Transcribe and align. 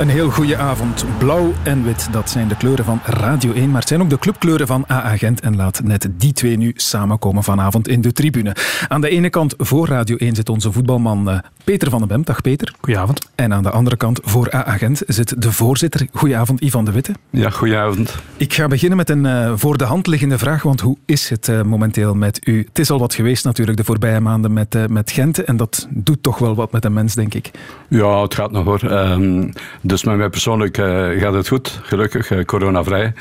Een 0.00 0.08
heel 0.08 0.30
goede 0.30 0.56
avond. 0.56 1.04
Blauw 1.18 1.52
en 1.62 1.84
wit, 1.84 2.08
dat 2.12 2.30
zijn 2.30 2.48
de 2.48 2.56
kleuren 2.56 2.84
van 2.84 3.00
Radio 3.04 3.52
1, 3.52 3.70
maar 3.70 3.80
het 3.80 3.88
zijn 3.88 4.02
ook 4.02 4.10
de 4.10 4.18
clubkleuren 4.18 4.66
van 4.66 4.84
AA 4.90 5.16
Gent. 5.16 5.40
En 5.40 5.56
laat 5.56 5.82
net 5.84 6.08
die 6.16 6.32
twee 6.32 6.56
nu 6.56 6.72
samenkomen 6.76 7.42
vanavond 7.42 7.88
in 7.88 8.00
de 8.00 8.12
tribune. 8.12 8.56
Aan 8.88 9.00
de 9.00 9.08
ene 9.08 9.30
kant 9.30 9.54
voor 9.58 9.88
Radio 9.88 10.16
1 10.16 10.34
zit 10.34 10.48
onze 10.48 10.72
voetbalman 10.72 11.30
eh, 11.30 11.38
Peter 11.64 11.90
van 11.90 11.98
den 11.98 12.08
Bem. 12.08 12.24
Dag 12.24 12.40
Peter. 12.40 12.74
Goedenavond. 12.80 13.28
En 13.34 13.52
aan 13.52 13.62
de 13.62 13.70
andere 13.70 13.96
kant 13.96 14.20
voor 14.22 14.54
AA 14.54 14.76
Gent 14.76 15.02
zit 15.06 15.42
de 15.42 15.52
voorzitter. 15.52 16.08
Goedenavond, 16.12 16.60
Ivan 16.60 16.84
de 16.84 16.92
Witte. 16.92 17.12
Ja, 17.30 17.50
goedenavond. 17.50 18.14
Ik 18.36 18.52
ga 18.52 18.68
beginnen 18.68 18.96
met 18.96 19.10
een 19.10 19.24
uh, 19.24 19.52
voor 19.54 19.78
de 19.78 19.84
hand 19.84 20.06
liggende 20.06 20.38
vraag, 20.38 20.62
want 20.62 20.80
hoe 20.80 20.96
is 21.06 21.28
het 21.28 21.48
uh, 21.48 21.62
momenteel 21.62 22.14
met 22.14 22.46
u? 22.46 22.64
Het 22.68 22.78
is 22.78 22.90
al 22.90 22.98
wat 22.98 23.14
geweest 23.14 23.44
natuurlijk 23.44 23.76
de 23.76 23.84
voorbije 23.84 24.20
maanden 24.20 24.52
met, 24.52 24.74
uh, 24.74 24.86
met 24.86 25.10
Gent 25.10 25.44
en 25.44 25.56
dat 25.56 25.88
doet 25.90 26.22
toch 26.22 26.38
wel 26.38 26.54
wat 26.54 26.72
met 26.72 26.84
een 26.84 26.92
mens, 26.92 27.14
denk 27.14 27.34
ik. 27.34 27.50
Ja, 27.88 28.22
het 28.22 28.34
gaat 28.34 28.50
nog 28.50 28.64
hoor. 28.64 28.82
Um, 28.82 29.52
dus 29.90 30.04
met 30.04 30.16
mij 30.16 30.28
persoonlijk 30.28 30.76
gaat 31.20 31.34
het 31.34 31.48
goed, 31.48 31.80
gelukkig, 31.82 32.44
coronavrij. 32.44 33.12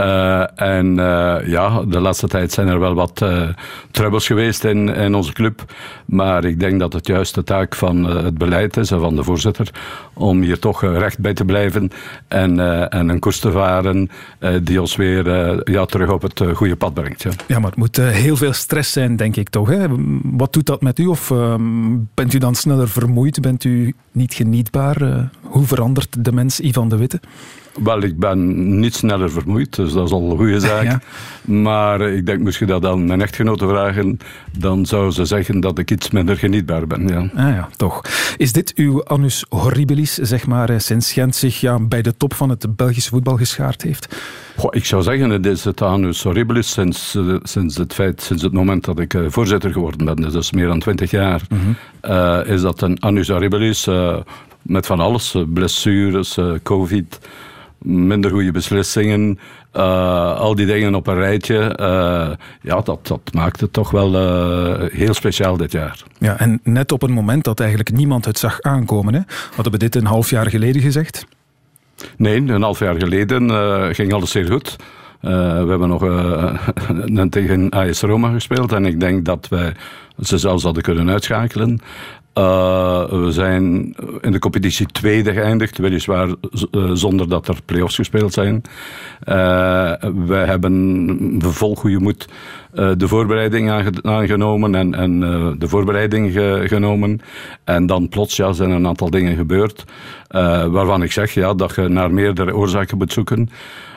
Uh, 0.00 0.60
en 0.60 0.86
uh, 0.86 1.36
ja, 1.46 1.82
de 1.82 2.00
laatste 2.00 2.28
tijd 2.28 2.52
zijn 2.52 2.68
er 2.68 2.80
wel 2.80 2.94
wat 2.94 3.20
uh, 3.22 3.48
troubles 3.90 4.26
geweest 4.26 4.64
in, 4.64 4.88
in 4.88 5.14
onze 5.14 5.32
club. 5.32 5.64
Maar 6.04 6.44
ik 6.44 6.60
denk 6.60 6.80
dat 6.80 6.92
het 6.92 7.06
juist 7.06 7.34
de 7.34 7.44
taak 7.44 7.74
van 7.74 8.04
het 8.04 8.38
beleid 8.38 8.76
is 8.76 8.90
en 8.90 9.00
van 9.00 9.16
de 9.16 9.24
voorzitter 9.24 9.70
om 10.12 10.42
hier 10.42 10.58
toch 10.58 10.82
recht 10.82 11.18
bij 11.18 11.34
te 11.34 11.44
blijven 11.44 11.90
en, 12.28 12.60
en 12.90 13.08
een 13.08 13.18
koers 13.18 13.38
te 13.38 13.50
varen 13.50 14.10
die 14.62 14.80
ons 14.80 14.96
weer 14.96 15.24
ja, 15.70 15.84
terug 15.84 16.10
op 16.10 16.22
het 16.22 16.42
goede 16.54 16.76
pad 16.76 16.94
brengt. 16.94 17.26
Ja, 17.46 17.58
maar 17.58 17.70
het 17.70 17.78
moet 17.78 17.96
heel 17.96 18.36
veel 18.36 18.52
stress 18.52 18.92
zijn, 18.92 19.16
denk 19.16 19.36
ik 19.36 19.48
toch. 19.48 19.68
Hè? 19.68 19.86
Wat 20.22 20.52
doet 20.52 20.66
dat 20.66 20.82
met 20.82 20.98
u? 20.98 21.06
Of 21.06 21.32
bent 22.14 22.32
u 22.32 22.38
dan 22.38 22.54
sneller 22.54 22.88
vermoeid? 22.88 23.40
Bent 23.40 23.64
u 23.64 23.94
niet 24.12 24.34
genietbaar? 24.34 25.30
hoe 25.50 25.66
verandert 25.66 26.24
de 26.24 26.32
mens 26.32 26.60
Ivan 26.60 26.88
de 26.88 26.96
Witte? 26.96 27.20
Wel, 27.74 28.02
ik 28.02 28.18
ben 28.18 28.78
niet 28.78 28.94
sneller 28.94 29.30
vermoeid, 29.30 29.76
dus 29.76 29.92
dat 29.92 30.06
is 30.06 30.12
al 30.12 30.30
een 30.30 30.36
goede 30.36 30.60
zaak. 30.70 30.84
Ja. 30.84 31.00
Maar 31.44 32.00
ik 32.00 32.26
denk, 32.26 32.50
je 32.50 32.66
dat 32.66 32.86
aan 32.86 33.06
mijn 33.06 33.22
echtgenote 33.22 33.68
vragen, 33.68 34.18
dan 34.58 34.86
zou 34.86 35.10
ze 35.10 35.24
zeggen 35.24 35.60
dat 35.60 35.78
ik 35.78 35.90
iets 35.90 36.10
minder 36.10 36.36
genietbaar 36.36 36.86
ben. 36.86 37.08
Ja. 37.08 37.18
Ah 37.18 37.54
ja, 37.54 37.68
toch. 37.76 38.00
Is 38.36 38.52
dit 38.52 38.72
uw 38.74 39.04
annus 39.04 39.44
horribilis, 39.48 40.14
zeg 40.14 40.46
maar, 40.46 40.80
sinds 40.80 41.12
Gent 41.12 41.36
zich 41.36 41.60
ja, 41.60 41.78
bij 41.78 42.02
de 42.02 42.16
top 42.16 42.34
van 42.34 42.48
het 42.48 42.76
Belgische 42.76 43.10
voetbal 43.10 43.36
geschaard 43.36 43.82
heeft? 43.82 44.16
Goh, 44.56 44.74
ik 44.74 44.84
zou 44.84 45.02
zeggen, 45.02 45.30
het 45.30 45.46
is 45.46 45.64
het 45.64 45.82
annus 45.82 46.22
horribilis 46.22 46.70
sinds, 46.70 47.18
sinds, 47.42 47.76
het, 47.76 47.94
feit, 47.94 48.22
sinds 48.22 48.42
het 48.42 48.52
moment 48.52 48.84
dat 48.84 48.98
ik 48.98 49.18
voorzitter 49.26 49.72
geworden 49.72 50.04
ben, 50.04 50.16
dus 50.16 50.32
dat 50.32 50.42
is 50.42 50.52
meer 50.52 50.66
dan 50.66 50.80
twintig 50.80 51.10
jaar, 51.10 51.42
mm 51.48 51.58
-hmm. 51.58 51.76
uh, 52.10 52.40
is 52.46 52.60
dat 52.60 52.82
een 52.82 53.00
annus 53.00 53.28
horribilis 53.28 53.86
uh, 53.86 54.16
met 54.62 54.86
van 54.86 55.00
alles, 55.00 55.36
blessures, 55.48 56.36
uh, 56.36 56.52
covid 56.62 57.18
minder 57.82 58.30
goede 58.30 58.50
beslissingen, 58.50 59.38
uh, 59.76 60.36
al 60.36 60.54
die 60.54 60.66
dingen 60.66 60.94
op 60.94 61.06
een 61.06 61.14
rijtje. 61.14 61.76
Uh, 61.80 62.30
ja, 62.62 62.80
dat, 62.80 63.06
dat 63.06 63.20
maakt 63.32 63.60
het 63.60 63.72
toch 63.72 63.90
wel 63.90 64.14
uh, 64.14 64.90
heel 64.92 65.14
speciaal 65.14 65.56
dit 65.56 65.72
jaar. 65.72 66.02
Ja, 66.18 66.38
en 66.38 66.60
net 66.62 66.92
op 66.92 67.02
een 67.02 67.12
moment 67.12 67.44
dat 67.44 67.60
eigenlijk 67.60 67.92
niemand 67.92 68.24
het 68.24 68.38
zag 68.38 68.60
aankomen. 68.60 69.14
Hè? 69.14 69.20
Hadden 69.54 69.72
we 69.72 69.78
dit 69.78 69.94
een 69.94 70.06
half 70.06 70.30
jaar 70.30 70.50
geleden 70.50 70.82
gezegd? 70.82 71.26
Nee, 72.16 72.36
een 72.36 72.62
half 72.62 72.78
jaar 72.78 72.96
geleden 73.00 73.50
ging 73.94 74.12
alles 74.12 74.30
zeer 74.30 74.46
goed. 74.46 74.76
Uh, 75.22 75.30
we 75.62 75.68
hebben 75.68 75.88
nog 75.88 76.02
uh, 77.14 77.22
tegen 77.22 77.70
AS 77.70 78.00
Roma 78.00 78.32
gespeeld 78.32 78.72
en 78.72 78.84
ik 78.84 79.00
denk 79.00 79.24
dat 79.24 79.48
wij 79.48 79.72
ze 80.20 80.38
zelfs 80.38 80.62
hadden 80.62 80.82
kunnen 80.82 81.10
uitschakelen. 81.10 81.80
Uh, 82.40 83.04
we 83.08 83.32
zijn 83.32 83.62
in 84.20 84.32
de 84.32 84.38
competitie 84.38 84.86
tweede 84.86 85.32
geëindigd, 85.32 85.78
weliswaar 85.78 86.28
zonder 86.92 87.28
dat 87.28 87.48
er 87.48 87.58
play-offs 87.64 87.94
gespeeld 87.94 88.32
zijn. 88.32 88.62
we 90.26 90.34
hebben 90.46 91.36
vol 91.38 91.76
goede 91.76 91.98
moed 91.98 92.28
de 92.72 93.08
voorbereiding 93.08 93.70
aangenomen 94.02 94.74
en, 94.74 94.94
en 94.94 95.20
de 95.58 95.68
voorbereiding 95.68 96.32
ge 96.32 96.62
genomen. 96.66 97.20
En 97.64 97.86
dan 97.86 98.08
plots 98.08 98.36
ja, 98.36 98.52
zijn 98.52 98.70
er 98.70 98.76
een 98.76 98.86
aantal 98.86 99.10
dingen 99.10 99.36
gebeurd 99.36 99.84
waarvan 100.70 101.02
ik 101.02 101.12
zeg 101.12 101.34
ja, 101.34 101.54
dat 101.54 101.74
je 101.74 101.88
naar 101.88 102.12
meerdere 102.12 102.54
oorzaken 102.54 102.98
moet 102.98 103.12
zoeken. 103.12 103.48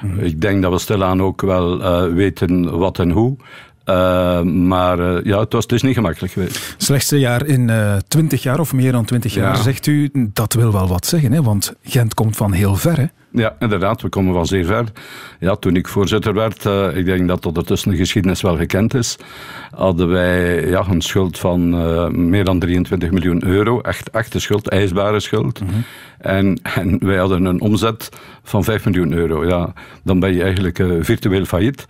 Mm. 0.02 0.20
Ik 0.20 0.42
denk 0.42 0.62
dat 0.62 0.72
we 0.72 0.80
stilaan 0.80 1.22
ook 1.22 1.42
wel 1.42 1.78
weten 2.14 2.78
wat 2.78 3.00
en 3.00 3.10
hoe. 3.10 3.38
Uh, 3.86 4.42
maar 4.42 5.00
uh, 5.00 5.24
ja, 5.24 5.40
het, 5.40 5.54
was, 5.54 5.66
is 5.66 5.82
niet 5.82 5.94
gemakkelijk 5.94 6.34
geweest. 6.34 6.76
Slechtste 6.78 7.20
jaar 7.20 7.46
in 7.46 7.68
uh, 7.68 7.96
20 8.08 8.44
jaar 8.44 8.60
of 8.60 8.74
meer 8.74 8.92
dan 8.92 9.06
20 9.06 9.34
jaar, 9.34 9.56
ja. 9.56 9.62
zegt 9.62 9.88
u. 9.88 10.10
Dat 10.14 10.54
wil 10.54 10.72
wel 10.72 10.88
wat 10.88 11.06
zeggen, 11.06 11.32
hè? 11.32 11.42
want 11.42 11.74
Gent 11.84 12.14
komt 12.14 12.36
van 12.36 12.52
heel 12.52 12.76
ver. 12.76 12.98
Hè? 12.98 13.06
Ja, 13.32 13.56
inderdaad, 13.60 14.02
we 14.02 14.10
komen 14.10 14.34
van 14.34 14.46
zeer 14.46 14.66
ver. 14.66 14.86
Ja, 15.40 15.56
toen 15.56 15.76
ik 15.76 15.88
voorzitter 15.88 16.34
werd, 16.34 16.66
uh, 16.66 16.98
ik 16.98 17.06
denk 17.06 17.28
dat 17.28 17.46
ondertussen 17.46 17.92
de 17.92 17.98
geschiedenis 17.98 18.42
wel 18.42 18.58
gekend 18.58 18.94
is, 18.94 19.18
hadden 19.76 20.10
wij 20.10 20.68
ja, 20.70 20.86
een 20.90 21.02
schuld 21.02 21.40
van 21.40 21.70
meer 22.30 22.44
dan 22.44 22.60
23 22.60 23.12
miljoen 23.12 23.46
euro. 23.46 23.82
Echt 23.82 24.10
echte 24.10 24.40
schuld, 24.40 24.70
ijsbare 24.70 25.20
schuld. 25.20 25.62
Mm 25.62 25.68
-hmm. 25.68 25.84
en, 26.18 26.60
en 26.76 26.98
wij 27.06 27.18
hadden 27.18 27.46
een 27.46 27.62
omzet 27.62 28.10
van 28.44 28.64
5 28.64 28.86
miljoen 28.86 29.14
euro. 29.14 29.46
Ja, 29.46 29.74
dan 30.04 30.20
ben 30.20 30.34
je 30.34 30.44
eigenlijk 30.44 30.84
virtueel 31.00 31.46
failliet. 31.46 31.86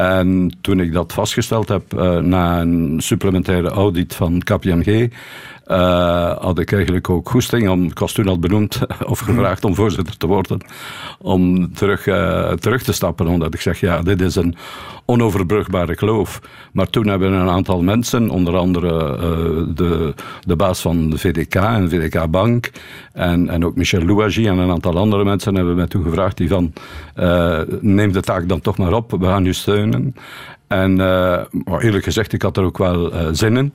En 0.00 0.52
toen 0.60 0.80
ik 0.80 0.92
dat 0.92 1.12
vastgesteld 1.12 1.68
heb 1.68 1.94
uh, 1.94 2.16
na 2.16 2.60
een 2.60 2.96
supplementaire 3.00 3.68
audit 3.68 4.14
van 4.14 4.38
KPMG, 4.38 5.12
uh, 5.70 6.36
had 6.38 6.58
ik 6.58 6.72
eigenlijk 6.72 7.10
ook 7.10 7.28
goesting 7.28 7.68
om, 7.68 7.84
ik 7.84 7.98
toen 7.98 8.28
al 8.28 8.38
benoemd 8.38 8.80
of 9.12 9.18
gevraagd 9.18 9.64
om 9.64 9.74
voorzitter 9.74 10.16
te 10.16 10.26
worden, 10.26 10.60
om 11.18 11.72
terug, 11.74 12.06
uh, 12.06 12.52
terug 12.52 12.82
te 12.82 12.92
stappen. 12.92 13.26
Omdat 13.26 13.54
ik 13.54 13.60
zeg, 13.60 13.80
ja, 13.80 14.02
dit 14.02 14.20
is 14.20 14.36
een 14.36 14.56
onoverbrugbare 15.04 15.94
kloof. 15.94 16.40
Maar 16.72 16.90
toen 16.90 17.06
hebben 17.06 17.32
een 17.32 17.48
aantal 17.48 17.82
mensen, 17.82 18.30
onder 18.30 18.56
andere 18.56 19.16
uh, 19.16 19.74
de, 19.74 20.14
de 20.40 20.56
baas 20.56 20.80
van 20.80 21.10
de 21.10 21.18
VDK 21.18 21.54
en 21.54 21.90
VDK 21.90 22.30
Bank, 22.30 22.70
en, 23.12 23.48
en 23.48 23.64
ook 23.64 23.76
Michel 23.76 24.04
Louagie 24.04 24.48
en 24.48 24.58
een 24.58 24.70
aantal 24.70 24.98
andere 24.98 25.24
mensen, 25.24 25.54
hebben 25.54 25.76
mij 25.76 25.86
toen 25.86 26.04
gevraagd, 26.04 26.36
die 26.36 26.48
van, 26.48 26.72
neem 27.80 28.12
de 28.12 28.20
taak 28.20 28.48
dan 28.48 28.60
toch 28.60 28.78
maar 28.78 28.92
op, 28.92 29.10
we 29.10 29.24
gaan 29.24 29.46
u 29.46 29.54
steunen. 29.54 30.14
En 30.70 31.00
eerlijk 31.80 32.04
gezegd, 32.04 32.32
ik 32.32 32.42
had 32.42 32.56
er 32.56 32.64
ook 32.64 32.78
wel 32.78 33.12
zin 33.32 33.56
in. 33.56 33.74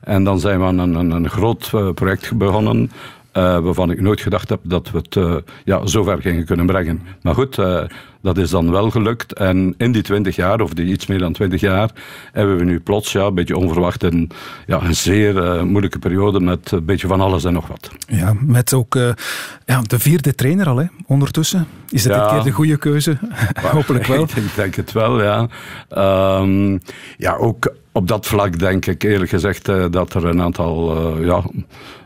En 0.00 0.24
dan 0.24 0.40
zijn 0.40 0.58
we 0.58 0.64
aan 0.64 0.78
een, 0.78 0.94
een, 0.94 1.10
een 1.10 1.30
groot 1.30 1.70
uh, 1.74 1.90
project 1.92 2.36
begonnen. 2.36 2.90
Waarvan 3.32 3.90
ik 3.90 4.00
nooit 4.00 4.20
gedacht 4.20 4.48
heb 4.48 4.60
dat 4.62 4.90
we 4.90 4.98
het 4.98 5.14
uh, 5.16 5.36
ja, 5.64 5.86
zo 5.86 6.02
ver 6.02 6.20
gingen 6.20 6.44
kunnen 6.44 6.66
brengen. 6.66 7.02
Maar 7.22 7.34
goed, 7.34 7.58
dat 8.22 8.38
is 8.38 8.50
dan 8.50 8.70
wel 8.70 8.90
gelukt. 8.90 9.32
En 9.32 9.74
in 9.76 9.92
die 9.92 10.02
twintig 10.02 10.36
jaar, 10.36 10.60
of 10.60 10.74
die 10.74 10.86
iets 10.86 11.06
meer 11.06 11.18
dan 11.18 11.32
twintig 11.32 11.60
jaar, 11.60 11.90
hebben 12.32 12.56
we 12.56 12.64
nu 12.64 12.80
plots, 12.80 13.12
ja, 13.12 13.24
een 13.24 13.34
beetje 13.34 13.56
onverwacht, 13.56 14.02
een, 14.02 14.30
ja, 14.66 14.82
een 14.82 14.94
zeer 14.94 15.66
moeilijke 15.66 15.98
periode 15.98 16.40
met 16.40 16.70
een 16.70 16.84
beetje 16.84 17.06
van 17.06 17.20
alles 17.20 17.44
en 17.44 17.52
nog 17.52 17.66
wat. 17.66 17.90
Ja, 18.06 18.34
met 18.40 18.74
ook 18.74 18.94
ja, 19.64 19.80
de 19.82 19.98
vierde 19.98 20.34
trainer 20.34 20.68
al, 20.68 20.76
hè, 20.76 20.86
ondertussen. 21.06 21.66
Is 21.88 22.04
het 22.04 22.12
ja, 22.12 22.22
dit 22.22 22.32
keer 22.32 22.42
de 22.42 22.50
goede 22.50 22.76
keuze? 22.76 23.18
Hopelijk 23.72 24.06
wel. 24.06 24.22
ik 24.34 24.54
denk 24.54 24.74
het 24.74 24.92
wel, 24.92 25.22
ja. 25.22 25.48
Um, 26.40 26.80
ja, 27.16 27.36
ook 27.36 27.72
op 27.92 28.08
dat 28.08 28.26
vlak 28.26 28.58
denk 28.58 28.86
ik 28.86 29.02
eerlijk 29.02 29.30
gezegd 29.30 29.64
dat 29.90 30.14
er 30.14 30.24
een 30.24 30.42
aantal 30.42 30.96
ja, 31.24 31.42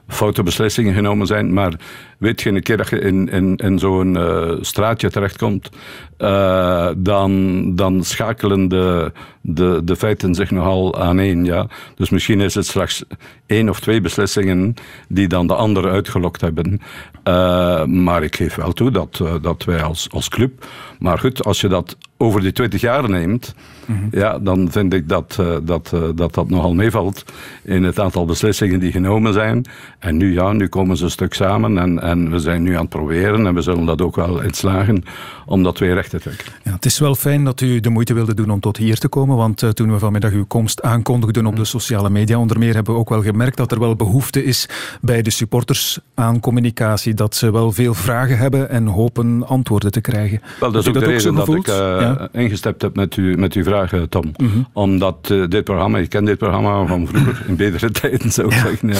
foute 0.09 0.43
beslissingen 0.43 0.95
genomen 0.95 1.27
zijn. 1.27 1.53
Maar 1.53 1.73
weet 2.19 2.43
je, 2.43 2.51
een 2.51 2.63
keer 2.63 2.77
dat 2.77 2.89
je 2.89 2.99
in, 2.99 3.29
in, 3.29 3.57
in 3.57 3.79
zo'n 3.79 4.15
uh, 4.15 4.53
straatje 4.61 5.11
terechtkomt, 5.11 5.71
uh, 6.19 6.89
dan, 6.97 7.75
dan 7.75 8.05
schakelen 8.05 8.69
de, 8.69 9.13
de, 9.41 9.81
de 9.85 9.97
feiten 9.97 10.35
zich 10.35 10.51
nogal 10.51 11.01
aaneen. 11.01 11.45
Ja? 11.45 11.67
Dus 11.95 12.11
misschien 12.11 12.41
is 12.41 12.55
het 12.55 12.67
straks 12.67 13.05
één 13.47 13.69
of 13.69 13.81
twee 13.81 14.01
beslissingen 14.01 14.75
die 15.09 15.29
dan 15.29 15.47
de 15.47 15.55
andere 15.55 15.89
uitgelokt 15.89 16.41
hebben. 16.41 16.81
Uh, 17.29 17.85
maar 17.85 18.23
ik 18.23 18.37
geef 18.37 18.55
wel 18.55 18.73
toe 18.73 18.91
dat, 18.91 19.23
dat 19.41 19.65
wij 19.65 19.83
als, 19.83 20.09
als 20.11 20.29
club. 20.29 20.67
Maar 20.99 21.19
goed, 21.19 21.45
als 21.45 21.61
je 21.61 21.69
dat 21.69 21.97
over 22.17 22.41
die 22.41 22.53
20 22.53 22.81
jaar 22.81 23.11
neemt, 23.11 23.55
mm 23.87 23.97
-hmm. 23.97 24.09
ja, 24.11 24.39
dan 24.39 24.71
vind 24.71 24.93
ik 24.93 25.09
dat, 25.09 25.43
dat, 25.63 25.95
dat 26.15 26.35
dat 26.35 26.51
nogal 26.51 26.75
meevalt 26.75 27.25
in 27.63 27.83
het 27.83 28.01
aantal 28.01 28.25
beslissingen 28.25 28.81
die 28.81 28.93
genomen 28.93 29.33
zijn. 29.33 29.65
En 29.99 30.17
nu, 30.17 30.33
ja, 30.33 30.53
nu 30.53 30.69
komen 30.69 30.97
ze 30.97 31.05
een 31.05 31.11
stuk 31.11 31.35
samen 31.35 31.79
en, 31.79 31.99
En 32.05 32.31
we 32.31 32.39
zijn 32.39 32.63
nu 32.63 32.75
aan 32.75 32.81
het 32.81 32.89
proberen 32.89 33.47
en 33.47 33.55
we 33.55 33.63
zullen 33.63 33.85
dat 33.85 34.03
ook 34.03 34.17
wel 34.17 34.41
in 34.41 34.55
slagen 34.55 35.05
om 35.47 35.63
dat 35.63 35.79
weer 35.79 35.95
recht 35.95 36.11
te 36.11 36.21
trekken. 36.21 36.47
Ja, 36.63 36.73
het 36.73 36.85
is 36.85 36.99
wel 36.99 37.15
fijn 37.15 37.45
dat 37.45 37.61
u 37.61 37.81
de 37.81 37.89
moeite 37.89 38.15
wilde 38.15 38.35
doen 38.35 38.51
om 38.51 38.61
tot 38.61 38.77
hier 38.77 38.99
te 38.99 39.09
komen, 39.09 39.37
want 39.37 39.63
uh, 39.63 39.71
toen 39.71 39.93
we 39.93 39.99
vanmiddag 39.99 40.33
uw 40.33 40.47
komst 40.47 40.83
aankondigden 40.83 41.47
op 41.47 41.57
de 41.57 41.65
sociale 41.65 42.11
media, 42.11 42.39
onder 42.39 42.59
meer 42.59 42.75
hebben 42.75 42.95
we 42.95 43.01
ook 43.01 43.09
wel 43.09 43.23
gemerkt 43.23 43.57
dat 43.57 43.73
er 43.73 43.79
wel 43.79 43.97
behoefte 43.97 44.45
is 44.45 44.69
bij 45.01 45.23
de 45.23 45.31
supporters 45.31 45.99
aan 46.15 46.41
communicatie, 46.41 47.15
dat 47.15 47.35
ze 47.35 47.53
wel 47.53 47.73
veel 47.73 47.95
vragen 47.95 48.39
hebben 48.39 48.71
en 48.71 48.87
hopen 48.87 49.47
antwoorden 49.47 49.93
te 49.93 50.01
krijgen. 50.01 50.41
Wel, 50.61 50.73
dat 50.73 50.83
is 50.83 50.89
ook 50.89 50.95
de 50.95 51.05
reden 51.05 51.35
dat 51.35 51.49
ik 51.49 51.69
uh, 51.69 51.75
ja. 51.75 52.29
ingestept 52.33 52.83
heb 52.83 52.97
met, 52.97 53.17
u, 53.17 53.37
met 53.37 53.53
uw 53.53 53.65
vragen, 53.65 54.09
Tom. 54.09 54.25
Mm 54.37 54.51
-hmm. 54.51 54.67
Omdat 54.73 55.29
uh, 55.33 55.49
dit 55.49 55.65
programma, 55.65 55.99
ik 55.99 56.09
ken 56.09 56.25
dit 56.25 56.39
programma 56.39 56.87
van 56.87 57.07
vroeger, 57.07 57.45
in 57.47 57.57
betere 57.57 57.91
tijden 58.01 58.33
zou 58.33 58.47
ik 58.47 58.53
ja. 58.53 58.61
zeggen, 58.61 58.89
ja. 58.89 58.99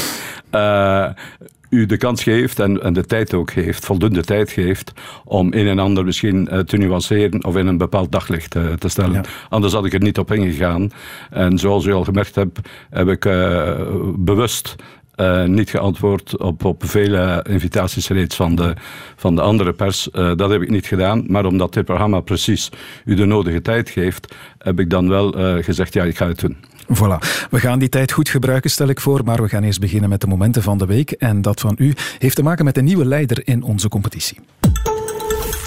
U 1.75 1.87
de 1.87 1.97
kans 1.97 2.23
geeft 2.23 2.59
en, 2.59 2.83
en, 2.83 2.93
de 2.93 3.05
tijd 3.05 3.35
ook 3.35 3.51
geeft, 3.51 3.85
voldoende 3.85 4.23
tijd 4.23 4.51
geeft, 4.51 4.93
om 5.25 5.53
een 5.53 5.67
en 5.67 5.79
ander 5.79 6.05
misschien 6.05 6.49
uh, 6.53 6.59
te 6.59 6.77
nuanceren 6.77 7.45
of 7.45 7.57
in 7.57 7.67
een 7.67 7.79
bepaald 7.79 8.13
daglicht 8.13 8.55
uh, 8.55 8.73
te 8.73 8.89
stellen. 8.89 9.13
Ja. 9.13 9.25
Anders 9.49 9.73
had 9.73 9.85
ik 9.85 9.93
er 9.93 10.01
niet 10.01 10.19
op 10.19 10.33
ingegaan. 10.33 10.91
En 11.31 11.59
zoals 11.59 11.85
u 11.85 11.93
al 11.93 12.05
gemerkt 12.05 12.35
hebt, 12.35 12.61
heb 12.91 13.09
ik 13.09 13.25
uh, 13.25 13.79
bewust 14.17 14.77
uh, 15.17 15.45
niet 15.45 15.71
geantwoord 15.71 16.39
op, 16.39 16.65
op 16.65 16.83
vele 16.87 17.45
invitaties 17.49 18.09
reeds 18.09 18.37
van 18.37 18.55
de, 18.55 18.75
van 19.17 19.35
de 19.35 19.41
andere 19.41 19.73
pers. 19.73 20.09
Uh, 20.13 20.35
dat 20.37 20.51
heb 20.51 20.63
ik 20.63 20.71
niet 20.71 20.87
gedaan. 20.87 21.25
Maar 21.27 21.45
omdat 21.45 21.75
dit 21.75 21.85
programma 21.85 22.21
precies 22.21 22.71
u 23.05 23.15
de 23.15 23.25
nodige 23.25 23.63
tijd 23.63 23.91
geeft, 23.91 24.35
heb 24.59 24.81
ik 24.81 24.91
dan 24.91 25.09
wel 25.09 25.39
uh, 25.39 25.65
gezegd, 25.65 25.95
ja, 25.95 26.05
ik 26.05 26.17
ga 26.17 26.27
het 26.27 26.41
doen. 26.41 26.57
Voilà. 26.93 27.19
We 27.51 27.61
gaan 27.61 27.79
die 27.79 27.89
tijd 27.89 28.13
goed 28.13 28.29
gebruiken, 28.29 28.71
stel 28.71 28.89
ik 28.89 29.01
voor. 29.01 29.25
Maar 29.25 29.43
we 29.43 29.49
gaan 29.49 29.63
eerst 29.63 29.81
beginnen 29.81 30.09
met 30.11 30.21
de 30.21 30.27
momenten 30.27 30.63
van 30.63 30.79
de 30.79 30.87
week. 30.87 31.11
En 31.11 31.43
dat 31.43 31.61
van 31.61 31.75
u 31.79 31.95
heeft 32.19 32.37
te 32.37 32.43
maken 32.43 32.65
met 32.65 32.77
een 32.77 32.85
nieuwe 32.85 33.05
leider 33.05 33.43
in 33.45 33.63
onze 33.63 33.89
competitie. 33.89 34.39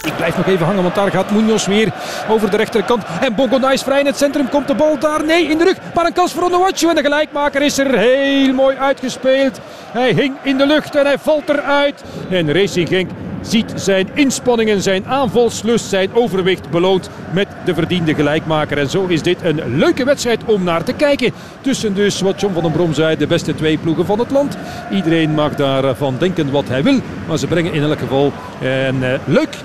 Ik 0.04 0.16
blijf 0.16 0.38
nog 0.38 0.48
even 0.48 0.66
hangen, 0.66 0.84
want 0.84 0.96
daar 0.96 1.12
gaat 1.12 1.32
Munoz 1.32 1.68
weer 1.68 1.94
over 2.30 2.52
de 2.52 2.58
rechterkant. 2.58 3.04
En 3.22 3.36
Bogona 3.36 3.72
is 3.72 3.82
vrij 3.82 4.00
in 4.00 4.06
het 4.06 4.18
centrum. 4.18 4.50
Komt 4.50 4.68
de 4.68 4.76
bal 4.76 5.00
daar? 5.00 5.26
Nee, 5.26 5.48
in 5.48 5.58
de 5.58 5.64
rug. 5.64 5.78
Maar 5.96 6.06
een 6.06 6.14
kans 6.14 6.34
voor 6.34 6.44
Onuachu. 6.44 6.90
En 6.90 6.96
de 6.96 7.02
gelijkmaker 7.02 7.62
is 7.62 7.78
er 7.78 7.98
heel 7.98 8.54
mooi 8.54 8.76
uitgespeeld. 8.78 9.60
Hij 9.92 10.14
hing 10.14 10.36
in 10.44 10.58
de 10.58 10.66
lucht 10.66 10.96
en 10.96 11.06
hij 11.06 11.18
valt 11.18 11.50
eruit. 11.50 12.04
En 12.30 12.54
Racing 12.54 12.88
Genk 12.88 13.10
ziet 13.50 13.74
zijn 13.76 14.10
inspanningen, 14.14 14.82
zijn 14.82 15.06
aanvalslust, 15.06 15.86
zijn 15.86 16.14
overwicht 16.14 16.70
beloond 16.70 17.10
met 17.32 17.48
de 17.66 17.74
verdiende 17.74 18.16
gelijkmaker. 18.16 18.78
En 18.78 18.90
zo 18.90 19.06
is 19.06 19.22
dit 19.22 19.38
een 19.44 19.78
leuke 19.78 20.04
wedstrijd 20.04 20.44
om 20.46 20.64
naar 20.64 20.84
te 20.84 20.94
kijken. 20.94 21.32
Tussen 21.62 21.94
dus, 21.94 22.22
wat 22.22 22.42
John 22.42 22.54
van 22.54 22.64
den 22.64 22.72
Brom 22.72 22.94
zei, 22.94 23.18
de 23.18 23.28
beste 23.28 23.56
twee 23.56 23.78
ploegen 23.78 24.06
van 24.06 24.20
het 24.20 24.32
land. 24.32 24.58
Iedereen 24.92 25.34
mag 25.34 25.56
daarvan 25.56 26.16
denken 26.20 26.52
wat 26.52 26.68
hij 26.68 26.84
wil. 26.84 27.00
Maar 27.28 27.38
ze 27.38 27.48
brengen 27.48 27.74
in 27.74 27.84
elk 27.84 28.00
geval 28.00 28.32
een 28.62 29.02
uh, 29.02 29.14
leuk 29.26 29.56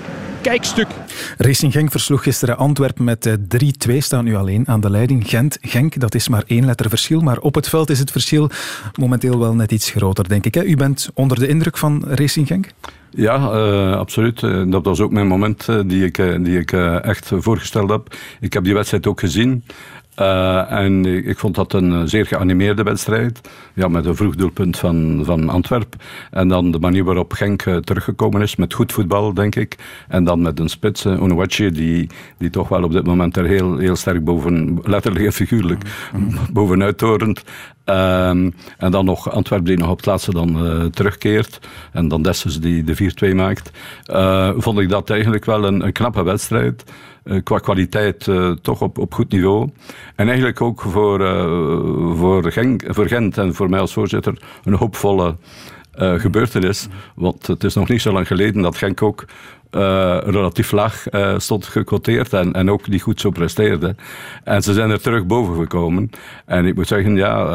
kijkstuk. 0.43 0.87
Racing 1.37 1.71
Genk 1.71 1.91
versloeg 1.91 2.23
gisteren 2.23 2.57
Antwerpen 2.57 3.03
met 3.03 3.37
3-2. 3.89 3.97
Staan 3.97 4.23
nu 4.23 4.35
alleen 4.35 4.67
aan 4.67 4.81
de 4.81 4.89
leiding. 4.89 5.29
Gent, 5.29 5.57
Genk, 5.61 5.99
dat 5.99 6.15
is 6.15 6.27
maar 6.27 6.43
één 6.47 6.65
letter 6.65 6.89
verschil. 6.89 7.21
Maar 7.21 7.37
op 7.37 7.55
het 7.55 7.69
veld 7.69 7.89
is 7.89 7.99
het 7.99 8.11
verschil 8.11 8.49
momenteel 8.99 9.39
wel 9.39 9.55
net 9.55 9.71
iets 9.71 9.91
groter, 9.91 10.27
denk 10.27 10.45
ik. 10.45 10.53
Hè? 10.53 10.63
U 10.63 10.75
bent 10.75 11.09
onder 11.13 11.39
de 11.39 11.47
indruk 11.47 11.77
van 11.77 12.03
Racing 12.07 12.47
Genk? 12.47 12.67
Ja, 13.09 13.37
uh, 13.37 13.95
absoluut. 13.95 14.39
Dat 14.71 14.85
was 14.85 14.99
ook 14.99 15.11
mijn 15.11 15.27
moment 15.27 15.67
uh, 15.69 15.79
die 15.85 16.05
ik, 16.05 16.15
die 16.43 16.59
ik 16.59 16.71
echt 17.01 17.31
voorgesteld 17.35 17.89
heb. 17.89 18.15
Ik 18.39 18.53
heb 18.53 18.63
die 18.63 18.73
wedstrijd 18.73 19.07
ook 19.07 19.19
gezien. 19.19 19.63
Uh, 20.19 20.71
en 20.71 21.05
ik 21.05 21.37
vond 21.37 21.55
dat 21.55 21.73
een 21.73 22.07
zeer 22.07 22.25
geanimeerde 22.25 22.83
wedstrijd. 22.83 23.49
Ja, 23.73 23.87
met 23.87 24.05
een 24.05 24.15
vroeg 24.15 24.35
doelpunt 24.35 24.77
van, 24.77 25.21
van 25.25 25.49
Antwerp. 25.49 25.95
En 26.31 26.47
dan 26.47 26.71
de 26.71 26.79
manier 26.79 27.03
waarop 27.03 27.33
Genk 27.33 27.65
uh, 27.65 27.75
teruggekomen 27.75 28.41
is 28.41 28.55
met 28.55 28.73
goed 28.73 28.91
voetbal, 28.91 29.33
denk 29.33 29.55
ik. 29.55 29.75
En 30.07 30.23
dan 30.23 30.41
met 30.41 30.59
een 30.59 30.69
spits, 30.69 31.05
uh, 31.05 31.47
die, 31.47 32.09
die 32.37 32.49
toch 32.49 32.69
wel 32.69 32.83
op 32.83 32.91
dit 32.91 33.05
moment 33.05 33.37
er 33.37 33.45
heel, 33.45 33.77
heel 33.77 33.95
sterk 33.95 34.23
boven, 34.23 34.79
letterlijk 34.83 35.25
en 35.25 35.33
figuurlijk, 35.33 35.83
bovenuit 36.53 36.97
torent. 36.97 37.43
Um, 37.85 38.53
en 38.77 38.91
dan 38.91 39.05
nog 39.05 39.31
Antwerp 39.31 39.65
die 39.65 39.77
nog 39.77 39.89
op 39.89 39.97
het 39.97 40.05
laatste 40.05 40.31
dan 40.31 40.89
terugkeert. 40.91 41.59
En 41.91 42.07
dan 42.07 42.21
Dessers 42.21 42.59
die 42.59 42.83
de 42.83 43.31
4-2 43.31 43.35
maakt. 43.35 43.71
Vond 44.57 44.79
ik 44.79 44.89
dat 44.89 45.09
eigenlijk 45.09 45.45
wel 45.45 45.63
een 45.63 45.91
knappe 45.91 46.23
wedstrijd. 46.23 46.83
Uh, 47.25 47.43
qua 47.43 47.57
kwaliteit 47.57 48.29
toch 48.61 48.81
op, 48.81 48.97
op 48.97 49.13
goed 49.13 49.31
niveau. 49.31 49.69
En 50.15 50.27
eigenlijk 50.27 50.61
ook 50.61 50.81
voor, 50.81 51.19
voor, 52.17 52.51
Genk, 52.51 52.83
voor 52.87 53.07
Gent 53.07 53.37
en 53.37 53.53
voor 53.53 53.69
mij 53.69 53.79
als 53.79 53.93
voorzitter 53.93 54.41
een 54.63 54.73
hoopvolle 54.73 55.35
gebeurtenis. 55.95 56.87
Want 57.15 57.47
het 57.47 57.63
is 57.63 57.73
nog 57.73 57.89
niet 57.89 58.01
zo 58.01 58.11
lang 58.11 58.27
geleden 58.27 58.61
dat 58.61 58.77
Genk 58.77 59.01
ook 59.01 59.25
relatief 60.25 60.71
laag 60.71 61.05
stond 61.37 61.65
gecoteerd 61.65 62.33
en, 62.33 62.53
en 62.53 62.71
ook 62.71 62.87
niet 62.87 63.01
goed 63.01 63.21
zo 63.21 63.29
presteerde. 63.29 63.95
En 64.43 64.61
ze 64.61 64.73
zijn 64.73 64.89
er 64.89 65.01
terug 65.01 65.25
boven 65.25 65.55
gekomen. 65.55 66.09
En 66.45 66.65
ik 66.65 66.75
moet 66.75 66.87
zeggen, 66.87 67.15
ja, 67.15 67.45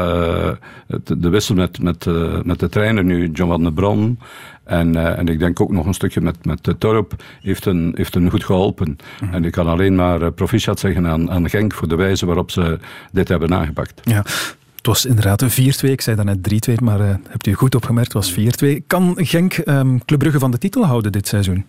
de 1.03 1.29
wissel 1.29 1.55
met, 1.55 1.81
met, 1.81 2.05
met 2.43 2.59
de 2.59 2.69
trainer 2.69 3.03
nu, 3.03 3.29
John 3.33 3.51
van 3.51 3.63
den 3.63 3.73
Bron, 3.73 4.19
en, 4.69 4.95
uh, 4.95 5.17
en 5.17 5.27
ik 5.27 5.39
denk 5.39 5.61
ook 5.61 5.71
nog 5.71 5.85
een 5.85 5.93
stukje 5.93 6.21
met, 6.21 6.45
met 6.45 6.63
de 6.63 6.77
Torp 6.77 7.23
heeft 7.41 7.65
een, 7.65 7.93
heeft 7.95 8.15
een 8.15 8.29
goed 8.29 8.43
geholpen. 8.43 8.97
Mm. 9.21 9.33
En 9.33 9.45
ik 9.45 9.51
kan 9.51 9.67
alleen 9.67 9.95
maar 9.95 10.21
uh, 10.21 10.27
proficiat 10.35 10.79
zeggen 10.79 11.07
aan, 11.07 11.31
aan 11.31 11.49
Genk 11.49 11.73
voor 11.73 11.87
de 11.87 11.95
wijze 11.95 12.25
waarop 12.25 12.51
ze 12.51 12.79
dit 13.11 13.27
hebben 13.27 13.53
aangepakt. 13.53 14.01
Ja. 14.03 14.23
Het 14.75 14.87
was 14.87 15.05
inderdaad 15.05 15.41
een 15.41 15.51
4-2. 15.51 15.53
Ik 15.81 16.01
zei 16.01 16.15
daarnet 16.15 16.69
3-2, 16.69 16.73
maar 16.83 16.99
uh, 16.99 17.09
hebt 17.29 17.47
u 17.47 17.53
goed 17.53 17.75
opgemerkt, 17.75 18.13
het 18.13 18.35
was 18.35 18.63
4-2. 18.63 18.85
Kan 18.87 19.13
Genk 19.15 19.57
um, 19.65 20.05
Club 20.05 20.19
Brugge 20.19 20.39
van 20.39 20.51
de 20.51 20.57
titel 20.57 20.85
houden 20.85 21.11
dit 21.11 21.27
seizoen? 21.27 21.65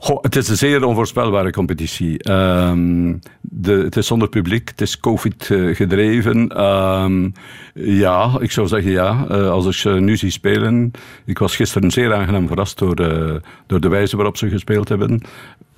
Goh, 0.00 0.22
het 0.22 0.36
is 0.36 0.48
een 0.48 0.56
zeer 0.56 0.84
onvoorspelbare 0.84 1.50
competitie. 1.52 2.30
Um, 2.32 3.18
de, 3.40 3.72
het 3.72 3.96
is 3.96 4.06
zonder 4.06 4.28
publiek, 4.28 4.68
het 4.68 4.80
is 4.80 5.00
COVID 5.00 5.44
gedreven. 5.72 6.64
Um, 6.64 7.32
ja, 7.74 8.36
ik 8.40 8.50
zou 8.50 8.66
zeggen 8.68 8.90
ja. 8.90 9.26
Uh, 9.30 9.50
als 9.50 9.66
ik 9.66 9.72
ze 9.72 9.90
nu 9.90 10.16
zie 10.16 10.30
spelen. 10.30 10.90
Ik 11.24 11.38
was 11.38 11.56
gisteren 11.56 11.90
zeer 11.90 12.14
aangenaam 12.14 12.46
verrast 12.46 12.78
door, 12.78 13.00
uh, 13.00 13.34
door 13.66 13.80
de 13.80 13.88
wijze 13.88 14.16
waarop 14.16 14.36
ze 14.36 14.48
gespeeld 14.48 14.88
hebben. 14.88 15.22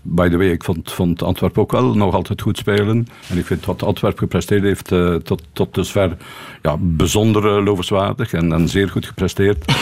By 0.03 0.29
the 0.29 0.37
way, 0.37 0.51
ik 0.51 0.65
vond, 0.65 0.93
vond 0.93 1.23
Antwerpen 1.23 1.63
ook 1.63 1.73
wel 1.73 1.95
nog 1.95 2.15
altijd 2.15 2.43
goed 2.43 2.59
spelen. 2.59 3.07
En 3.29 3.39
ik 3.39 3.47
vind 3.47 3.67
wat 3.67 3.83
Antwerpen 3.83 4.19
gepresteerd 4.19 4.63
heeft 4.63 4.93
uh, 4.93 5.15
tot, 5.15 5.43
tot 5.53 5.75
dusver 5.75 6.17
ja, 6.63 6.77
bijzonder 6.79 7.59
uh, 7.59 7.65
lovenswaardig 7.65 8.33
en, 8.33 8.53
en 8.53 8.69
zeer 8.69 8.89
goed 8.89 9.07
gepresteerd. 9.07 9.73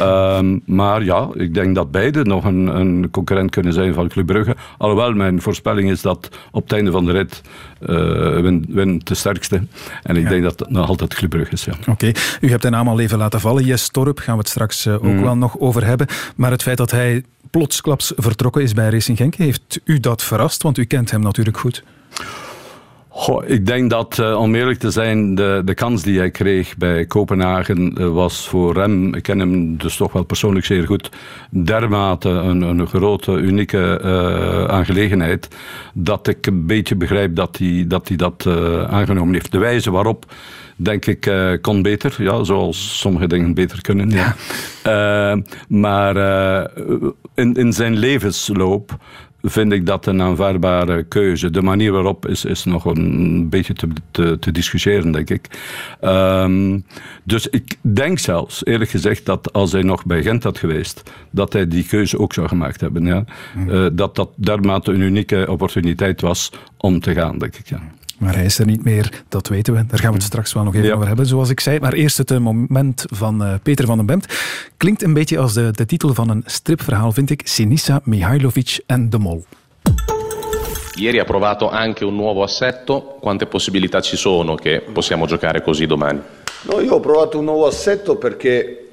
um, 0.00 0.62
maar 0.80 1.04
ja, 1.04 1.28
ik 1.34 1.54
denk 1.54 1.74
dat 1.74 1.90
beide 1.90 2.24
nog 2.24 2.44
een, 2.44 2.66
een 2.66 3.10
concurrent 3.10 3.50
kunnen 3.50 3.72
zijn 3.72 3.94
van 3.94 4.08
Club 4.08 4.26
Brugge. 4.26 4.56
Alhoewel 4.78 5.12
mijn 5.12 5.42
voorspelling 5.42 5.90
is 5.90 6.02
dat 6.02 6.28
op 6.50 6.62
het 6.62 6.72
einde 6.72 6.90
van 6.90 7.04
de 7.04 7.12
rit 7.12 7.42
uh, 7.80 8.40
wint 8.40 8.66
win 8.68 9.00
de 9.04 9.14
sterkste. 9.14 9.62
En 10.02 10.16
ik 10.16 10.22
ja. 10.22 10.28
denk 10.28 10.42
dat 10.42 10.58
het 10.58 10.70
nog 10.70 10.88
altijd 10.88 11.14
Club 11.14 11.30
Brugge 11.30 11.52
is. 11.52 11.64
Ja. 11.64 11.72
Oké, 11.80 11.90
okay. 11.90 12.14
u 12.40 12.50
hebt 12.50 12.64
een 12.64 12.70
naam 12.70 12.88
al 12.88 13.00
even 13.00 13.18
laten 13.18 13.40
vallen. 13.40 13.64
Jes 13.64 13.88
Torp, 13.88 14.18
gaan 14.18 14.34
we 14.34 14.40
het 14.40 14.48
straks 14.48 14.88
ook 14.88 15.02
mm. 15.02 15.22
wel 15.22 15.36
nog 15.36 15.58
over 15.58 15.84
hebben. 15.84 16.06
Maar 16.36 16.50
het 16.50 16.62
feit 16.62 16.76
dat 16.76 16.90
hij 16.90 17.24
plotsklaps 17.50 18.12
vertrokken 18.16 18.62
is 18.62 18.72
bij 18.72 18.90
Racing 18.90 19.16
Genk. 19.16 19.34
Heeft 19.34 19.80
u 19.84 20.00
dat 20.00 20.22
verrast? 20.22 20.62
Want 20.62 20.78
u 20.78 20.84
kent 20.84 21.10
hem 21.10 21.20
natuurlijk 21.20 21.58
goed. 21.58 21.84
Goh, 23.12 23.48
ik 23.48 23.66
denk 23.66 23.90
dat, 23.90 24.18
uh, 24.20 24.40
om 24.40 24.54
eerlijk 24.54 24.78
te 24.78 24.90
zijn, 24.90 25.34
de, 25.34 25.62
de 25.64 25.74
kans 25.74 26.02
die 26.02 26.18
hij 26.18 26.30
kreeg 26.30 26.76
bij 26.76 27.06
Kopenhagen 27.06 28.00
uh, 28.00 28.08
was 28.08 28.48
voor 28.48 28.76
hem, 28.76 29.14
ik 29.14 29.22
ken 29.22 29.38
hem 29.38 29.76
dus 29.76 29.96
toch 29.96 30.12
wel 30.12 30.24
persoonlijk 30.24 30.66
zeer 30.66 30.86
goed, 30.86 31.10
dermate 31.50 32.28
een, 32.28 32.62
een 32.62 32.86
grote, 32.86 33.32
unieke 33.32 34.00
uh, 34.04 34.64
aangelegenheid, 34.64 35.48
dat 35.94 36.26
ik 36.26 36.46
een 36.46 36.66
beetje 36.66 36.96
begrijp 36.96 37.36
dat 37.36 37.56
hij 37.58 37.84
dat, 37.88 38.08
hij 38.08 38.16
dat 38.16 38.46
aangenomen 38.88 39.34
heeft. 39.34 39.52
De 39.52 39.58
wijze 39.58 39.90
waarop 39.90 40.24
denk 40.82 41.06
ik, 41.06 41.26
uh, 41.26 41.52
kon 41.60 41.82
beter. 41.82 42.14
Ja, 42.18 42.44
zoals 42.44 42.98
sommige 42.98 43.26
dingen 43.26 43.54
beter 43.54 43.80
kunnen. 43.80 44.10
Ja. 44.10 44.36
ja. 44.84 45.32
Uh, 45.32 45.42
maar 45.68 46.16
uh, 46.16 46.64
in, 47.34 47.54
in 47.54 47.72
zijn 47.72 47.96
levensloop 47.96 48.98
vind 49.42 49.72
ik 49.72 49.86
dat 49.86 50.06
een 50.06 50.22
aanvaardbare 50.22 51.02
keuze. 51.02 51.50
De 51.50 51.62
manier 51.62 51.92
waarop 51.92 52.26
is, 52.26 52.44
is 52.44 52.64
nog 52.64 52.84
een 52.84 53.48
beetje 53.48 53.72
te, 53.72 53.88
te, 54.10 54.38
te 54.38 54.50
discussiëren, 54.50 55.12
denk 55.12 55.30
ik. 55.30 55.46
Um, 56.00 56.84
dus 57.24 57.46
ik 57.46 57.76
denk 57.80 58.18
zelfs, 58.18 58.64
eerlijk 58.64 58.90
gezegd, 58.90 59.26
dat 59.26 59.52
als 59.52 59.72
hij 59.72 59.82
nog 59.82 60.04
bij 60.04 60.22
Gent 60.22 60.42
had 60.42 60.58
geweest, 60.58 61.10
dat 61.30 61.52
hij 61.52 61.68
die 61.68 61.86
keuze 61.86 62.18
ook 62.18 62.32
zou 62.32 62.48
gemaakt 62.48 62.80
hebben. 62.80 63.04
Ja? 63.04 63.24
Mm. 63.54 63.68
Uh, 63.68 63.86
dat 63.92 64.16
dat 64.16 64.30
dermate 64.34 64.92
een 64.92 65.00
unieke 65.00 65.46
opportuniteit 65.48 66.20
was 66.20 66.52
om 66.76 67.00
te 67.00 67.12
gaan, 67.14 67.38
denk 67.38 67.56
ik. 67.56 67.68
Ja. 67.68 67.80
Maar 68.20 68.34
hij 68.34 68.44
is 68.44 68.58
er 68.58 68.66
niet 68.66 68.84
meer, 68.84 69.22
dat 69.28 69.48
weten 69.48 69.74
we. 69.74 69.86
Daar 69.86 69.98
gaan 69.98 70.10
we 70.10 70.16
het 70.16 70.24
straks 70.24 70.52
wel 70.52 70.64
nog 70.64 70.74
even 70.74 70.86
ja. 70.86 70.94
over 70.94 71.06
hebben, 71.06 71.26
zoals 71.26 71.48
ik 71.48 71.60
zei. 71.60 71.80
Maar 71.80 71.92
eerst 71.92 72.18
het 72.18 72.38
moment 72.38 73.04
van 73.08 73.42
uh, 73.42 73.54
Peter 73.62 73.86
van 73.86 73.96
den 73.96 74.06
Bemt. 74.06 74.26
Klinkt 74.76 75.02
een 75.02 75.12
beetje 75.12 75.38
als 75.38 75.52
de, 75.52 75.70
de 75.70 75.86
titel 75.86 76.14
van 76.14 76.28
een 76.28 76.42
stripverhaal, 76.46 77.12
vind 77.12 77.30
ik. 77.30 77.40
Sinisa, 77.44 78.00
Mihailovic 78.04 78.80
en 78.86 79.10
De 79.10 79.18
Mol. 79.18 79.44
Ieri 80.94 81.18
ha 81.18 81.24
provato 81.24 81.70
anche 81.70 82.04
un 82.04 82.14
nuovo 82.14 82.42
assetto. 82.42 83.16
Quante 83.20 83.46
possibilità 83.46 84.00
ci 84.00 84.16
sono 84.16 84.54
che 84.54 84.82
possiamo 84.92 85.26
giocare 85.26 85.62
così 85.62 85.86
domani? 85.86 86.20
No, 86.62 86.80
io 86.80 86.94
ho 86.94 87.00
provato 87.00 87.38
un 87.38 87.44
nuovo 87.44 87.66
assetto 87.66 88.16
perché 88.16 88.88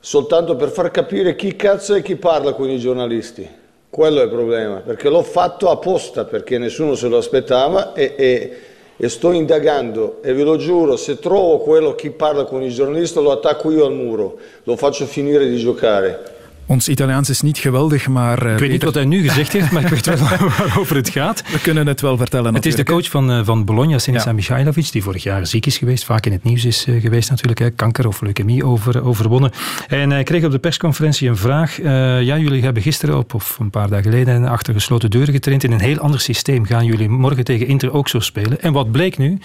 soltanto 0.00 0.54
per 0.54 0.70
far 0.70 0.90
capire 0.90 1.34
chi 1.34 1.56
cazzo 1.56 1.94
è 1.94 2.02
chi 2.02 2.16
parla 2.16 2.52
con 2.52 2.70
i 2.70 2.78
giornalisti. 2.78 3.62
Quello 3.94 4.22
è 4.22 4.24
il 4.24 4.28
problema, 4.28 4.80
perché 4.84 5.08
l'ho 5.08 5.22
fatto 5.22 5.70
apposta 5.70 6.24
perché 6.24 6.58
nessuno 6.58 6.96
se 6.96 7.06
lo 7.06 7.16
aspettava 7.16 7.92
e, 7.92 8.14
e, 8.16 8.56
e 8.96 9.08
sto 9.08 9.30
indagando 9.30 10.18
e 10.20 10.32
ve 10.32 10.42
lo 10.42 10.56
giuro, 10.56 10.96
se 10.96 11.20
trovo 11.20 11.58
quello 11.58 11.94
chi 11.94 12.10
parla 12.10 12.42
con 12.42 12.60
i 12.64 12.70
giornalisti 12.70 13.22
lo 13.22 13.30
attacco 13.30 13.70
io 13.70 13.86
al 13.86 13.92
muro, 13.92 14.36
lo 14.64 14.74
faccio 14.74 15.06
finire 15.06 15.48
di 15.48 15.58
giocare. 15.58 16.24
Ons 16.66 16.88
Italiaans 16.88 17.28
is 17.28 17.40
niet 17.40 17.58
geweldig, 17.58 18.08
maar... 18.08 18.46
Uh, 18.46 18.52
ik 18.52 18.58
weet 18.58 18.70
niet 18.70 18.82
wat 18.82 18.94
hij 18.94 19.04
nu 19.04 19.28
gezegd 19.28 19.52
heeft, 19.52 19.70
maar 19.70 19.82
ik 19.82 19.88
weet 19.88 20.06
wel 20.06 20.16
waarover 20.58 20.96
het 20.96 21.08
gaat. 21.08 21.42
We 21.52 21.60
kunnen 21.60 21.86
het 21.86 22.00
wel 22.00 22.16
vertellen 22.16 22.54
Het 22.54 22.66
is 22.66 22.74
de 22.74 22.84
coach 22.84 23.10
van, 23.10 23.30
uh, 23.30 23.44
van 23.44 23.64
Bologna, 23.64 23.98
Sinisa 23.98 24.28
ja. 24.28 24.34
Mihailovic, 24.34 24.92
die 24.92 25.02
vorig 25.02 25.22
jaar 25.22 25.46
ziek 25.46 25.66
is 25.66 25.78
geweest, 25.78 26.04
vaak 26.04 26.26
in 26.26 26.32
het 26.32 26.44
nieuws 26.44 26.64
is 26.64 26.86
uh, 26.86 27.00
geweest 27.00 27.30
natuurlijk, 27.30 27.58
hè, 27.58 27.70
kanker 27.70 28.06
of 28.06 28.20
leukemie 28.20 28.64
over, 28.64 29.04
overwonnen. 29.04 29.50
En 29.88 30.10
hij 30.10 30.22
kreeg 30.22 30.44
op 30.44 30.50
de 30.50 30.58
persconferentie 30.58 31.28
een 31.28 31.36
vraag. 31.36 31.76
ja, 31.82 32.38
jullie 32.38 32.62
hebben 32.62 32.82
gisteren 32.82 33.18
op, 33.18 33.34
of 33.34 33.58
een 33.58 33.70
paar 33.70 33.88
dagen 33.88 34.04
geleden, 34.04 34.44
achter 34.44 34.74
gesloten 34.74 35.10
deuren 35.10 35.34
getraind 35.34 35.64
in 35.64 35.72
een 35.72 35.80
heel 35.80 35.98
ander 35.98 36.20
systeem. 36.20 36.66
Gaan 36.66 36.84
jullie 36.84 37.08
morgen 37.08 37.44
tegen 37.44 37.66
Inter 37.66 37.92
ook 37.92 38.08
zo 38.08 38.20
spelen? 38.20 38.60
En 38.60 38.72
wat 38.72 38.90
bleek 38.90 39.18
nu? 39.18 39.38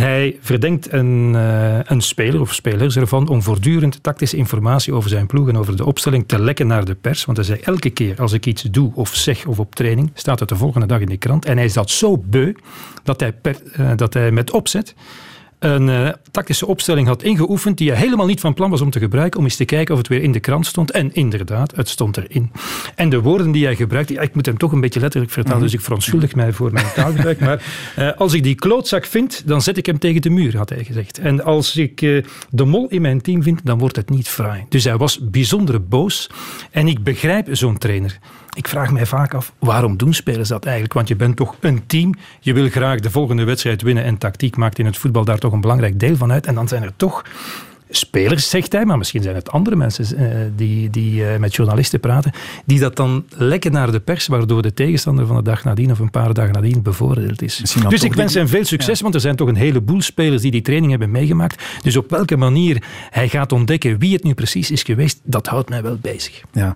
Hij 0.00 0.38
verdenkt 0.40 0.92
een, 0.92 1.32
uh, 1.34 1.78
een 1.82 2.00
speler 2.00 2.40
of 2.40 2.54
spelers 2.54 2.96
ervan 2.96 3.28
om 3.28 3.42
voortdurend 3.42 4.02
tactische 4.02 4.36
informatie 4.36 4.92
over 4.92 5.10
zijn 5.10 5.26
ploeg 5.26 5.48
en 5.48 5.58
over 5.58 5.76
de 5.76 5.84
opstelling 5.84 6.28
te 6.28 6.40
lekken 6.40 6.66
naar 6.66 6.84
de 6.84 6.94
pers. 6.94 7.24
Want 7.24 7.36
hij 7.36 7.46
zei 7.46 7.60
elke 7.60 7.90
keer 7.90 8.20
als 8.20 8.32
ik 8.32 8.46
iets 8.46 8.62
doe 8.62 8.92
of 8.94 9.14
zeg 9.14 9.46
of 9.46 9.58
op 9.58 9.74
training, 9.74 10.10
staat 10.14 10.40
het 10.40 10.48
de 10.48 10.56
volgende 10.56 10.86
dag 10.86 11.00
in 11.00 11.08
de 11.08 11.16
krant. 11.16 11.44
En 11.44 11.56
hij 11.56 11.64
is 11.64 11.72
dat 11.72 11.90
zo 11.90 12.16
beu 12.16 12.54
dat 13.02 13.20
hij, 13.20 13.34
uh, 13.78 13.90
dat 13.96 14.14
hij 14.14 14.30
met 14.30 14.50
opzet 14.50 14.94
een 15.60 15.88
uh, 15.88 16.08
tactische 16.30 16.66
opstelling 16.66 17.06
had 17.06 17.22
ingeoefend 17.22 17.78
die 17.78 17.90
hij 17.90 17.98
helemaal 17.98 18.26
niet 18.26 18.40
van 18.40 18.54
plan 18.54 18.70
was 18.70 18.80
om 18.80 18.90
te 18.90 18.98
gebruiken, 18.98 19.38
om 19.38 19.44
eens 19.44 19.56
te 19.56 19.64
kijken 19.64 19.94
of 19.94 19.98
het 19.98 20.08
weer 20.08 20.22
in 20.22 20.32
de 20.32 20.40
krant 20.40 20.66
stond. 20.66 20.90
En 20.90 21.14
inderdaad, 21.14 21.76
het 21.76 21.88
stond 21.88 22.16
erin. 22.16 22.52
En 22.94 23.08
de 23.08 23.20
woorden 23.20 23.50
die 23.50 23.64
hij 23.64 23.76
gebruikte, 23.76 24.12
ja, 24.12 24.20
ik 24.20 24.34
moet 24.34 24.46
hem 24.46 24.58
toch 24.58 24.72
een 24.72 24.80
beetje 24.80 25.00
letterlijk 25.00 25.32
vertalen, 25.32 25.58
mm 25.58 25.62
-hmm. 25.62 25.70
dus 25.70 25.80
ik 25.80 25.84
verontschuldig 25.84 26.34
mij 26.34 26.52
voor 26.52 26.72
mijn 26.72 26.86
taalgebruik, 26.94 27.40
maar 27.40 27.62
uh, 27.98 28.12
als 28.16 28.32
ik 28.32 28.42
die 28.42 28.54
klootzak 28.54 29.04
vind, 29.04 29.42
dan 29.46 29.62
zet 29.62 29.76
ik 29.76 29.86
hem 29.86 29.98
tegen 29.98 30.22
de 30.22 30.30
muur, 30.30 30.56
had 30.56 30.68
hij 30.68 30.84
gezegd. 30.84 31.18
En 31.18 31.44
als 31.44 31.76
ik 31.76 32.00
uh, 32.00 32.24
de 32.50 32.64
mol 32.64 32.88
in 32.88 33.02
mijn 33.02 33.20
team 33.20 33.42
vind, 33.42 33.60
dan 33.64 33.78
wordt 33.78 33.96
het 33.96 34.10
niet 34.10 34.28
fraai. 34.28 34.64
Dus 34.68 34.84
hij 34.84 34.96
was 34.96 35.18
bijzonder 35.30 35.84
boos 35.84 36.30
en 36.70 36.88
ik 36.88 37.02
begrijp 37.02 37.48
zo'n 37.50 37.78
trainer. 37.78 38.18
Ik 38.56 38.68
vraag 38.68 38.90
mij 38.90 39.06
vaak 39.06 39.34
af, 39.34 39.52
waarom 39.58 39.96
doen 39.96 40.14
spelers 40.14 40.48
dat 40.48 40.64
eigenlijk? 40.64 40.94
Want 40.94 41.08
je 41.08 41.16
bent 41.16 41.36
toch 41.36 41.56
een 41.60 41.86
team, 41.86 42.14
je 42.40 42.52
wil 42.52 42.68
graag 42.68 43.00
de 43.00 43.10
volgende 43.10 43.44
wedstrijd 43.44 43.82
winnen 43.82 44.04
en 44.04 44.18
tactiek 44.18 44.56
maakt 44.56 44.78
in 44.78 44.86
het 44.86 44.96
voetbal 44.96 45.24
daar 45.24 45.38
toch 45.38 45.52
een 45.52 45.60
belangrijk 45.60 46.00
deel 46.00 46.16
van 46.16 46.32
uit. 46.32 46.46
En 46.46 46.54
dan 46.54 46.68
zijn 46.68 46.82
er 46.82 46.92
toch 46.96 47.22
spelers, 47.90 48.50
zegt 48.50 48.72
hij, 48.72 48.84
maar 48.84 48.98
misschien 48.98 49.22
zijn 49.22 49.34
het 49.34 49.50
andere 49.50 49.76
mensen 49.76 50.22
uh, 50.22 50.28
die, 50.56 50.90
die 50.90 51.20
uh, 51.20 51.36
met 51.36 51.54
journalisten 51.54 52.00
praten, 52.00 52.32
die 52.64 52.78
dat 52.78 52.96
dan 52.96 53.24
lekken 53.28 53.72
naar 53.72 53.92
de 53.92 54.00
pers, 54.00 54.26
waardoor 54.26 54.62
de 54.62 54.74
tegenstander 54.74 55.26
van 55.26 55.36
de 55.36 55.42
dag 55.42 55.64
nadien 55.64 55.90
of 55.90 55.98
een 55.98 56.10
paar 56.10 56.34
dagen 56.34 56.52
nadien 56.52 56.82
bevoordeeld 56.82 57.42
is. 57.42 57.56
Dus 57.88 58.02
ik 58.02 58.14
wens 58.14 58.34
hem 58.34 58.48
veel 58.48 58.64
succes, 58.64 58.96
ja. 58.96 59.02
want 59.02 59.14
er 59.14 59.20
zijn 59.20 59.36
toch 59.36 59.48
een 59.48 59.56
heleboel 59.56 60.02
spelers 60.02 60.42
die 60.42 60.50
die 60.50 60.62
training 60.62 60.90
hebben 60.90 61.10
meegemaakt. 61.10 61.62
Dus 61.82 61.96
op 61.96 62.10
welke 62.10 62.36
manier 62.36 62.82
hij 63.10 63.28
gaat 63.28 63.52
ontdekken 63.52 63.98
wie 63.98 64.12
het 64.12 64.24
nu 64.24 64.34
precies 64.34 64.70
is 64.70 64.82
geweest, 64.82 65.20
dat 65.22 65.46
houdt 65.46 65.68
mij 65.68 65.82
wel 65.82 65.98
bezig. 66.00 66.42
Ja. 66.52 66.74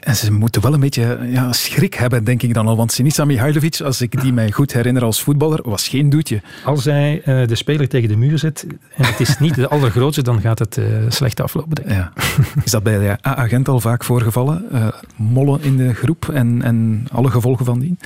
En 0.00 0.16
ze 0.16 0.32
moeten 0.32 0.62
wel 0.62 0.74
een 0.74 0.80
beetje 0.80 1.18
ja, 1.30 1.52
schrik 1.52 1.94
hebben, 1.94 2.24
denk 2.24 2.42
ik 2.42 2.54
dan 2.54 2.66
al. 2.66 2.76
Want 2.76 2.92
Sinisa 2.92 3.24
Mihailovic, 3.24 3.80
als 3.80 4.00
ik 4.00 4.20
die 4.20 4.32
mij 4.32 4.50
goed 4.50 4.72
herinner 4.72 5.04
als 5.04 5.22
voetballer, 5.22 5.60
was 5.62 5.88
geen 5.88 6.10
doetje. 6.10 6.40
Als 6.64 6.84
hij 6.84 7.22
uh, 7.24 7.46
de 7.46 7.54
speler 7.54 7.88
tegen 7.88 8.08
de 8.08 8.16
muur 8.16 8.38
zet 8.38 8.66
en 8.96 9.04
het 9.04 9.20
is 9.20 9.38
niet 9.38 9.54
de 9.54 9.68
allergrootste, 9.74 10.22
dan 10.22 10.40
gaat 10.40 10.58
het 10.58 10.76
uh, 10.76 10.84
slecht 11.08 11.40
aflopen. 11.40 11.74
Denk 11.74 11.88
ik. 11.88 11.94
Ja. 11.94 12.12
Is 12.64 12.70
dat 12.70 12.82
bij 12.82 12.98
de 12.98 13.28
A-agent 13.28 13.68
al 13.68 13.80
vaak 13.80 14.04
voorgevallen? 14.04 14.64
Uh, 14.72 14.88
mollen 15.16 15.62
in 15.62 15.76
de 15.76 15.94
groep 15.94 16.28
en, 16.28 16.62
en 16.62 17.06
alle 17.12 17.30
gevolgen 17.30 17.64
van 17.64 17.78
dien? 17.78 17.98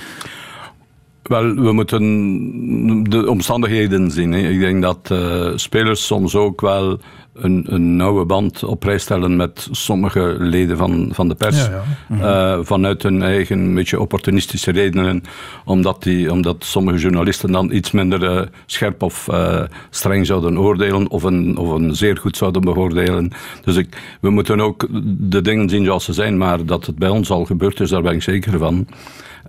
Wel, 1.27 1.55
we 1.55 1.71
moeten 1.71 3.03
de 3.09 3.29
omstandigheden 3.29 4.11
zien. 4.11 4.31
Hè. 4.31 4.49
Ik 4.49 4.59
denk 4.59 4.81
dat 4.81 5.09
uh, 5.11 5.51
spelers 5.55 6.05
soms 6.05 6.35
ook 6.35 6.61
wel 6.61 6.99
een, 7.33 7.65
een 7.69 7.95
nauwe 7.95 8.25
band 8.25 8.63
op 8.63 8.79
prijs 8.79 9.01
stellen 9.01 9.35
met 9.35 9.67
sommige 9.71 10.35
leden 10.39 10.77
van, 10.77 11.09
van 11.13 11.27
de 11.27 11.35
pers. 11.35 11.57
Ja, 11.57 11.71
ja. 11.71 11.83
Mm 12.07 12.17
-hmm. 12.17 12.25
uh, 12.25 12.59
vanuit 12.61 13.03
hun 13.03 13.21
eigen 13.21 13.73
beetje 13.73 13.99
opportunistische 13.99 14.71
redenen. 14.71 15.23
Omdat, 15.65 16.03
die, 16.03 16.31
omdat 16.31 16.63
sommige 16.63 16.97
journalisten 16.97 17.51
dan 17.51 17.71
iets 17.71 17.91
minder 17.91 18.23
uh, 18.23 18.41
scherp 18.65 19.03
of 19.03 19.27
uh, 19.31 19.63
streng 19.89 20.25
zouden 20.25 20.59
oordelen. 20.59 21.09
Of 21.09 21.23
een, 21.23 21.57
of 21.57 21.71
een 21.71 21.95
zeer 21.95 22.17
goed 22.17 22.37
zouden 22.37 22.61
beoordelen. 22.61 23.31
Dus 23.63 23.75
ik, 23.75 24.17
we 24.21 24.29
moeten 24.29 24.61
ook 24.61 24.87
de 25.07 25.41
dingen 25.41 25.69
zien 25.69 25.85
zoals 25.85 26.05
ze 26.05 26.13
zijn. 26.13 26.37
Maar 26.37 26.65
dat 26.65 26.85
het 26.85 26.95
bij 26.95 27.09
ons 27.09 27.29
al 27.29 27.45
gebeurd 27.45 27.79
is, 27.79 27.89
daar 27.89 28.01
ben 28.01 28.13
ik 28.13 28.23
zeker 28.23 28.57
van. 28.57 28.87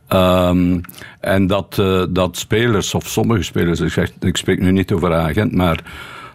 Um, 0.08 0.80
en 1.20 1.46
dat, 1.46 1.76
uh, 1.80 2.02
dat 2.08 2.36
spelers, 2.36 2.94
of 2.94 3.06
sommige 3.06 3.42
spelers, 3.42 3.80
ik, 3.80 3.90
zeg, 3.90 4.10
ik 4.20 4.36
spreek 4.36 4.60
nu 4.60 4.72
niet 4.72 4.92
over 4.92 5.14
agent, 5.14 5.52
maar 5.52 5.80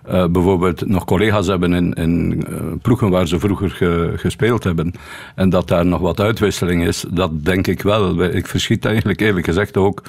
uh, 0.09 0.25
bijvoorbeeld 0.27 0.87
nog 0.87 1.05
collega's 1.05 1.47
hebben 1.47 1.73
in, 1.73 1.93
in 1.93 2.45
uh, 2.49 2.55
ploegen 2.81 3.09
waar 3.09 3.27
ze 3.27 3.39
vroeger 3.39 3.69
ge, 3.69 4.13
gespeeld 4.15 4.63
hebben. 4.63 4.93
En 5.35 5.49
dat 5.49 5.67
daar 5.67 5.85
nog 5.85 5.99
wat 5.99 6.19
uitwisseling 6.19 6.83
is, 6.83 7.05
dat 7.09 7.45
denk 7.45 7.67
ik 7.67 7.81
wel. 7.81 8.23
Ik 8.23 8.47
verschiet 8.47 8.85
eigenlijk 8.85 9.19
eerlijk 9.19 9.45
gezegd 9.45 9.77
ook 9.77 10.03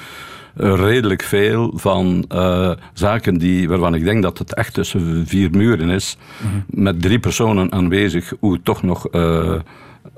redelijk 0.55 1.23
veel 1.23 1.73
van 1.75 2.25
uh, 2.35 2.71
zaken 2.93 3.39
die, 3.39 3.69
waarvan 3.69 3.95
ik 3.95 4.05
denk 4.05 4.23
dat 4.23 4.39
het 4.39 4.55
echt 4.55 4.75
tussen 4.75 5.27
vier 5.27 5.51
muren 5.51 5.89
is, 5.89 6.17
mm 6.43 6.51
-hmm. 6.51 6.85
met 6.85 7.03
drie 7.03 7.19
personen 7.19 7.73
aanwezig, 7.73 8.33
hoe 8.41 8.63
toch 8.63 8.83
nog 8.83 9.07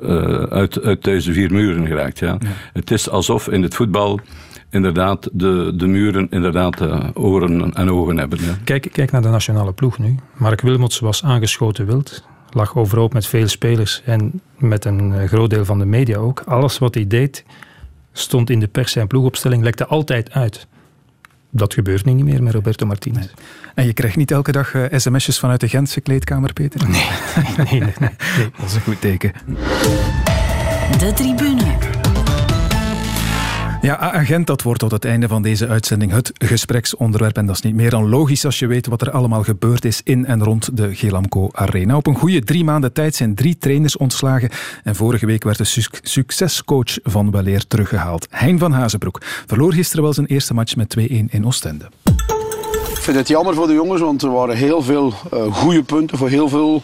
uh, 0.01 0.11
uh, 0.11 0.43
uit, 0.43 0.83
uit 0.83 1.05
deze 1.05 1.33
vier 1.33 1.53
muren 1.53 1.87
geraakt. 1.87 2.19
Ja. 2.19 2.37
ja. 2.41 2.49
Het 2.73 2.91
is 2.91 3.11
alsof 3.11 3.49
in 3.49 3.63
het 3.63 3.75
voetbal 3.75 4.21
inderdaad 4.71 5.29
de, 5.33 5.73
de 5.77 5.87
muren 5.87 6.27
inderdaad 6.31 6.81
uh, 6.81 7.05
oren 7.15 7.75
en 7.75 7.91
ogen 7.91 8.19
hebben. 8.19 8.39
Ja. 8.41 8.57
Kijk, 8.65 8.89
kijk 8.93 9.11
naar 9.11 9.23
de 9.23 9.29
nationale 9.29 9.73
ploeg 9.73 9.99
nu. 9.99 10.15
Mark 10.37 10.61
Wilmots 10.61 10.99
was 10.99 11.25
aangeschoten 11.25 11.87
wild. 11.87 12.25
Lag 12.51 12.77
overhoop 12.77 13.13
met 13.13 13.27
veel 13.27 13.49
spelers 13.49 14.03
en 14.05 14.41
met 14.59 14.85
een 14.85 15.13
uh, 15.13 15.25
groot 15.25 15.51
deel 15.51 15.65
van 15.65 15.79
de 15.79 15.85
media 15.85 16.17
ook. 16.17 16.43
Alles 16.47 16.79
wat 16.79 16.95
hij 16.95 17.07
deed 17.07 17.45
stond 18.13 18.51
in 18.51 18.61
de 18.61 18.69
pers 18.69 18.97
en 18.97 19.07
ploegopstelling, 19.07 19.63
lekte 19.63 19.87
altijd 19.87 20.33
uit. 20.33 20.67
Dat 21.57 21.75
gebeurt 21.75 22.05
niet 22.05 22.25
meer 22.25 22.43
met 22.43 22.53
Roberto 22.53 22.87
Martinez. 22.87 23.19
Nee. 23.19 23.29
En 23.75 23.87
je 23.87 23.93
krijgt 23.93 24.17
niet 24.17 24.31
elke 24.31 24.53
dag 24.53 24.75
uh, 24.75 24.85
sms'jes 24.91 25.39
vanuit 25.39 25.61
de 25.61 25.69
Gentse 25.69 26.01
kleedkamer, 26.01 26.53
Peter? 26.53 26.89
Nee, 26.89 27.07
nee, 27.57 27.67
nee, 27.67 27.81
nee, 27.81 27.95
nee. 28.01 28.51
Dat 28.59 28.67
is 28.67 28.75
een 28.75 28.81
goed 28.81 29.01
teken. 29.01 29.33
De 30.99 31.13
tribune. 31.15 31.94
Ja, 33.85 33.99
agent, 33.99 34.47
dat 34.47 34.63
wordt 34.63 34.81
tot 34.81 34.91
het 34.91 35.05
einde 35.05 35.29
van 35.29 35.43
deze 35.43 35.69
uitzending 35.69 36.13
het 36.13 36.31
gespreksonderwerp. 36.35 37.37
En 37.37 37.47
dat 37.47 37.55
is 37.55 37.63
niet 37.63 37.75
meer 37.75 37.91
dan 37.91 38.09
logisch 38.09 38.45
als 38.45 38.59
je 38.59 38.67
weet 38.67 38.87
wat 38.87 39.01
er 39.01 39.11
allemaal 39.11 39.43
gebeurd 39.43 39.85
is 39.85 40.01
in 40.05 40.27
en 40.27 40.45
rond 40.45 40.77
de 40.77 40.95
Gelamco 40.95 41.49
Arena. 41.53 41.97
Op 41.97 42.07
een 42.07 42.15
goede 42.15 42.45
drie 42.45 42.65
maanden 42.65 42.93
tijd 42.93 43.15
zijn 43.15 43.35
drie 43.35 43.59
trainers 43.59 43.97
ontslagen. 43.97 44.51
En 44.83 44.95
vorige 44.97 45.27
week 45.27 45.45
werd 45.45 45.59
de 45.59 45.65
su 45.65 45.83
succescoach 46.03 46.99
van 47.03 47.31
Weleer 47.31 47.67
teruggehaald. 47.67 48.27
Hein 48.31 48.59
van 48.59 48.73
Hazenbroek 48.73 49.21
verloor 49.47 49.73
gisteren 49.73 50.05
wel 50.05 50.13
zijn 50.13 50.27
eerste 50.27 50.55
match 50.55 50.77
met 50.77 50.97
2-1 50.99 51.03
in 51.09 51.47
Oostende. 51.47 51.89
Ik 52.89 53.01
vind 53.01 53.17
het 53.17 53.29
jammer 53.29 53.55
voor 53.55 53.67
de 53.67 53.75
jongens, 53.75 54.01
want 54.01 54.23
er 54.23 54.33
waren 54.33 54.57
heel 54.57 54.83
veel 54.83 55.13
uh, 55.35 55.55
goede 55.55 55.83
punten 55.83 56.19
voor 56.19 56.29
heel 56.29 56.49
veel 56.49 56.83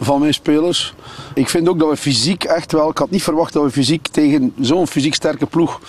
van 0.00 0.20
mijn 0.20 0.34
spelers. 0.34 0.94
Ik 1.34 1.48
vind 1.48 1.68
ook 1.68 1.78
dat 1.78 1.88
we 1.88 1.96
fysiek 1.96 2.44
echt 2.44 2.72
wel, 2.72 2.90
ik 2.90 2.98
had 2.98 3.10
niet 3.10 3.22
verwacht 3.22 3.52
dat 3.52 3.64
we 3.64 3.70
fysiek 3.70 4.08
tegen 4.08 4.52
zo'n 4.60 4.86
fysiek 4.86 5.14
sterke 5.14 5.46
ploeg 5.46 5.80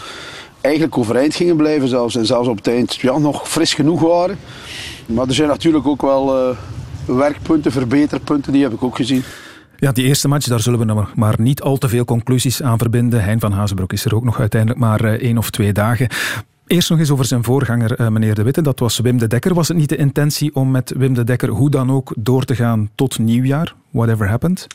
eigenlijk 0.64 0.98
overeind 0.98 1.36
gingen 1.36 1.56
blijven 1.56 1.88
zelfs. 1.88 2.16
En 2.16 2.26
zelfs 2.26 2.48
op 2.48 2.58
het 2.58 2.68
eind 2.68 3.04
nog 3.04 3.50
fris 3.50 3.74
genoeg 3.74 4.02
waren. 4.02 4.38
Maar 5.06 5.28
er 5.28 5.34
zijn 5.34 5.48
natuurlijk 5.48 5.88
ook 5.88 6.02
wel 6.02 6.50
uh, 6.50 6.58
werkpunten, 7.18 7.72
verbeterpunten, 7.72 8.54
die 8.54 8.64
heb 8.64 8.74
ik 8.74 8.84
ook 8.84 8.96
gezien. 8.96 9.24
Ja, 9.78 9.92
die 9.92 10.06
eerste 10.06 10.28
match, 10.28 10.48
daar 10.48 10.60
zullen 10.60 10.88
we 10.88 11.06
maar 11.16 11.36
niet 11.38 11.62
al 11.62 11.78
te 11.78 11.90
veel 11.90 12.06
conclusies 12.06 12.62
aan 12.62 12.78
verbinden. 12.78 13.24
Hein 13.24 13.40
van 13.40 13.52
Hazenbroek 13.52 13.94
is 13.94 14.06
er 14.06 14.16
ook 14.16 14.24
nog 14.24 14.40
uiteindelijk 14.40 14.80
maar 14.80 15.06
uh, 15.06 15.12
één 15.12 15.38
of 15.38 15.50
twee 15.50 15.74
dagen. 15.74 16.08
Eerst 16.68 16.90
nog 16.90 17.00
eens 17.00 17.12
over 17.12 17.26
zijn 17.26 17.44
voorganger, 17.44 18.00
uh, 18.00 18.08
meneer 18.08 18.36
De 18.36 18.44
Witte. 18.44 18.62
Dat 18.62 18.80
was 18.80 19.00
Wim 19.00 19.18
de 19.18 19.28
Dekker. 19.28 19.54
Was 19.54 19.68
het 19.68 19.78
niet 19.78 19.90
de 19.90 19.96
intentie 19.96 20.56
om 20.56 20.72
met 20.72 20.94
Wim 20.98 21.14
de 21.14 21.24
Dekker 21.24 21.50
hoe 21.50 21.70
dan 21.70 21.92
ook 21.92 22.14
door 22.18 22.44
te 22.44 22.56
gaan 22.56 22.90
tot 22.96 23.20
nieuwjaar? 23.20 23.76
Whatever 23.90 24.30
happened? 24.30 24.68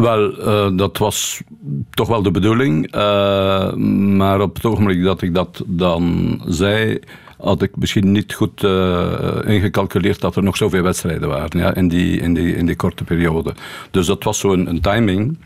Wel, 0.00 0.38
uh, 0.38 0.76
dat 0.76 0.98
was 0.98 1.42
toch 1.90 2.08
wel 2.08 2.22
de 2.22 2.30
bedoeling. 2.30 2.94
Uh, 2.94 3.72
maar 4.16 4.40
op 4.40 4.54
het 4.54 4.64
ogenblik 4.64 5.02
dat 5.02 5.22
ik 5.22 5.34
dat 5.34 5.62
dan 5.66 6.40
zei, 6.46 6.98
had 7.38 7.62
ik 7.62 7.76
misschien 7.76 8.12
niet 8.12 8.34
goed 8.34 8.62
uh, 8.62 9.38
ingecalculeerd 9.44 10.20
dat 10.20 10.36
er 10.36 10.42
nog 10.42 10.56
zoveel 10.56 10.82
wedstrijden 10.82 11.28
waren 11.28 11.58
ja, 11.58 11.74
in, 11.74 11.88
die, 11.88 12.20
in, 12.20 12.34
die, 12.34 12.56
in 12.56 12.66
die 12.66 12.76
korte 12.76 13.04
periode. 13.04 13.54
Dus 13.90 14.06
dat 14.06 14.24
was 14.24 14.38
zo'n 14.38 14.58
een, 14.58 14.66
een 14.66 14.80
timing 14.80 15.38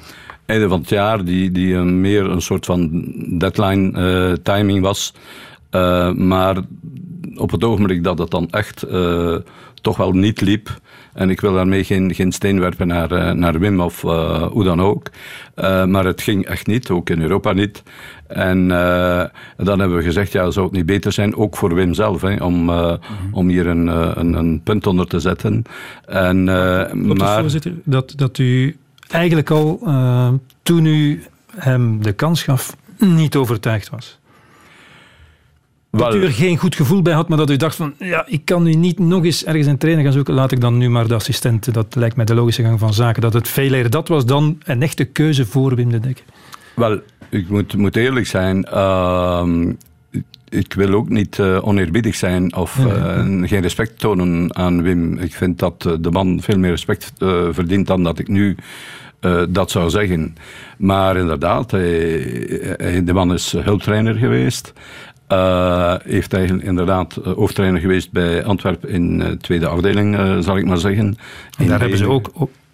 einde 0.46 0.68
van 0.68 0.80
het 0.80 0.88
jaar, 0.88 1.24
die, 1.24 1.52
die 1.52 1.74
een 1.74 2.00
meer 2.00 2.30
een 2.30 2.42
soort 2.42 2.66
van 2.66 3.04
deadline 3.38 4.38
timing 4.42 4.82
was. 4.82 5.14
maar 6.14 6.56
op 7.34 7.50
het 7.50 7.64
ogenblik 7.64 8.04
dat 8.04 8.18
het 8.18 8.30
dan 8.30 8.50
echt 8.50 8.86
toch 9.82 9.96
wel 9.96 10.12
niet 10.12 10.40
liep. 10.40 10.80
En 11.12 11.30
ik 11.30 11.40
wil 11.40 11.52
daarmee 11.52 11.84
geen, 11.84 12.14
geen 12.14 12.32
steen 12.32 12.60
werpen 12.60 12.86
naar, 12.86 13.36
naar 13.36 13.58
Wim 13.58 13.80
of 13.80 14.00
hoe 14.50 14.64
dan 14.64 14.80
ook. 14.80 15.10
maar 15.86 16.04
het 16.04 16.22
ging 16.22 16.46
echt 16.46 16.66
niet, 16.66 16.90
ook 16.90 17.10
in 17.10 17.22
Europa 17.22 17.52
niet. 17.52 17.82
En 18.26 18.68
dan 19.56 19.78
hebben 19.78 19.96
we 19.96 20.02
gezegd, 20.02 20.32
ja, 20.32 20.50
zou 20.50 20.66
het 20.66 20.74
niet 20.74 20.86
beter 20.86 21.12
zijn, 21.12 21.36
ook 21.36 21.56
voor 21.56 21.74
Wim 21.74 21.94
zelf, 21.94 22.20
hè, 22.20 22.44
om, 22.44 22.64
mhm. 22.64 22.96
om 23.32 23.48
hier 23.48 23.66
een, 23.66 23.86
een, 24.18 24.32
een, 24.32 24.60
punt 24.62 24.86
onder 24.86 25.06
te 25.06 25.20
zetten. 25.20 25.62
En, 26.06 26.44
maar... 26.44 27.40
voorzitter, 27.40 27.72
dat, 27.84 28.12
dat 28.16 28.38
u 28.38 28.76
eigenlijk 29.08 29.50
al 29.50 29.80
toen 30.62 30.86
u 30.86 31.22
hem 31.56 32.02
de 32.02 32.12
kans 32.12 32.42
gaf, 32.42 32.76
niet 32.98 33.36
overtuigd 33.36 33.90
was? 33.90 34.20
Dat 36.00 36.14
u 36.14 36.22
er 36.22 36.32
geen 36.32 36.56
goed 36.56 36.74
gevoel 36.74 37.02
bij 37.02 37.12
had, 37.12 37.28
maar 37.28 37.38
dat 37.38 37.50
u 37.50 37.56
dacht 37.56 37.76
van 37.76 37.94
ja, 37.98 38.26
ik 38.26 38.44
kan 38.44 38.62
nu 38.62 38.74
niet 38.74 38.98
nog 38.98 39.24
eens 39.24 39.44
ergens 39.44 39.66
een 39.66 39.78
trainer 39.78 40.04
gaan 40.04 40.12
zoeken, 40.12 40.34
laat 40.34 40.52
ik 40.52 40.60
dan 40.60 40.78
nu 40.78 40.88
maar 40.88 41.08
de 41.08 41.14
assistent. 41.14 41.74
Dat 41.74 41.94
lijkt 41.94 42.16
mij 42.16 42.24
de 42.24 42.34
logische 42.34 42.62
gang 42.62 42.78
van 42.78 42.94
zaken. 42.94 43.22
Dat 43.22 43.32
het 43.32 43.48
veel 43.48 43.72
eerder 43.72 43.90
dat 43.90 44.08
was 44.08 44.26
dan 44.26 44.58
een 44.64 44.82
echte 44.82 45.04
keuze 45.04 45.46
voor 45.46 45.74
Wim 45.74 45.90
de 45.90 46.00
Dekker. 46.00 46.24
Wel, 46.74 47.00
ik 47.28 47.48
moet, 47.48 47.76
moet 47.76 47.96
eerlijk 47.96 48.26
zijn. 48.26 48.64
Ehm, 48.64 49.72
ik 50.48 50.72
wil 50.72 50.94
ook 50.94 51.08
niet 51.08 51.38
uh, 51.38 51.66
oneerbiedig 51.66 52.14
zijn 52.14 52.56
of 52.56 52.78
uh, 52.78 53.46
geen 53.48 53.62
respect 53.62 53.98
tonen 53.98 54.56
aan 54.56 54.82
Wim. 54.82 55.18
Ik 55.18 55.34
vind 55.34 55.58
dat 55.58 55.84
uh, 55.86 55.92
de 56.00 56.10
man 56.10 56.40
veel 56.42 56.58
meer 56.58 56.70
respect 56.70 57.12
verdient 57.50 57.86
dan 57.86 58.02
dat 58.02 58.18
ik 58.18 58.28
nu 58.28 58.56
uh, 59.20 59.42
dat 59.48 59.70
zou 59.70 59.90
zeggen. 59.90 60.36
Maar 60.78 61.16
inderdaad, 61.16 61.70
hij, 61.70 63.02
de 63.04 63.12
man 63.12 63.32
is 63.32 63.52
hulptrainer 63.52 64.14
geweest. 64.14 64.72
Uh, 65.32 65.94
heeft 66.04 66.32
eigenlijk 66.32 66.64
inderdaad 66.64 67.18
hoofdtrainer 67.24 67.80
geweest 67.80 68.12
bij 68.12 68.44
Antwerpen 68.44 68.88
in 68.88 69.38
tweede 69.40 69.66
afdeling, 69.66 70.16
zal 70.44 70.56
ik 70.56 70.64
maar 70.64 70.78
zeggen. 70.78 71.16
En 71.58 71.66
daar 71.66 71.80
hebben 71.80 71.98
ze 71.98 72.08
ook 72.08 72.30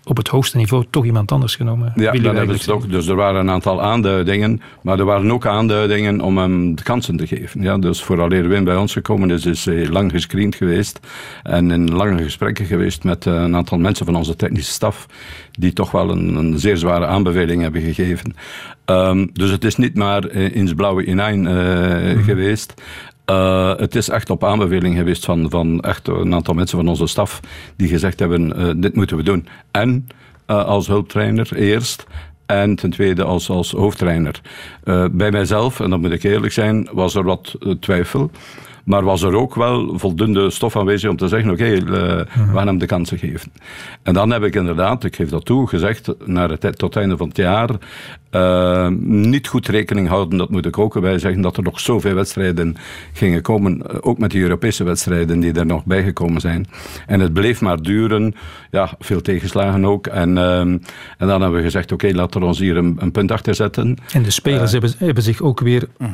op 0.08 0.16
het 0.16 0.28
hoogste 0.28 0.56
niveau 0.56 0.84
toch 0.90 1.04
iemand 1.04 1.32
anders 1.32 1.56
genomen. 1.56 1.92
Ja, 1.96 2.12
dat 2.12 2.34
hebben 2.34 2.58
ze 2.58 2.72
ook. 2.72 2.90
Dus 2.90 3.06
er 3.06 3.14
waren 3.14 3.40
een 3.40 3.50
aantal 3.50 3.82
aanduidingen, 3.82 4.60
maar 4.82 4.98
er 4.98 5.04
waren 5.04 5.32
ook 5.32 5.46
aanduidingen 5.46 6.20
om 6.20 6.38
hem 6.38 6.74
de 6.74 6.82
kansen 6.82 7.16
te 7.16 7.26
geven. 7.26 7.62
Ja, 7.62 7.78
dus 7.78 8.02
vooraleer 8.02 8.48
Wim 8.48 8.64
bij 8.64 8.76
ons 8.76 8.92
gekomen 8.92 9.30
is, 9.30 9.46
is 9.46 9.64
hij 9.64 9.88
lang 9.88 10.10
gescreend 10.10 10.54
geweest 10.54 11.00
en 11.42 11.70
in 11.70 11.94
lange 11.94 12.22
gesprekken 12.22 12.66
geweest 12.66 13.04
met 13.04 13.26
eh, 13.26 13.34
een 13.34 13.56
aantal 13.56 13.78
mensen 13.78 14.06
van 14.06 14.16
onze 14.16 14.36
technische 14.36 14.72
staf, 14.72 15.06
die 15.50 15.72
toch 15.72 15.90
wel 15.90 16.10
een, 16.10 16.34
een 16.34 16.58
zeer 16.58 16.76
zware 16.76 17.06
aanbeveling 17.06 17.62
hebben 17.62 17.82
gegeven. 17.82 18.34
Um, 18.90 19.30
dus 19.32 19.50
het 19.50 19.64
is 19.64 19.76
niet 19.76 19.94
maar 19.94 20.30
uh, 20.30 20.54
ins 20.54 20.74
blauwe 20.74 21.04
ineen 21.04 21.44
uh, 21.44 22.14
mm 22.14 22.22
geweest. 22.22 22.74
Uh, 23.30 23.76
het 23.76 23.94
is 23.94 24.08
echt 24.08 24.30
op 24.30 24.44
aanbeveling 24.44 24.96
geweest 24.96 25.24
van, 25.24 25.50
van 25.50 25.80
echt 25.80 26.08
een 26.08 26.34
aantal 26.34 26.54
mensen 26.54 26.78
van 26.78 26.88
onze 26.88 27.06
staf 27.06 27.40
die 27.76 27.88
gezegd 27.88 28.18
hebben, 28.18 28.60
uh, 28.60 28.70
dit 28.76 28.94
moeten 28.94 29.16
we 29.16 29.22
doen. 29.22 29.46
En 29.70 30.08
uh, 30.46 30.64
als 30.64 30.86
hulptrainer 30.86 31.56
eerst 31.56 32.06
en 32.46 32.74
ten 32.74 32.90
tweede 32.90 33.24
als, 33.24 33.50
als 33.50 33.70
hoofdtrainer. 33.70 34.40
bij 35.10 35.30
mijzelf, 35.30 35.80
en 35.80 35.90
dat 35.90 36.00
moet 36.00 36.10
ik 36.10 36.22
eerlijk 36.22 36.52
zijn, 36.52 36.88
was 36.92 37.14
er 37.14 37.22
wat 37.22 37.54
twijfel. 37.80 38.30
Maar 38.84 39.04
was 39.04 39.22
er 39.22 39.34
ook 39.34 39.54
wel 39.54 39.98
voldoende 39.98 40.50
stof 40.50 40.76
aanwezig 40.76 41.10
om 41.10 41.16
te 41.16 41.28
zeggen: 41.28 41.50
oké, 41.50 41.62
okay, 41.62 41.84
we 41.84 42.26
gaan 42.54 42.66
hem 42.66 42.78
de 42.78 42.86
kansen 42.86 43.18
geven. 43.18 43.52
En 44.02 44.14
dan 44.14 44.30
heb 44.30 44.42
ik 44.42 44.54
inderdaad, 44.54 45.04
ik 45.04 45.16
geef 45.16 45.28
dat 45.28 45.44
toe, 45.44 45.68
gezegd 45.68 46.14
naar 46.24 46.50
het, 46.50 46.60
tot 46.60 46.80
het 46.80 46.96
einde 46.96 47.16
van 47.16 47.28
het 47.28 47.36
jaar: 47.36 47.70
uh, 48.30 48.88
niet 49.00 49.48
goed 49.48 49.68
rekening 49.68 50.08
houden, 50.08 50.38
dat 50.38 50.50
moet 50.50 50.66
ik 50.66 50.78
ook 50.78 50.94
erbij 50.94 51.18
zeggen, 51.18 51.42
dat 51.42 51.56
er 51.56 51.62
nog 51.62 51.80
zoveel 51.80 52.14
wedstrijden 52.14 52.76
gingen 53.12 53.42
komen, 53.42 53.90
eh, 53.90 53.96
ook 54.00 54.18
met 54.18 54.30
die 54.30 54.42
Europese 54.42 54.84
wedstrijden 54.84 55.40
die 55.40 55.52
er 55.52 55.66
nog 55.66 55.84
bijgekomen 55.84 56.40
zijn. 56.40 56.66
En 57.06 57.20
het 57.20 57.32
bleef 57.32 57.60
maar 57.60 57.82
duren, 57.82 58.34
ja, 58.70 58.90
veel 58.98 59.20
tegenslagen 59.20 59.84
ook. 59.84 60.06
En, 60.06 60.36
uh, 60.36 60.58
en 60.60 60.80
dan 61.18 61.40
hebben 61.40 61.52
we 61.52 61.62
gezegd, 61.62 61.92
oké, 61.92 62.10
laten 62.12 62.40
we 62.40 62.46
ons 62.46 62.58
hier 62.58 62.76
een, 62.76 62.96
een, 62.98 63.12
punt 63.12 63.30
achter 63.32 63.54
zetten. 63.54 63.96
En 64.12 64.22
de 64.22 64.30
spelers 64.30 64.74
uh, 64.74 64.80
hebben, 64.80 64.98
hebben, 64.98 65.22
zich 65.22 65.40
ook 65.40 65.60
weer 65.60 65.88
-huh. 65.98 66.08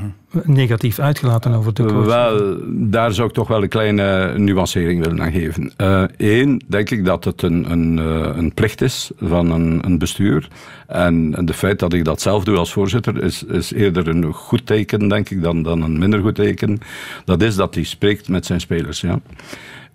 negatief 0.44 0.98
uitgelaten 0.98 1.54
over 1.54 1.74
de 1.74 1.84
coach. 1.84 2.04
Wel, 2.04 2.56
daar 2.68 3.12
zou 3.12 3.28
ik 3.28 3.34
toch 3.34 3.48
wel 3.48 3.62
een 3.62 3.68
kleine 3.68 4.38
nuancering 4.38 5.04
willen 5.04 5.22
aan 5.22 5.32
geven. 5.32 5.72
Eén, 6.16 6.62
denk 6.66 6.90
ik 6.90 7.04
dat 7.04 7.24
het 7.24 7.42
een, 7.42 7.70
een, 7.70 7.96
een 8.38 8.54
plicht 8.54 8.80
is 8.80 9.10
van 9.20 9.50
een, 9.50 9.80
een 9.84 9.98
bestuur. 9.98 10.48
En, 10.86 11.34
en 11.36 11.44
de 11.44 11.54
feit 11.54 11.78
dat 11.78 11.92
ik 11.92 12.03
dat 12.04 12.20
zelf 12.20 12.44
doe 12.44 12.56
als 12.56 12.72
voorzitter 12.72 13.22
is, 13.22 13.42
is 13.42 13.72
eerder 13.72 14.08
een 14.08 14.32
goed 14.32 14.66
teken, 14.66 15.08
denk 15.08 15.30
ik, 15.30 15.42
dan, 15.42 15.62
dan 15.62 15.82
een 15.82 15.98
minder 15.98 16.20
goed 16.20 16.34
teken. 16.34 16.78
Dat 17.24 17.42
is 17.42 17.54
dat 17.54 17.74
hij 17.74 17.84
spreekt 17.84 18.28
met 18.28 18.46
zijn 18.46 18.60
spelers. 18.60 19.00
Ja. 19.00 19.20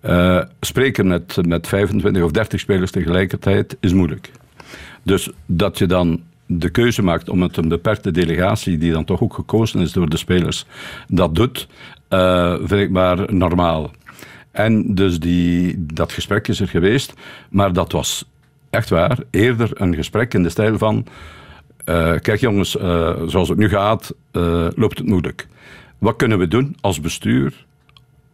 Uh, 0.04 0.42
spreken 0.60 1.06
met, 1.06 1.46
met 1.46 1.68
25 1.68 2.22
of 2.22 2.30
30 2.30 2.60
spelers 2.60 2.90
tegelijkertijd 2.90 3.76
is 3.80 3.92
moeilijk. 3.92 4.30
Dus 5.02 5.30
dat 5.46 5.78
je 5.78 5.86
dan 5.86 6.20
de 6.46 6.70
keuze 6.70 7.02
maakt 7.02 7.28
om 7.28 7.38
met 7.38 7.56
een 7.56 7.68
beperkte 7.68 8.10
delegatie, 8.10 8.78
die 8.78 8.92
dan 8.92 9.04
toch 9.04 9.20
ook 9.20 9.34
gekozen 9.34 9.80
is 9.80 9.92
door 9.92 10.08
de 10.08 10.16
spelers, 10.16 10.66
dat 11.08 11.34
doet, 11.34 11.68
uh, 12.10 12.54
vind 12.54 12.80
ik 12.80 12.90
maar 12.90 13.34
normaal. 13.34 13.90
En 14.50 14.94
dus 14.94 15.20
die, 15.20 15.86
dat 15.94 16.12
gesprek 16.12 16.48
is 16.48 16.60
er 16.60 16.68
geweest, 16.68 17.12
maar 17.50 17.72
dat 17.72 17.92
was 17.92 18.24
echt 18.70 18.88
waar 18.88 19.18
eerder 19.30 19.70
een 19.74 19.94
gesprek 19.94 20.34
in 20.34 20.42
de 20.42 20.48
stijl 20.48 20.78
van 20.78 21.06
uh, 21.84 22.12
kijk 22.20 22.40
jongens, 22.40 22.76
uh, 22.76 23.10
zoals 23.26 23.48
het 23.48 23.58
nu 23.58 23.68
gaat, 23.68 24.14
uh, 24.32 24.66
loopt 24.74 24.98
het 24.98 25.06
moeilijk. 25.06 25.46
Wat 25.98 26.16
kunnen 26.16 26.38
we 26.38 26.48
doen 26.48 26.76
als 26.80 27.00
bestuur 27.00 27.66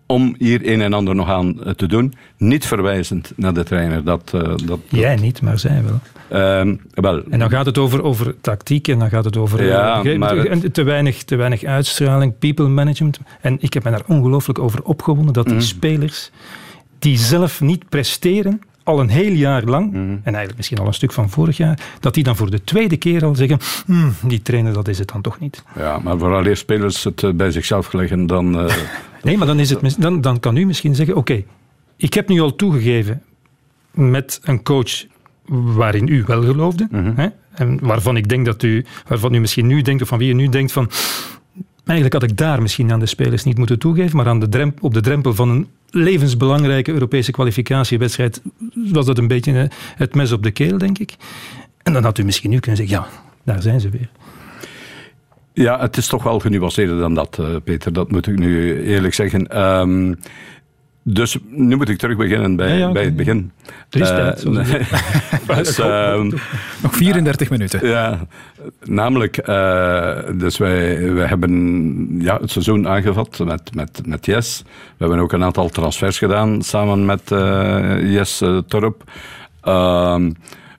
om 0.06 0.34
hier 0.38 0.72
een 0.72 0.80
en 0.80 0.92
ander 0.92 1.14
nog 1.14 1.28
aan 1.28 1.74
te 1.76 1.86
doen? 1.86 2.14
Niet 2.36 2.66
verwijzend 2.66 3.32
naar 3.36 3.54
de 3.54 3.62
trainer. 3.62 4.04
Dat, 4.04 4.30
dat, 4.64 4.80
Jij 4.88 5.16
niet, 5.16 5.42
maar 5.42 5.58
zij 5.58 5.82
wel. 5.84 6.00
Ehm, 6.28 6.76
wel. 6.94 7.22
En 7.30 7.38
dan 7.38 7.50
gaat 7.50 7.66
het 7.66 7.78
over, 7.78 8.02
over 8.02 8.34
tactiek 8.40 8.88
en 8.88 8.98
dan 8.98 9.08
gaat 9.08 9.24
het 9.24 9.36
over 9.36 9.64
ja, 9.64 10.02
maar 10.16 10.60
te, 10.72 10.82
weinig, 10.82 11.22
te 11.22 11.36
weinig 11.36 11.64
uitstraling, 11.64 12.38
people 12.38 12.68
management. 12.68 13.18
En 13.40 13.56
ik 13.60 13.74
heb 13.74 13.84
me 13.84 13.90
daar 13.90 14.04
ongelooflijk 14.06 14.58
over 14.58 14.82
opgewonden 14.82 15.34
dat 15.34 15.44
die 15.44 15.54
mm. 15.54 15.60
spelers 15.60 16.30
die 16.98 17.18
zelf 17.18 17.60
niet 17.60 17.88
presteren, 17.88 18.60
al 18.86 19.00
een 19.00 19.08
heel 19.08 19.32
jaar 19.32 19.62
lang, 19.62 19.90
mhm. 19.90 19.98
en 20.00 20.20
eigenlijk 20.22 20.56
misschien 20.56 20.78
al 20.78 20.86
een 20.86 20.94
stuk 20.94 21.12
van 21.12 21.30
vorig 21.30 21.56
jaar, 21.56 21.78
dat 22.00 22.14
die 22.14 22.24
dan 22.24 22.36
voor 22.36 22.50
de 22.50 22.64
tweede 22.64 22.96
keer 22.96 23.24
al 23.24 23.34
zeggen, 23.34 23.58
hm, 23.86 24.28
die 24.28 24.42
trainer, 24.42 24.72
dat 24.72 24.88
is 24.88 24.98
het 24.98 25.08
dan 25.08 25.20
toch 25.20 25.38
niet. 25.38 25.62
Ja, 25.76 25.98
maar 25.98 26.18
vooral 26.18 26.44
eerst 26.44 26.62
spelers 26.62 27.04
het 27.04 27.22
eh, 27.22 27.30
bij 27.30 27.50
zichzelf 27.50 27.92
leggen, 27.92 28.26
dan... 28.26 28.64
Uh... 28.64 28.74
nee, 29.22 29.36
maar 29.36 29.46
dan, 29.46 29.58
is 29.58 29.70
het, 29.70 29.96
dan, 29.98 30.20
dan 30.20 30.40
kan 30.40 30.56
u 30.56 30.64
misschien 30.64 30.94
zeggen, 30.94 31.16
oké, 31.16 31.44
ik 31.96 32.14
heb 32.14 32.28
nu 32.28 32.40
al 32.40 32.56
toegegeven 32.56 33.22
met 33.90 34.40
een 34.42 34.62
coach 34.62 35.04
waarin 35.48 36.08
u 36.08 36.24
wel 36.26 36.42
geloofde, 36.42 36.88
mhm. 36.90 37.12
hè, 37.16 37.28
en 37.52 37.78
waarvan 37.82 38.16
ik 38.16 38.28
denk 38.28 38.46
dat 38.46 38.62
u, 38.62 38.84
waarvan 39.06 39.34
u 39.34 39.38
misschien 39.38 39.66
nu 39.66 39.82
denkt, 39.82 40.02
of 40.02 40.08
van 40.08 40.18
wie 40.18 40.30
u 40.30 40.34
nu 40.34 40.48
denkt 40.48 40.72
van, 40.72 40.90
eigenlijk 41.86 42.22
had 42.22 42.30
ik 42.30 42.36
daar 42.36 42.62
misschien 42.62 42.92
aan 42.92 43.00
de 43.00 43.06
spelers 43.06 43.44
niet 43.44 43.58
moeten 43.58 43.78
toegeven, 43.78 44.16
maar 44.16 44.28
aan 44.28 44.40
de 44.40 44.48
drempel, 44.48 44.86
op 44.86 44.94
de 44.94 45.00
drempel 45.00 45.34
van 45.34 45.48
een 45.48 45.68
levensbelangrijke 45.90 46.92
Europese 46.92 47.30
kwalificatiewedstrijd 47.30 48.42
was 48.74 49.06
dat 49.06 49.18
een 49.18 49.28
beetje 49.28 49.52
eh, 49.52 49.68
het 49.96 50.14
mes 50.14 50.32
op 50.32 50.42
de 50.42 50.50
keel, 50.50 50.78
denk 50.78 50.98
ik. 50.98 51.16
En 51.82 51.92
dan 51.92 52.04
had 52.04 52.18
u 52.18 52.24
misschien 52.24 52.50
nu 52.50 52.58
kunnen 52.58 52.86
zeggen, 52.86 52.96
ja, 52.96 53.20
daar 53.44 53.62
zijn 53.62 53.80
ze 53.80 53.88
weer. 53.88 54.08
Ja, 55.52 55.80
het 55.80 55.96
is 55.96 56.06
toch 56.06 56.22
wel 56.22 56.40
genuanceerder 56.40 56.98
dan 56.98 57.14
dat, 57.14 57.38
eh, 57.38 57.46
Peter. 57.64 57.92
Dat 57.92 58.10
moet 58.10 58.26
ik 58.26 58.38
nu 58.38 58.82
eerlijk 58.84 59.14
zeggen. 59.14 59.62
Um, 59.62 60.18
dus 61.08 61.38
nu 61.48 61.76
moet 61.76 61.88
ik 61.88 61.98
terug 61.98 62.16
beginnen 62.16 62.56
bij, 62.56 62.68
ja, 62.68 62.74
ja, 62.74 62.92
bij 62.92 63.04
het 63.04 63.16
begin. 63.16 63.52
Is 63.90 64.08
tijd. 64.08 64.44
Uh, 64.44 65.56
dus, 65.56 65.78
uh, 65.78 66.22
Nog 66.82 66.94
34 66.94 67.50
minuten. 67.50 67.88
Ja, 67.88 68.26
namelijk, 68.84 69.48
uh, 69.48 70.18
dus 70.34 70.58
wij, 70.58 71.12
wij 71.12 71.26
hebben 71.26 72.16
ja, 72.20 72.38
het 72.40 72.50
seizoen 72.50 72.88
aangevat 72.88 73.38
met, 73.38 73.74
met, 73.74 74.00
met 74.06 74.26
Yes. 74.26 74.62
We 74.66 75.04
hebben 75.04 75.18
ook 75.18 75.32
een 75.32 75.44
aantal 75.44 75.68
transfers 75.68 76.18
gedaan 76.18 76.62
samen 76.62 77.04
met 77.04 77.30
uh, 77.30 78.12
Yes 78.12 78.42
Torp. 78.66 79.04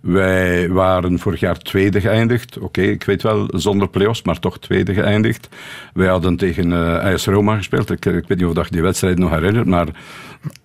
Wij 0.02 0.70
waren 0.70 1.20
vorig 1.20 1.40
jaar 1.40 1.58
tweede 1.58 2.02
geëindigd. 2.02 2.58
Oké, 2.58 2.82
ik 2.82 3.04
weet 3.04 3.22
wel, 3.22 3.48
zonder 3.48 3.90
play-offs, 3.90 4.24
maar 4.24 4.40
toch 4.40 4.60
tweede 4.60 4.94
geëindigd. 4.94 5.50
Wij 5.94 6.08
hadden 6.08 6.36
tegen 6.36 6.72
uh, 6.72 6.98
AS 6.98 7.26
Roma 7.26 7.56
gespeeld. 7.56 7.90
Ik, 7.90 8.06
ik, 8.06 8.28
weet 8.28 8.38
niet 8.38 8.58
of 8.58 8.66
je 8.66 8.72
die 8.72 8.82
wedstrijd 8.82 9.18
nog 9.18 9.30
herinnert, 9.30 9.66
maar... 9.66 9.88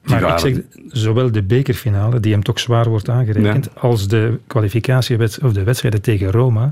Maar 0.02 0.32
ik 0.32 0.38
zeg, 0.38 0.56
zowel 0.88 1.32
de 1.32 1.42
bekerfinale, 1.42 2.20
die 2.20 2.32
hem 2.32 2.42
toch 2.42 2.60
zwaar 2.60 2.88
wordt 2.88 3.08
aangerekend, 3.08 3.68
als 3.80 4.08
de 4.08 4.38
kwalificatiewedstrijden 4.46 5.50
of 5.50 5.58
de 5.58 5.64
wedstrijden 5.64 6.02
tegen 6.02 6.30
Roma, 6.30 6.70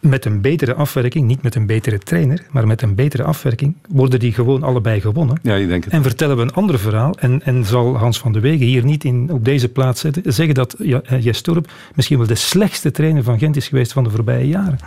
met 0.00 0.24
een 0.24 0.40
betere 0.40 0.74
afwerking, 0.74 1.26
niet 1.26 1.42
met 1.42 1.54
een 1.54 1.66
betere 1.66 1.98
trainer, 1.98 2.42
maar 2.50 2.66
met 2.66 2.82
een 2.82 2.94
betere 2.94 3.22
afwerking, 3.22 3.74
worden 3.88 4.20
die 4.20 4.32
gewoon 4.32 4.62
allebei 4.62 5.00
gewonnen. 5.00 5.38
Ja, 5.42 5.54
ik 5.54 5.68
denk 5.68 5.84
het. 5.84 5.92
En 5.92 6.02
vertellen 6.02 6.36
we 6.36 6.42
een 6.42 6.52
ander 6.52 6.78
verhaal. 6.78 7.14
En, 7.18 7.42
en 7.44 7.64
zal 7.64 7.96
Hans 7.96 8.18
van 8.18 8.32
de 8.32 8.40
Wegen 8.40 8.66
hier 8.66 8.84
niet 8.84 9.04
in, 9.04 9.28
op 9.32 9.44
deze 9.44 9.68
plaats 9.68 10.00
zetten, 10.00 10.32
zeggen 10.32 10.54
dat 10.54 10.76
Jes 11.20 11.40
Torp 11.40 11.70
misschien 11.94 12.18
wel 12.18 12.26
de 12.26 12.34
slechtste 12.34 12.90
trainer 12.90 13.22
van 13.22 13.38
Gent 13.38 13.56
is 13.56 13.68
geweest 13.68 13.92
van 13.92 14.04
de 14.04 14.10
voorbije 14.10 14.48
jaren. 14.48 14.78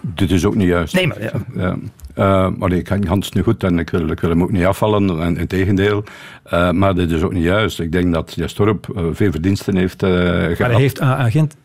dit 0.00 0.30
is 0.30 0.44
ook 0.44 0.54
niet 0.54 0.68
juist. 0.68 0.94
Nee, 0.94 1.06
maar 1.06 1.22
ja. 1.22 1.32
ja. 1.54 1.76
Uh, 2.18 2.48
maar 2.58 2.72
ik 2.72 2.84
ken 2.84 3.06
Hans 3.06 3.32
nu 3.32 3.42
goed 3.42 3.64
en 3.64 3.78
ik 3.78 3.90
wil, 3.90 4.10
ik 4.10 4.20
wil 4.20 4.30
hem 4.30 4.42
ook 4.42 4.52
niet 4.52 4.64
afvallen, 4.64 5.22
en, 5.22 5.36
in 5.36 5.46
tegendeel. 5.46 6.04
Uh, 6.52 6.70
maar 6.70 6.94
dit 6.94 7.10
is 7.10 7.22
ook 7.22 7.32
niet 7.32 7.44
juist. 7.44 7.80
Ik 7.80 7.92
denk 7.92 8.14
dat 8.14 8.32
Jastorp 8.34 8.86
uh, 8.96 9.04
veel 9.12 9.30
verdiensten 9.30 9.76
heeft 9.76 9.98
gehad. 9.98 10.58
Maar 10.58 10.70
hij 10.70 10.80
heeft 10.80 11.00
agent 11.00 11.56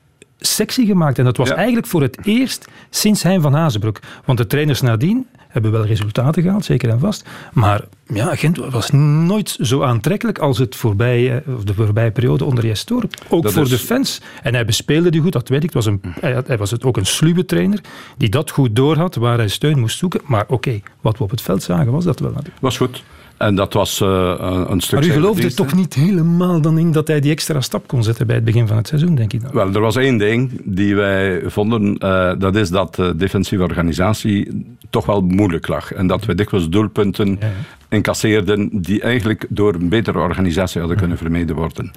sexy 0.42 0.86
gemaakt. 0.86 1.18
En 1.18 1.26
dat 1.26 1.38
was 1.38 1.50
eigenlijk 1.50 1.88
voor 1.88 2.02
het 2.02 2.18
eerst 2.26 2.68
sinds 2.90 3.24
Hein 3.24 3.42
van 3.42 3.54
Hazenbroek. 3.54 4.00
Want 4.26 4.38
de 4.38 4.48
trainers 4.48 4.82
nadien 4.82 5.28
hebben 5.48 5.72
wel 5.72 5.86
resultaten 5.86 6.44
gehaald, 6.44 6.66
zeker 6.66 6.90
en 6.90 7.00
vast. 7.00 7.30
Maar 7.54 7.82
ja, 8.08 8.36
Gent 8.36 8.58
was 8.58 8.90
nooit 8.92 9.58
zo 9.62 9.84
aantrekkelijk 9.84 10.40
als 10.40 10.58
het 10.58 10.76
voorbij, 10.76 11.44
of 11.56 11.64
de 11.64 11.74
voorbije 11.74 12.12
periode 12.12 12.46
onder 12.46 12.66
Jestorp. 12.66 13.14
Ook 13.30 13.52
voor 13.52 13.70
de 13.70 13.78
fans. 13.78 14.22
En 14.44 14.54
hij 14.54 14.66
bespeelde 14.66 15.12
die 15.12 15.22
goed, 15.22 15.34
dat 15.34 15.50
weet 15.50 15.64
ik. 15.64 15.74
Het 15.74 15.84
was 15.84 15.86
een, 15.86 16.02
hij 16.46 16.58
was 16.58 16.72
het 16.72 16.84
ook 16.84 16.98
een 16.98 17.06
sluwe 17.06 17.46
trainer 17.46 17.80
die 18.18 18.30
dat 18.30 18.50
goed 18.50 18.76
doorhad, 18.76 19.16
waar 19.16 19.38
hij 19.38 19.48
steun 19.48 19.80
moest 19.80 19.98
zoeken. 19.98 20.22
Maar 20.26 20.46
oké, 20.48 20.80
wat 21.02 21.18
we 21.18 21.24
op 21.24 21.30
het 21.30 21.42
veld 21.42 21.64
zagen 21.64 21.92
was 21.92 22.04
dat 22.04 22.20
wel. 22.20 22.34
Was 22.60 22.78
goed. 22.78 23.04
En 23.42 23.56
dat 23.56 23.74
was 23.74 24.00
uh, 24.00 24.66
een 24.68 24.80
stuk... 24.80 25.00
Maar 25.00 25.08
u 25.08 25.12
geloofde 25.12 25.54
toch 25.54 25.74
niet 25.74 25.94
helemaal 25.94 26.62
dan 26.62 26.78
in 26.78 26.92
dat 26.92 27.08
hij 27.08 27.20
die 27.20 27.32
extra 27.32 27.62
stap 27.62 27.88
kon 27.88 28.04
zetten 28.04 28.28
bij 28.28 28.36
het 28.36 28.46
begin 28.46 28.68
van 28.68 28.78
het 28.78 28.88
seizoen, 28.88 29.16
denk 29.16 29.34
ik 29.34 29.42
dan? 29.42 29.52
Wel, 29.54 29.74
er 29.74 29.80
was 29.80 29.96
één 29.96 30.18
ding 30.18 30.62
die 30.64 30.96
wij 30.96 31.42
vonden. 31.46 31.96
Uh, 32.00 32.34
dat 32.38 32.56
is 32.56 32.70
dat 32.70 32.96
de 32.96 33.16
defensieve 33.16 33.64
organisatie 33.64 34.66
toch 34.90 35.06
wel 35.06 35.22
moeilijk 35.22 35.68
lag. 35.68 35.94
En 35.94 36.08
dat 36.08 36.26
we 36.26 36.36
dikwijls 36.36 36.70
doelpunten 36.70 37.38
ja. 37.40 37.52
incasseerden 37.90 38.70
die 38.82 39.02
eigenlijk 39.02 39.46
door 39.50 39.74
een 39.74 39.90
betere 39.90 40.20
organisatie 40.20 40.80
hadden 40.80 40.98
kunnen 40.98 41.18
vermeden 41.18 41.56
worden. 41.56 41.92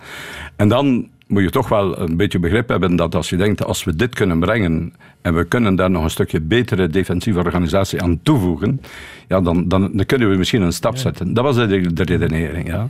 En 0.56 0.68
dan 0.68 1.08
moet 1.26 1.42
je 1.42 1.50
toch 1.50 1.68
wel 1.68 1.98
een 1.98 2.16
beetje 2.16 2.38
begrip 2.38 2.68
hebben 2.68 2.96
dat 2.96 3.14
als 3.14 3.30
je 3.30 3.36
denkt, 3.36 3.64
als 3.64 3.84
we 3.84 3.96
dit 3.96 4.14
kunnen 4.14 4.38
brengen 4.38 4.92
en 5.22 5.34
we 5.34 5.44
kunnen 5.44 5.76
daar 5.76 5.90
nog 5.90 6.04
een 6.04 6.10
stukje 6.10 6.40
betere 6.40 6.88
defensieve 6.88 7.38
organisatie 7.38 8.02
aan 8.02 8.20
toevoegen, 8.22 8.80
ja, 9.28 9.40
dan, 9.40 9.68
dan, 9.68 9.90
dan 9.92 10.06
kunnen 10.06 10.30
we 10.30 10.36
misschien 10.36 10.62
een 10.62 10.72
stap 10.72 10.96
zetten. 10.96 11.34
Dat 11.34 11.44
was 11.44 11.56
de, 11.56 11.92
de 11.92 12.02
redenering. 12.02 12.68
Ja. 12.68 12.88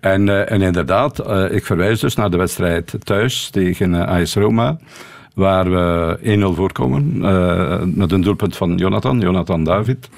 En, 0.00 0.26
uh, 0.26 0.50
en 0.50 0.62
inderdaad, 0.62 1.28
uh, 1.28 1.44
ik 1.50 1.64
verwijs 1.64 2.00
dus 2.00 2.14
naar 2.14 2.30
de 2.30 2.36
wedstrijd 2.36 2.94
thuis 2.98 3.50
tegen 3.50 3.92
uh, 3.92 4.08
AS 4.08 4.34
Roma, 4.34 4.76
waar 5.34 5.70
we 5.70 6.18
1-0 6.52 6.54
voorkomen 6.54 7.18
met 7.98 8.12
een 8.12 8.20
doelpunt 8.20 8.56
van 8.56 8.76
Jonathan, 8.76 9.20
Jonathan 9.20 9.64
David. 9.64 10.08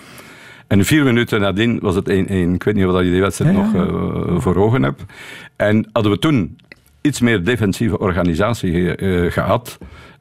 En 0.66 0.84
vier 0.84 1.04
minuten 1.04 1.40
nadien 1.40 1.78
was 1.80 1.94
het 1.94 2.10
1-1. 2.10 2.12
Ik 2.12 2.62
weet 2.62 2.74
niet 2.74 2.86
of 2.86 2.98
je 3.02 3.10
die 3.10 3.20
wedstrijd 3.20 3.56
ja, 3.56 3.70
ja. 3.74 3.84
nog 3.84 4.42
voor 4.42 4.56
ogen 4.56 4.82
hebt. 4.82 5.04
En 5.56 5.88
hadden 5.92 6.12
we 6.12 6.18
toen 6.18 6.56
iets 7.06 7.20
meer 7.20 7.44
defensieve 7.44 7.98
organisatie 7.98 8.96
uh, 8.96 9.30
gehad. 9.32 9.78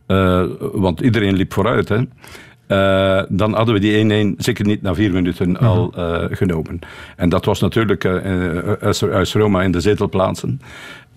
Uh, 0.07 0.43
want 0.73 0.99
iedereen 0.99 1.35
liep 1.35 1.53
vooruit. 1.53 1.89
Hè. 1.89 1.97
Uh, 1.97 3.23
dan 3.29 3.53
hadden 3.53 3.73
we 3.73 3.79
die 3.79 4.33
1-1 4.33 4.35
zeker 4.37 4.65
niet 4.65 4.81
na 4.81 4.93
vier 4.93 5.11
minuten 5.11 5.49
mm 5.49 5.55
-hmm. 5.55 5.67
al 5.67 5.93
genomen. 6.29 6.79
En 7.15 7.29
dat 7.29 7.45
was 7.45 7.59
natuurlijk 7.59 8.05
uit 8.05 9.31
Roma 9.31 9.61
in 9.63 9.71
de 9.71 9.79
zetel 9.79 10.09
plaatsen. 10.09 10.61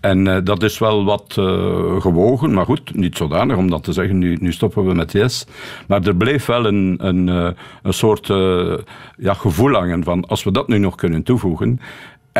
En 0.00 0.44
dat 0.44 0.62
is 0.62 0.78
wel 0.78 1.04
wat 1.04 1.32
gewogen, 1.98 2.52
maar 2.52 2.64
goed, 2.64 2.94
niet 2.94 3.16
zodanig 3.16 3.56
om 3.56 3.70
dat 3.70 3.84
te 3.84 3.92
zeggen, 3.92 4.18
nu, 4.18 4.36
nu 4.40 4.52
stoppen 4.52 4.86
we 4.86 4.94
met 4.94 5.12
yes. 5.12 5.46
Maar 5.86 6.02
er 6.02 6.16
bleef 6.16 6.46
wel 6.46 6.66
een, 6.66 6.94
een, 6.98 7.26
een 7.82 7.94
soort 7.94 8.26
ja, 9.16 9.34
gevoel 9.34 9.72
hangen 9.72 10.04
van 10.04 10.24
als 10.26 10.44
we 10.44 10.52
dat 10.52 10.68
nu 10.68 10.78
nog 10.78 10.94
kunnen 10.94 11.22
toevoegen, 11.22 11.80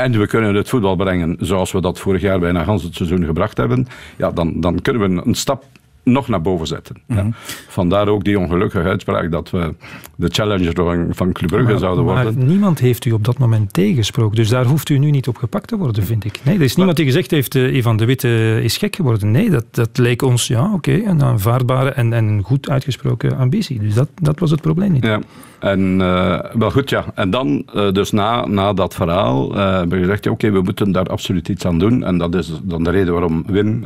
en 0.03 0.19
we 0.19 0.27
kunnen 0.27 0.55
het 0.55 0.69
voetbal 0.69 0.97
brengen 0.97 1.37
zoals 1.41 1.73
we 1.73 1.81
dat 1.81 1.99
vorig 1.99 2.21
jaar 2.21 2.39
bijna 2.39 2.65
gans 2.65 2.83
het 2.83 2.95
seizoen 2.95 3.25
gebracht 3.25 3.57
hebben, 3.57 3.87
ja, 4.17 4.31
dan, 4.31 4.61
dan 4.61 4.83
kunnen 4.83 5.15
we 5.15 5.23
een 5.25 5.35
stap 5.35 5.65
nog 6.13 6.29
naar 6.29 6.41
boven 6.41 6.67
zetten. 6.67 6.97
Mm 7.07 7.17
-hmm. 7.17 7.27
ja. 7.27 7.35
Vandaar 7.69 8.09
ook 8.09 8.25
die 8.25 8.39
ongelukkige 8.39 8.89
uitspraak 8.89 9.31
dat 9.31 9.51
we 9.51 9.75
de 10.17 10.29
challenger 10.29 10.73
van 11.15 11.33
Club 11.33 11.51
Brugge 11.51 11.71
maar, 11.71 11.79
zouden 11.79 12.05
worden. 12.05 12.25
Maar 12.25 12.45
niemand 12.45 12.79
heeft 12.79 13.05
u 13.05 13.11
op 13.13 13.25
dat 13.25 13.39
moment 13.39 13.73
tegensproken, 13.73 14.37
dus 14.37 14.49
daar 14.49 14.65
hoeft 14.65 14.89
u 14.89 14.99
nu 14.99 15.11
niet 15.11 15.29
op 15.29 15.37
gepakt 15.37 15.69
te 15.69 15.77
worden, 15.77 16.05
vind 16.05 16.25
ik. 16.25 16.41
Nee, 16.43 16.57
er 16.57 16.63
is 16.63 16.77
niemand 16.77 16.97
die 16.97 17.07
gezegd 17.07 17.31
heeft, 17.31 17.55
uh, 17.55 17.77
Ivan 17.77 17.97
de 17.97 18.05
Witte 18.05 18.61
is 18.63 18.77
gek 18.77 18.97
geworden. 18.97 19.31
Nee, 19.31 19.51
dat, 19.51 19.65
dat 19.71 19.99
leek 19.99 20.23
ons, 20.23 20.47
ja, 20.47 20.65
oké, 20.65 20.75
okay, 20.75 21.05
een 21.05 21.23
aanvaardbare 21.23 21.91
en, 21.91 22.13
en 22.13 22.43
goed 22.43 22.69
uitgesproken 22.69 23.37
ambitie. 23.37 23.79
Dus 23.79 23.95
dat, 23.95 24.09
dat 24.23 24.39
was 24.39 24.51
het 24.51 24.61
probleem 24.61 24.93
niet. 24.93 25.05
Ja. 25.05 25.21
En 25.59 26.01
uh, 26.01 26.41
wel 26.53 26.71
goed, 26.71 26.91
ja. 26.91 27.05
En 27.15 27.31
dan, 27.31 27.67
uh, 27.75 27.93
dus 27.93 28.11
na, 28.11 28.47
na 28.47 28.73
dat 28.73 28.95
verhaal, 28.95 29.57
uh, 29.57 29.73
hebben 29.73 29.99
we 29.99 30.05
gezegd, 30.05 30.25
ja, 30.25 30.31
oké, 30.31 30.47
okay, 30.47 30.59
we 30.59 30.65
moeten 30.65 30.93
daar 30.93 31.07
absoluut 31.07 31.49
iets 31.49 31.67
aan 31.67 31.79
doen. 31.79 32.05
En 32.05 32.19
dat 32.19 32.35
is 32.35 32.53
dan 32.63 32.85
de 32.85 32.91
reden 32.91 33.13
waarom 33.13 33.45
Wim, 33.47 33.83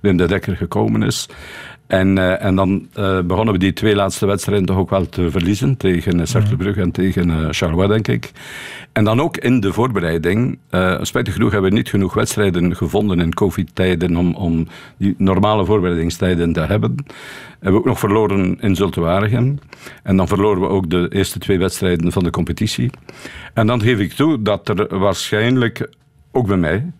Wim 0.00 0.16
de 0.16 0.26
Dekker 0.26 0.56
gekomen 0.56 1.02
is. 1.02 1.28
En, 1.90 2.16
uh, 2.16 2.44
en 2.44 2.54
dan 2.54 2.88
uh, 2.98 3.20
begonnen 3.20 3.54
we 3.54 3.60
die 3.60 3.72
twee 3.72 3.94
laatste 3.94 4.26
wedstrijden 4.26 4.66
toch 4.66 4.76
ook 4.76 4.90
wel 4.90 5.08
te 5.08 5.30
verliezen. 5.30 5.76
Tegen 5.76 6.26
Cercle 6.26 6.56
Brugge 6.56 6.80
en 6.80 6.90
tegen 6.90 7.28
uh, 7.28 7.46
Charleroi, 7.50 7.88
denk 7.88 8.08
ik. 8.08 8.30
En 8.92 9.04
dan 9.04 9.20
ook 9.20 9.36
in 9.36 9.60
de 9.60 9.72
voorbereiding. 9.72 10.58
spijtig 11.00 11.34
genoeg 11.34 11.52
hebben 11.52 11.70
we 11.70 11.76
niet 11.76 11.88
genoeg 11.88 12.14
wedstrijden 12.14 12.76
gevonden 12.76 13.20
in 13.20 13.34
covid-tijden 13.34 14.16
om, 14.16 14.34
om 14.34 14.66
die 14.96 15.14
normale 15.18 15.64
voorbereidingstijden 15.64 16.52
te 16.52 16.60
hebben. 16.60 16.94
Hebben 17.50 17.72
we 17.72 17.78
ook 17.78 17.84
nog 17.84 17.98
verloren 17.98 18.60
in 18.60 18.76
Zultuarigen. 18.76 19.60
En 20.02 20.16
dan 20.16 20.28
verloren 20.28 20.60
we 20.60 20.68
ook 20.68 20.90
de 20.90 21.08
eerste 21.12 21.38
twee 21.38 21.58
wedstrijden 21.58 22.12
van 22.12 22.24
de 22.24 22.30
competitie. 22.30 22.90
En 23.54 23.66
dan 23.66 23.82
geef 23.82 23.98
ik 23.98 24.12
toe 24.12 24.42
dat 24.42 24.68
er 24.68 24.98
waarschijnlijk, 24.98 25.90
ook 26.32 26.46
bij 26.46 26.56
mij, 26.56 26.92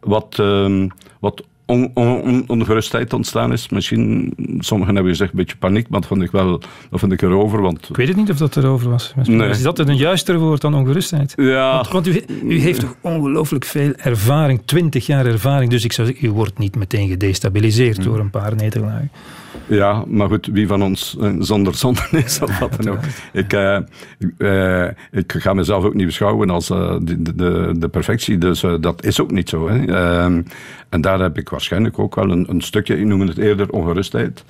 wat, 0.00 0.38
uh, 0.40 0.86
wat 1.20 1.44
on, 1.70 1.90
on, 1.94 2.44
ongerustheid 2.46 3.12
ontstaan 3.12 3.52
is. 3.52 3.68
Misschien, 3.68 4.32
sommigen 4.58 4.94
hebben 4.94 5.12
gezegd 5.12 5.30
een 5.30 5.36
beetje 5.36 5.56
paniek, 5.56 5.88
maar 5.88 6.00
dat 6.00 6.08
vond 6.08 6.22
ik 6.22 6.30
wel 6.30 6.60
dat 6.90 7.00
vond 7.00 7.12
ik 7.12 7.22
erover. 7.22 7.60
Want... 7.60 7.88
Ik 7.88 7.96
weet 7.96 8.08
het 8.08 8.16
niet 8.16 8.30
of 8.30 8.36
dat 8.36 8.56
erover 8.56 8.90
was. 8.90 9.12
Nee. 9.24 9.48
Is 9.48 9.62
dat 9.62 9.78
een 9.78 9.96
juister 9.96 10.38
woord 10.38 10.60
dan 10.60 10.74
ongerustheid? 10.74 11.32
Ja. 11.36 11.74
Want, 11.74 11.88
want 11.88 12.06
u, 12.06 12.24
u, 12.44 12.60
heeft 12.60 12.80
toch 12.80 12.94
ongelooflijk 13.00 13.64
veel 13.64 13.92
ervaring, 13.96 14.62
twintig 14.64 15.06
jaar 15.06 15.26
ervaring, 15.26 15.70
dus 15.70 15.84
ik 15.84 15.92
zou 15.92 16.06
zeggen, 16.06 16.28
u 16.28 16.30
wordt 16.30 16.58
niet 16.58 16.76
meteen 16.76 17.08
gedestabiliseerd 17.08 17.96
hmm. 17.96 18.04
door 18.04 18.18
een 18.18 18.30
paar 18.30 18.56
nederlagen. 18.56 19.10
Ja, 19.66 20.04
maar 20.06 20.28
goed, 20.28 20.46
wie 20.52 20.66
van 20.66 20.82
ons 20.82 21.16
zonder 21.38 21.74
zonde 21.74 22.00
is 22.24 22.40
of 22.42 22.58
wat 22.58 22.82
dan 22.82 22.92
ook. 22.92 22.98
Ik, 23.32 23.52
uh, 23.52 23.78
uh, 24.38 24.88
ik 25.10 25.32
ga 25.32 25.52
mezelf 25.52 25.84
ook 25.84 25.94
niet 25.94 26.06
beschouwen 26.06 26.50
als 26.50 26.70
uh, 26.70 26.96
de, 27.02 27.34
de, 27.34 27.74
de, 27.78 27.88
perfectie, 27.88 28.38
dus 28.38 28.64
dat 28.80 29.04
is 29.04 29.20
ook 29.20 29.30
niet 29.30 29.48
zo. 29.48 29.68
Hè. 29.68 29.84
Ehm, 29.84 30.42
en 30.88 31.00
daar 31.00 31.20
heb 31.20 31.38
ik 31.38 31.48
waarschijnlijk 31.48 31.98
ook 31.98 32.14
wel 32.14 32.30
een, 32.30 32.50
een 32.50 32.60
stukje, 32.60 32.98
ik 32.98 33.04
noem 33.04 33.20
het 33.20 33.38
eerder 33.38 33.70
ongerustheid. 33.70 34.44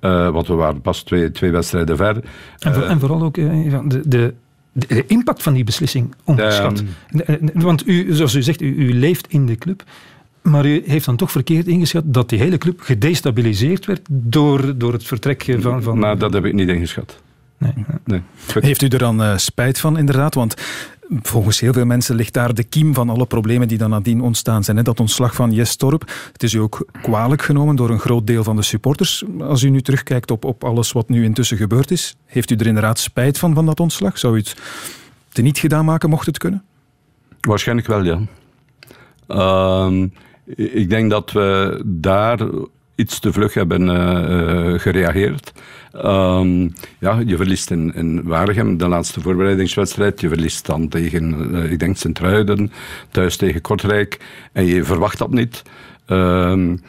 want 0.00 0.46
we 0.46 0.54
waren 0.54 0.80
pas 0.80 1.02
twee, 1.02 1.30
twee 1.30 1.50
wedstrijden 1.50 1.96
ver. 1.96 2.16
En, 2.58 2.74
voor, 2.74 2.82
en 2.82 3.00
vooral 3.00 3.22
ook 3.22 3.34
de, 3.34 4.00
de 4.04 4.34
de 4.72 5.06
impact 5.06 5.42
van 5.42 5.52
die 5.52 5.64
beslissing 5.64 6.14
onderschat. 6.24 6.82
Um, 7.28 7.50
Want 7.54 7.86
u, 7.86 8.14
zoals 8.14 8.34
u 8.34 8.42
zegt, 8.42 8.60
u, 8.60 8.74
u 8.74 8.94
leeft 8.94 9.26
in 9.28 9.46
de 9.46 9.56
club. 9.56 9.82
Maar 10.42 10.66
u 10.66 10.82
heeft 10.86 11.04
dan 11.04 11.16
toch 11.16 11.30
verkeerd 11.30 11.66
ingeschat 11.66 12.02
dat 12.06 12.28
die 12.28 12.38
hele 12.38 12.58
club 12.58 12.80
gedestabiliseerd 12.80 13.86
werd 13.86 14.00
door, 14.10 14.78
door 14.78 14.92
het 14.92 15.04
vertrek 15.04 15.56
van... 15.58 15.82
van 15.82 15.98
nou, 15.98 16.18
dat 16.18 16.32
heb 16.32 16.44
ik 16.44 16.52
niet 16.52 16.68
ingeschat. 16.68 17.22
Nee. 17.58 17.72
nee. 18.04 18.22
Heeft 18.60 18.82
u 18.82 18.86
er 18.86 18.98
dan 18.98 19.22
uh, 19.22 19.36
spijt 19.36 19.78
van, 19.78 19.98
inderdaad? 19.98 20.34
Want 20.34 20.54
volgens 21.22 21.60
heel 21.60 21.72
veel 21.72 21.84
mensen 21.84 22.14
ligt 22.14 22.32
daar 22.32 22.54
de 22.54 22.64
kiem 22.64 22.94
van 22.94 23.10
alle 23.10 23.26
problemen 23.26 23.68
die 23.68 23.78
dan 23.78 23.90
nadien 23.90 24.20
ontstaan 24.20 24.64
zijn. 24.64 24.76
Hè? 24.76 24.82
Dat 24.82 25.00
ontslag 25.00 25.34
van 25.34 25.52
Jes 25.52 25.76
Torp, 25.76 26.12
het 26.32 26.42
is 26.42 26.52
u 26.52 26.58
ook 26.58 26.86
kwalijk 27.02 27.42
genomen 27.42 27.76
door 27.76 27.90
een 27.90 27.98
groot 27.98 28.26
deel 28.26 28.44
van 28.44 28.56
de 28.56 28.62
supporters. 28.62 29.24
Als 29.40 29.62
u 29.62 29.68
nu 29.68 29.80
terugkijkt 29.80 30.30
op, 30.30 30.44
op 30.44 30.64
alles 30.64 30.92
wat 30.92 31.08
nu 31.08 31.24
intussen 31.24 31.56
gebeurd 31.56 31.90
is, 31.90 32.16
heeft 32.26 32.50
u 32.50 32.54
er 32.54 32.66
inderdaad 32.66 32.98
spijt 32.98 33.38
van, 33.38 33.54
van 33.54 33.66
dat 33.66 33.80
ontslag? 33.80 34.18
Zou 34.18 34.34
u 34.34 34.38
het 34.38 34.56
teniet 35.28 35.58
gedaan 35.58 35.84
maken, 35.84 36.10
mocht 36.10 36.26
het 36.26 36.38
kunnen? 36.38 36.62
Waarschijnlijk 37.40 37.86
wel, 37.86 38.04
ja. 38.04 38.20
Uh, 39.28 40.04
ik 40.56 40.90
denk 40.90 41.10
dat 41.10 41.32
we 41.32 41.80
daar 41.84 42.38
iets 43.00 43.18
te 43.18 43.32
vlug 43.32 43.54
hebben 43.54 43.82
uh, 43.82 44.78
gereageerd. 44.78 45.52
Um, 45.94 46.72
ja, 46.98 47.22
je 47.26 47.36
verliest 47.36 47.70
in, 47.70 47.94
in 47.94 48.22
Waregem 48.22 48.76
de 48.76 48.88
laatste 48.88 49.20
voorbereidingswedstrijd. 49.20 50.20
Je 50.20 50.28
verliest 50.28 50.66
dan 50.66 50.88
tegen, 50.88 51.54
uh, 51.54 51.72
ik 51.72 51.78
denk, 51.78 51.96
Sint-Truiden, 51.96 52.72
thuis 53.10 53.36
tegen 53.36 53.60
Kortrijk. 53.60 54.20
En 54.52 54.66
je 54.66 54.84
verwacht 54.84 55.18
dat 55.18 55.30
niet. 55.30 55.62
Um, 56.06 56.80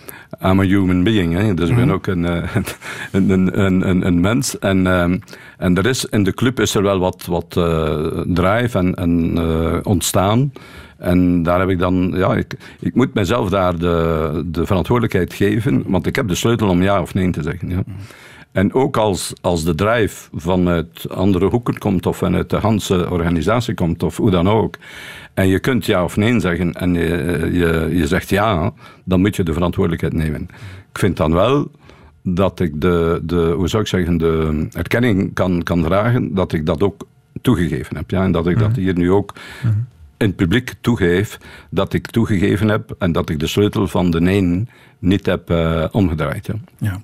I'm 0.42 0.60
a 0.60 0.64
human 0.64 1.04
being, 1.04 1.34
hè. 1.34 1.54
dus 1.54 1.70
ik 1.70 1.76
ben 1.76 1.92
ook 1.92 2.08
een, 2.14 2.24
een, 2.24 3.30
een, 3.30 3.60
een, 3.90 4.06
een, 4.06 4.20
mens. 4.22 4.60
En, 4.60 4.86
um, 4.88 5.20
en 5.58 5.78
er 5.78 5.86
is, 5.86 6.06
in 6.06 6.24
de 6.24 6.34
club 6.34 6.60
is 6.60 6.76
er 6.76 6.84
wel 6.84 7.00
wat, 7.00 7.26
wat 7.26 7.56
uh, 7.58 8.20
drive 8.26 8.78
en, 8.78 8.96
en 8.96 9.86
ontstaan. 9.86 10.52
En 11.02 11.44
daar 11.44 11.60
heb 11.60 11.70
ik 11.70 11.80
dan, 11.80 12.14
ja, 12.16 12.36
ik, 12.36 12.54
ik 12.80 12.96
moet 12.96 13.14
mezelf 13.14 13.50
daar 13.50 13.78
de, 13.78 14.44
de 14.46 14.66
verantwoordelijkheid 14.66 15.34
geven, 15.34 15.84
want 15.86 16.06
ik 16.06 16.16
heb 16.16 16.28
de 16.28 16.36
sleutel 16.36 16.70
om 16.70 16.82
ja 16.82 17.02
of 17.02 17.14
nee 17.14 17.30
te 17.30 17.44
zeggen. 17.44 17.70
Ja. 17.70 17.84
En 18.52 18.74
ook 18.74 18.98
als, 18.98 19.34
als 19.42 19.64
de 19.64 19.76
drive 19.76 20.30
vanuit 20.34 21.10
andere 21.10 21.46
hoeken 21.46 21.78
komt 21.78 22.06
of 22.06 22.18
vanuit 22.18 22.50
de 22.50 22.58
Hanse 22.58 23.10
organisatie 23.10 23.74
komt 23.74 24.04
of 24.04 24.18
hoe 24.18 24.32
dan 24.32 24.50
ook, 24.50 24.76
en 25.34 25.48
je 25.48 25.60
kunt 25.60 25.86
ja 25.86 26.04
of 26.04 26.18
nee 26.18 26.40
zeggen 26.40 26.74
en 26.74 26.94
je, 26.94 27.50
je, 27.52 27.90
je 27.92 28.08
zegt 28.08 28.30
ja, 28.30 28.74
dan 29.04 29.22
moet 29.22 29.36
je 29.36 29.44
de 29.44 29.54
verantwoordelijkheid 29.54 30.14
nemen. 30.14 30.42
Ik 30.92 30.98
vind 30.98 31.18
dan 31.18 31.34
wel 31.34 31.72
dat 32.24 32.60
ik 32.60 32.82
de, 32.82 33.20
de, 33.24 33.54
hoe 33.58 33.68
zou 33.68 33.82
ik 33.84 33.90
zeggen, 33.90 34.18
de 34.18 34.68
erkenning 34.72 35.34
kan, 35.34 35.64
kan 35.64 35.84
dragen, 35.84 36.34
dat 36.34 36.54
ik 36.54 36.66
dat 36.66 36.84
ook 36.84 37.08
toegegeven 37.42 37.96
heb. 37.96 38.10
Ja? 38.10 38.24
En 38.24 38.32
dat 38.32 38.48
ik 38.48 38.60
dat 38.60 38.70
mhm. 38.70 38.80
hier 38.80 38.98
nu 38.98 39.12
ook 39.12 39.34
mhm. 39.64 39.74
In 40.22 40.28
het 40.28 40.36
publiek 40.36 40.74
toegeef, 40.82 41.38
dat 41.70 41.94
ik 41.94 42.08
toegegeven 42.08 42.68
heb 42.68 42.96
en 42.98 43.12
dat 43.12 43.30
ik 43.30 43.40
de 43.40 43.48
sleutel 43.48 43.88
van 43.88 44.12
de 44.12 44.22
nee 44.22 44.66
niet 45.00 45.26
heb 45.26 45.50
uh, 45.50 45.86
omgedraaid. 45.92 46.50
Ja. 46.78 47.02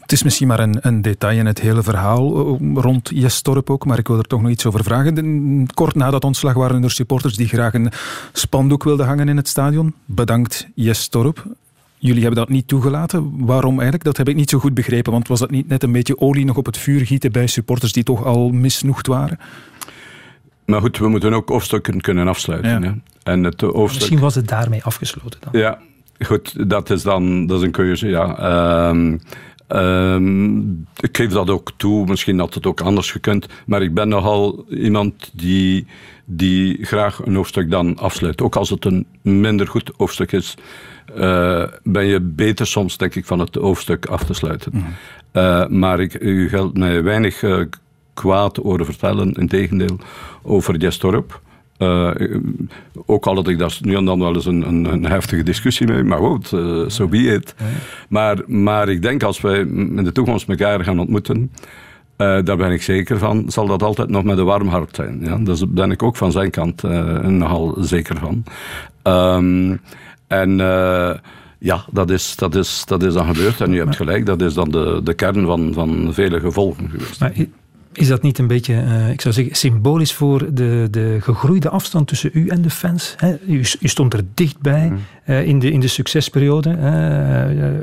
Het 0.00 0.12
is 0.12 0.22
misschien 0.22 0.48
maar 0.48 0.60
een, 0.60 0.78
een, 0.80 1.02
detail 1.02 1.38
in 1.38 1.46
het 1.46 1.60
hele 1.60 1.82
verhaal 1.82 2.56
eh, 2.58 2.74
rond 2.74 3.10
Jestorp 3.14 3.70
ook, 3.70 3.84
maar 3.86 3.98
ik 3.98 4.08
wil 4.08 4.18
er 4.18 4.24
toch 4.24 4.42
nog 4.42 4.50
iets 4.50 4.66
over 4.66 4.84
vragen. 4.84 5.66
Kort 5.74 5.94
na 5.94 6.10
dat 6.10 6.24
ontslag 6.24 6.54
waren 6.54 6.82
er 6.82 6.90
supporters 6.90 7.36
die 7.36 7.48
graag 7.48 7.74
een 7.74 7.92
spandoek 8.32 8.84
wilden 8.84 9.06
hangen 9.06 9.28
in 9.28 9.36
het 9.36 9.48
stadion. 9.48 9.94
Bedankt 10.04 10.68
Jestorp. 10.74 11.46
Jullie 11.98 12.20
hebben 12.20 12.40
dat 12.40 12.48
niet 12.48 12.68
toegelaten. 12.68 13.44
Waarom 13.46 13.72
eigenlijk? 13.72 14.04
Dat 14.04 14.16
heb 14.16 14.28
ik 14.28 14.34
niet 14.34 14.50
zo 14.50 14.58
goed 14.58 14.74
begrepen. 14.74 15.12
Want 15.12 15.28
was 15.28 15.38
dat 15.38 15.50
niet 15.50 15.68
net 15.68 15.82
een 15.82 15.92
beetje 15.92 16.18
olie 16.18 16.44
nog 16.44 16.56
op 16.56 16.66
het 16.66 16.78
vuur 16.78 17.06
gieten 17.06 17.32
bij 17.32 17.46
supporters 17.46 17.92
die 17.92 18.02
toch 18.02 18.24
al 18.24 18.50
misnoegd 18.50 19.06
waren? 19.06 19.38
Maar 20.64 20.80
goed, 20.80 20.98
we 20.98 21.08
moeten 21.08 21.32
ook 21.32 21.48
hoofdstukken 21.48 22.00
kunnen 22.00 22.28
afsluiten. 22.28 22.82
Hè? 22.82 22.90
En 23.22 23.44
het 23.44 23.60
hoofdstuk... 23.60 24.00
Misschien 24.00 24.18
was 24.18 24.34
het 24.34 24.48
daarmee 24.48 24.84
afgesloten 24.84 25.40
dan. 25.40 25.60
Ja, 25.60 25.78
goed, 26.18 26.68
dat 26.68 26.90
is 26.90 27.02
dan 27.02 27.46
dat 27.46 27.58
is 27.58 27.64
een 27.64 27.70
keuze. 27.70 28.08
Ja. 28.08 28.38
Ehm, 28.38 29.18
ehm, 29.68 30.70
ik 31.00 31.16
geef 31.16 31.30
dat 31.30 31.50
ook 31.50 31.72
toe, 31.76 32.06
misschien 32.06 32.38
had 32.38 32.54
het 32.54 32.66
ook 32.66 32.80
anders 32.80 33.10
gekund. 33.10 33.46
Maar 33.66 33.82
ik 33.82 33.94
ben 33.94 34.08
nogal 34.08 34.64
iemand 34.68 35.30
die, 35.34 35.86
die 36.24 36.84
graag 36.84 37.20
een 37.24 37.34
hoofdstuk 37.34 37.70
dan 37.70 37.98
afsluit. 37.98 38.42
Ook 38.42 38.56
als 38.56 38.70
het 38.70 38.84
een 38.84 39.06
minder 39.22 39.66
goed 39.66 39.90
hoofdstuk 39.96 40.32
is. 40.32 40.54
Uh, 41.16 41.64
ben 41.82 42.06
je 42.06 42.20
beter 42.20 42.66
soms, 42.66 42.96
denk 42.96 43.14
ik, 43.14 43.24
van 43.24 43.38
het 43.38 43.54
hoofdstuk 43.54 44.06
af 44.06 44.24
te 44.24 44.34
sluiten. 44.34 44.72
Mhm. 44.74 44.84
Uh, 45.32 45.66
maar 45.66 46.00
ik, 46.00 46.20
u 46.20 46.48
geldt 46.48 46.76
mij 46.78 47.02
weinig 47.02 47.42
uh, 47.42 47.64
kwaad 48.14 48.56
horen 48.56 48.86
vertellen, 48.86 49.32
in 49.32 49.48
tegendeel, 49.48 49.98
over 50.42 50.76
Jestorp. 50.76 51.40
ook 53.06 53.26
al 53.26 53.34
had 53.34 53.48
ik 53.48 53.58
daar 53.58 53.78
nu 53.80 53.94
en 53.96 54.04
dan 54.04 54.18
wel 54.18 54.34
eens 54.34 54.46
een, 54.46 54.68
een, 54.68 54.84
een 54.84 55.04
heftige 55.04 55.42
discussie 55.42 55.86
mee, 55.86 56.02
maar 56.02 56.18
goed, 56.18 56.48
zo 56.48 56.84
so 56.88 57.08
be 57.08 57.18
it. 57.18 57.54
Maar, 58.08 58.38
maar 58.46 58.88
ik 58.88 59.02
denk 59.02 59.22
als 59.22 59.40
wij 59.40 59.58
in 59.58 60.04
de 60.04 60.12
toekomst 60.12 60.48
elkaar 60.48 60.84
gaan 60.84 61.00
ontmoeten, 61.00 61.52
daar 62.16 62.56
ben 62.56 62.72
ik 62.72 62.82
zeker 62.82 63.18
van, 63.18 63.44
zal 63.50 63.66
dat 63.66 63.82
altijd 63.82 64.08
nog 64.08 64.24
met 64.24 64.38
een 64.38 64.44
warm 64.44 64.68
hart 64.68 64.94
zijn. 64.96 65.20
Ja? 65.20 65.38
Daar 65.38 65.56
ben 65.68 65.90
ik 65.90 66.02
ook 66.02 66.16
van 66.16 66.32
zijn 66.32 66.50
kant 66.50 66.82
nogal 67.22 67.76
zeker 67.80 68.16
van. 68.18 68.44
Um, 69.02 69.80
en 70.26 70.58
uh, 70.58 71.14
ja, 71.58 71.84
dat 71.90 72.10
is, 72.10 72.36
dat, 72.36 72.54
is, 72.54 72.82
dat 72.86 73.02
is 73.02 73.12
dan 73.12 73.26
gebeurd. 73.34 73.60
En 73.60 73.72
u 73.72 73.78
hebt 73.78 73.96
gelijk, 73.96 74.26
dat 74.26 74.40
is 74.40 74.54
dan 74.54 74.70
de, 74.70 75.00
de 75.04 75.14
kern 75.14 75.46
van, 75.46 75.72
van 75.72 76.14
vele 76.14 76.40
gevolgen 76.40 76.90
geweest. 76.90 77.20
Maar 77.20 77.32
is 77.92 78.08
dat 78.08 78.22
niet 78.22 78.38
een 78.38 78.46
beetje, 78.46 78.74
uh, 78.74 79.10
ik 79.10 79.20
zou 79.20 79.34
zeggen, 79.34 79.54
symbolisch 79.54 80.12
voor 80.12 80.54
de, 80.54 80.88
de 80.90 81.16
gegroeide 81.20 81.68
afstand 81.68 82.08
tussen 82.08 82.30
u 82.32 82.48
en 82.48 82.62
de 82.62 82.70
fans? 82.70 83.14
Hè? 83.16 83.36
U, 83.46 83.64
u, 83.80 83.88
stond 83.88 84.14
er 84.14 84.20
dichtbij 84.34 84.88
mm. 84.88 84.98
uh, 85.26 85.46
in, 85.46 85.58
de, 85.58 85.70
in 85.70 85.80
de 85.80 85.88
succesperiode. 85.88 86.76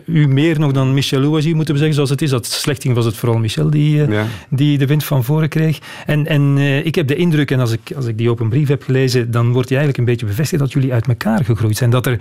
Uh, 0.06 0.15
u 0.15 0.28
meer 0.28 0.60
nog 0.60 0.72
dan 0.72 0.93
Michel 0.93 1.19
Louagie, 1.19 1.56
moeten 1.56 1.74
we 1.74 1.80
zeggen, 1.80 1.95
zoals 1.95 2.10
het 2.10 2.22
is. 2.22 2.30
Dat 2.30 2.45
slechting 2.45 2.95
was 2.95 3.06
het 3.06 3.15
vooral 3.15 3.39
Michel 3.39 3.69
die, 3.69 4.08
ja. 4.08 4.26
die 4.50 4.78
de 4.78 4.86
wind 4.86 5.04
van 5.04 5.24
voren 5.24 5.50
kreeg. 5.50 5.80
En, 6.06 6.28
en 6.28 6.58
ik 6.86 6.95
heb 6.95 7.08
de 7.08 7.15
indruk, 7.15 7.52
en 7.52 7.60
als 7.60 7.72
ik, 7.72 7.91
als 7.95 8.06
ik 8.06 8.17
die 8.17 8.30
open 8.30 8.50
brief 8.50 8.67
heb 8.67 8.84
gelezen, 8.84 9.32
dan 9.32 9.52
wordt 9.52 9.69
je 9.69 9.76
eigenlijk 9.76 9.98
een 9.98 10.13
beetje 10.13 10.26
bevestigd 10.26 10.62
dat 10.62 10.72
jullie 10.72 10.93
uit 10.93 11.08
elkaar 11.08 11.45
gegroeid 11.45 11.78
zijn. 11.78 11.89
Dat 11.89 12.06
er, 12.06 12.19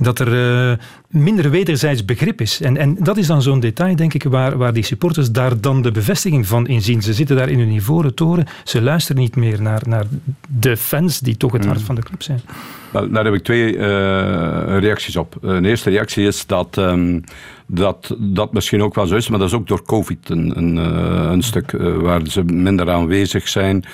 dat 0.00 0.18
er 0.18 0.78
minder 1.08 1.50
wederzijds 1.50 2.04
begrip 2.04 2.40
is. 2.40 2.60
En, 2.60 2.76
en 2.76 2.96
dat 3.00 3.16
is 3.16 3.26
dan 3.26 3.42
zo'n 3.42 3.60
detail, 3.60 3.96
denk 3.96 4.14
ik, 4.14 4.22
waar, 4.22 4.56
waar 4.56 4.72
die 4.72 4.82
supporters 4.82 5.30
daar 5.30 5.60
dan 5.60 5.82
de 5.82 5.90
bevestiging 5.90 6.46
van 6.46 6.66
inzien. 6.66 7.02
Ze 7.02 7.12
zitten 7.12 7.36
daar 7.36 7.48
in 7.48 7.58
hun 7.58 7.70
ivoren 7.70 8.14
toren. 8.14 8.46
Ze 8.64 8.82
luisteren 8.82 9.22
niet 9.22 9.36
meer 9.36 9.62
naar, 9.62 9.82
naar 9.86 10.04
de 10.48 10.76
fans 10.76 11.20
die 11.20 11.36
toch 11.36 11.52
het 11.52 11.64
hart 11.64 11.78
mm. 11.78 11.84
van 11.84 11.94
de 11.94 12.02
club 12.02 12.22
zijn. 12.22 12.40
Wel, 12.92 13.10
daar 13.10 13.24
heb 13.24 13.34
ik 13.34 13.42
twee 13.42 13.76
uh, 13.76 13.80
reacties 14.78 15.16
op. 15.16 15.36
Uh, 15.42 15.60
de 15.60 15.68
eerste 15.68 15.90
reactie 15.90 16.26
is 16.26 16.46
dat, 16.46 16.76
um, 16.76 17.24
dat 17.66 18.16
dat 18.18 18.52
misschien 18.52 18.82
ook 18.82 18.94
wel 18.94 19.06
zo 19.06 19.16
is, 19.16 19.28
maar 19.28 19.38
dat 19.38 19.48
is 19.48 19.54
ook 19.54 19.66
door 19.66 19.84
COVID 19.84 20.28
een, 20.28 20.58
een, 20.58 20.76
uh, 20.76 21.30
een 21.30 21.42
stuk 21.42 21.70
waar 22.00 22.20
ze 22.26 22.44
minder 22.44 22.90
aanwezig 22.90 23.48
zijn, 23.48 23.84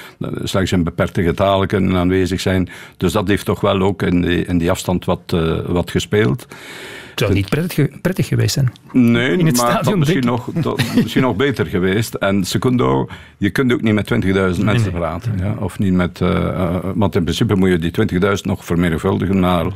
slechts 0.43 0.73
in 0.73 0.85
beperkte 0.85 1.23
getalen 1.23 1.67
kunnen 1.67 1.97
aanwezig 1.97 2.41
zijn. 2.41 2.69
Dus 2.97 3.13
dat 3.13 3.29
heeft 3.29 3.45
toch 3.45 3.61
wel 3.61 3.81
ook 3.81 4.03
in 4.03 4.21
die, 4.21 4.45
in 4.45 4.59
die 4.59 4.71
afstand 4.71 5.05
wat, 5.05 5.37
wat 5.67 5.91
gespeeld. 5.91 6.47
Het 7.15 7.23
zou 7.23 7.35
niet 7.35 7.49
prettig, 7.49 8.01
prettig 8.01 8.27
geweest 8.27 8.55
zijn. 8.55 8.73
Nee, 8.93 9.39
in 9.39 9.47
het 9.47 9.57
maar 9.57 9.71
stadion, 9.71 9.99
misschien 9.99 10.25
nog, 10.25 10.49
misschien 11.03 11.23
nog 11.23 11.37
beter 11.37 11.67
geweest. 11.67 12.15
En 12.15 12.45
secundo, 12.45 13.09
je 13.39 13.51
kunt 13.51 13.73
ook 13.73 13.83
niet 13.83 13.95
met 13.95 14.13
20.000 14.57 14.65
mensen 14.65 14.93
praten. 14.93 15.39
Ja? 15.39 15.55
Of 15.59 15.79
niet 15.79 15.93
met, 15.93 16.21
uh, 16.21 16.79
want 16.95 17.15
in 17.15 17.23
principe 17.23 17.55
moet 17.55 17.69
je 17.69 17.79
die 17.79 18.21
20.000 18.23 18.41
nog 18.43 18.65
vermenigvuldigen 18.65 19.41
naar, 19.41 19.67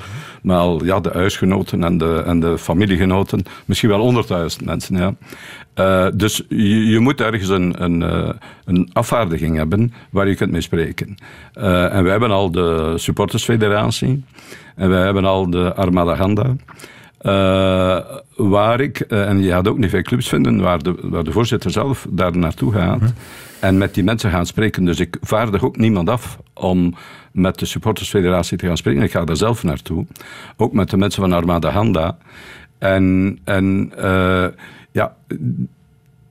naar 0.42 0.84
ja, 0.84 1.00
de 1.00 1.10
huisgenoten 1.12 1.84
en 1.84 1.98
de, 1.98 2.22
en 2.26 2.40
de 2.40 2.58
familiegenoten. 2.58 3.42
Misschien 3.64 3.88
wel 3.88 4.24
100.000 4.58 4.64
mensen. 4.64 4.96
Ja. 4.96 5.14
Uh, 5.74 6.06
dus 6.14 6.42
je, 6.48 6.86
je, 6.86 6.98
moet 6.98 7.20
ergens 7.20 7.48
een, 7.48 7.82
een, 7.82 8.00
een, 8.64 8.90
afvaardiging 8.92 9.56
hebben 9.56 9.92
waar 10.10 10.28
je 10.28 10.34
kunt 10.34 10.50
mee 10.50 10.60
spreken. 10.60 11.14
Uh, 11.58 11.94
en 11.94 12.02
wij 12.02 12.10
hebben 12.10 12.30
al 12.30 12.50
de 12.50 12.94
supportersfederatie. 12.96 14.24
En 14.76 14.88
wij 14.88 15.04
hebben 15.04 15.24
al 15.24 15.50
de 15.50 15.74
Armada 15.74 16.16
Ganda. 16.16 16.56
Uh, 17.22 18.00
waar 18.36 18.80
ik, 18.80 19.04
uh, 19.08 19.28
en 19.28 19.42
je 19.42 19.50
gaat 19.50 19.68
ook 19.68 19.78
niet 19.78 19.90
veel 19.90 20.02
clubs 20.02 20.28
vinden, 20.28 20.60
waar 20.60 20.82
de, 20.82 20.94
waar 21.02 21.24
de 21.24 21.32
voorzitter 21.32 21.70
zelf 21.70 22.06
daar 22.10 22.36
naartoe 22.36 22.72
gaat 22.72 23.00
mhm. 23.00 23.10
en 23.60 23.78
met 23.78 23.94
die 23.94 24.04
mensen 24.04 24.30
gaan 24.30 24.46
spreken. 24.46 24.84
Dus 24.84 25.00
ik 25.00 25.16
vaardig 25.20 25.62
ook 25.62 25.76
niemand 25.76 26.08
af 26.08 26.38
om 26.52 26.94
met 27.32 27.58
de 27.58 27.66
supportersfederatie 27.66 28.58
te 28.58 28.66
gaan 28.66 28.76
spreken. 28.76 29.02
Ik 29.02 29.10
ga 29.10 29.24
daar 29.24 29.36
zelf 29.36 29.62
naartoe. 29.62 30.06
Ook 30.56 30.72
met 30.72 30.90
de 30.90 30.96
mensen 30.96 31.22
van 31.22 31.32
Armada 31.32 31.70
Handa. 31.70 32.18
En, 32.78 33.38
en 33.44 33.92
uh, 33.98 34.46
ja, 34.90 35.16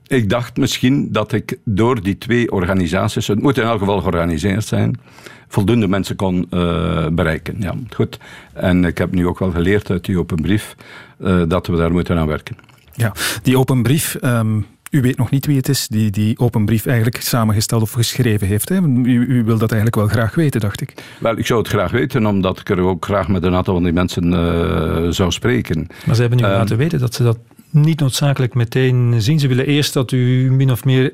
ik 0.06 0.30
dacht 0.30 0.56
misschien 0.56 1.12
dat 1.12 1.32
ik 1.32 1.58
door 1.64 2.02
die 2.02 2.18
twee 2.18 2.52
organisaties, 2.52 3.26
het 3.26 3.42
moet 3.42 3.58
in 3.58 3.64
elk 3.64 3.78
geval 3.78 4.00
georganiseerd 4.00 4.64
zijn, 4.64 5.00
voldoende 5.48 5.88
mensen 5.88 6.16
kon 6.16 6.46
uh, 6.50 7.06
bereiken. 7.08 7.56
Ja, 7.58 7.74
goed. 7.90 8.18
En 8.52 8.84
ik 8.84 8.98
heb 8.98 9.12
nu 9.12 9.26
ook 9.26 9.38
wel 9.38 9.50
geleerd 9.50 9.90
uit 9.90 10.04
die 10.04 10.18
open 10.18 10.42
brief 10.42 10.76
uh, 11.20 11.42
dat 11.48 11.66
we 11.66 11.76
daar 11.76 11.92
moeten 11.92 12.18
aan 12.18 12.26
werken. 12.26 12.56
Ja, 12.92 13.12
die 13.42 13.58
open 13.58 13.82
brief. 13.82 14.16
Um, 14.22 14.66
u 14.90 15.00
weet 15.00 15.16
nog 15.16 15.30
niet 15.30 15.46
wie 15.46 15.56
het 15.56 15.68
is 15.68 15.88
die 15.88 16.10
die 16.10 16.38
open 16.38 16.64
brief 16.64 16.86
eigenlijk 16.86 17.20
samengesteld 17.20 17.82
of 17.82 17.92
geschreven 17.92 18.46
heeft. 18.46 18.68
Hè? 18.68 18.80
U, 18.80 19.26
u, 19.28 19.44
wil 19.44 19.58
dat 19.58 19.72
eigenlijk 19.72 19.94
wel 19.94 20.08
graag 20.08 20.34
weten, 20.34 20.60
dacht 20.60 20.80
ik. 20.80 20.94
Wel, 21.20 21.38
ik 21.38 21.46
zou 21.46 21.58
het 21.58 21.68
graag 21.68 21.90
weten, 21.90 22.26
omdat 22.26 22.60
ik 22.60 22.68
er 22.68 22.80
ook 22.80 23.04
graag 23.04 23.28
met 23.28 23.42
een 23.42 23.54
aantal 23.54 23.74
van 23.74 23.82
die 23.82 23.92
mensen 23.92 24.32
uh, 24.32 25.10
zou 25.10 25.30
spreken. 25.30 25.86
Maar 26.06 26.14
ze 26.14 26.20
hebben 26.20 26.38
nu 26.38 26.44
um, 26.44 26.50
laten 26.50 26.76
weten 26.76 26.98
dat 26.98 27.14
ze 27.14 27.22
dat 27.22 27.38
niet 27.70 28.00
noodzakelijk 28.00 28.54
meteen 28.54 29.14
zien. 29.18 29.38
Ze 29.38 29.48
willen 29.48 29.66
eerst 29.66 29.92
dat 29.92 30.12
u 30.12 30.50
min 30.52 30.70
of 30.70 30.84
meer 30.84 31.12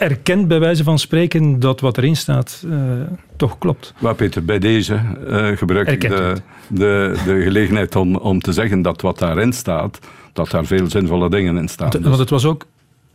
erkent, 0.00 0.48
bij 0.48 0.60
wijze 0.60 0.82
van 0.82 0.98
spreken, 0.98 1.60
dat 1.60 1.80
wat 1.80 1.98
erin 1.98 2.16
staat 2.16 2.62
uh, 2.66 2.74
toch 3.36 3.58
klopt. 3.58 3.94
Maar 3.98 4.14
Peter, 4.14 4.44
bij 4.44 4.58
deze 4.58 5.00
uh, 5.26 5.56
gebruik 5.56 5.88
ik 5.88 6.00
de, 6.00 6.36
de, 6.68 7.20
de, 7.24 7.42
gelegenheid 7.42 7.96
om, 7.96 8.16
om 8.16 8.40
te 8.40 8.52
zeggen 8.52 8.82
dat 8.82 9.00
wat 9.00 9.18
daarin 9.18 9.52
staat, 9.52 9.98
dat 10.32 10.50
daar 10.50 10.66
veel 10.66 10.90
zinvolle 10.90 11.30
dingen 11.30 11.56
in 11.56 11.68
staan. 11.68 11.90
Want, 12.02 12.18
het 12.18 12.30
was 12.30 12.44
ook, 12.44 12.66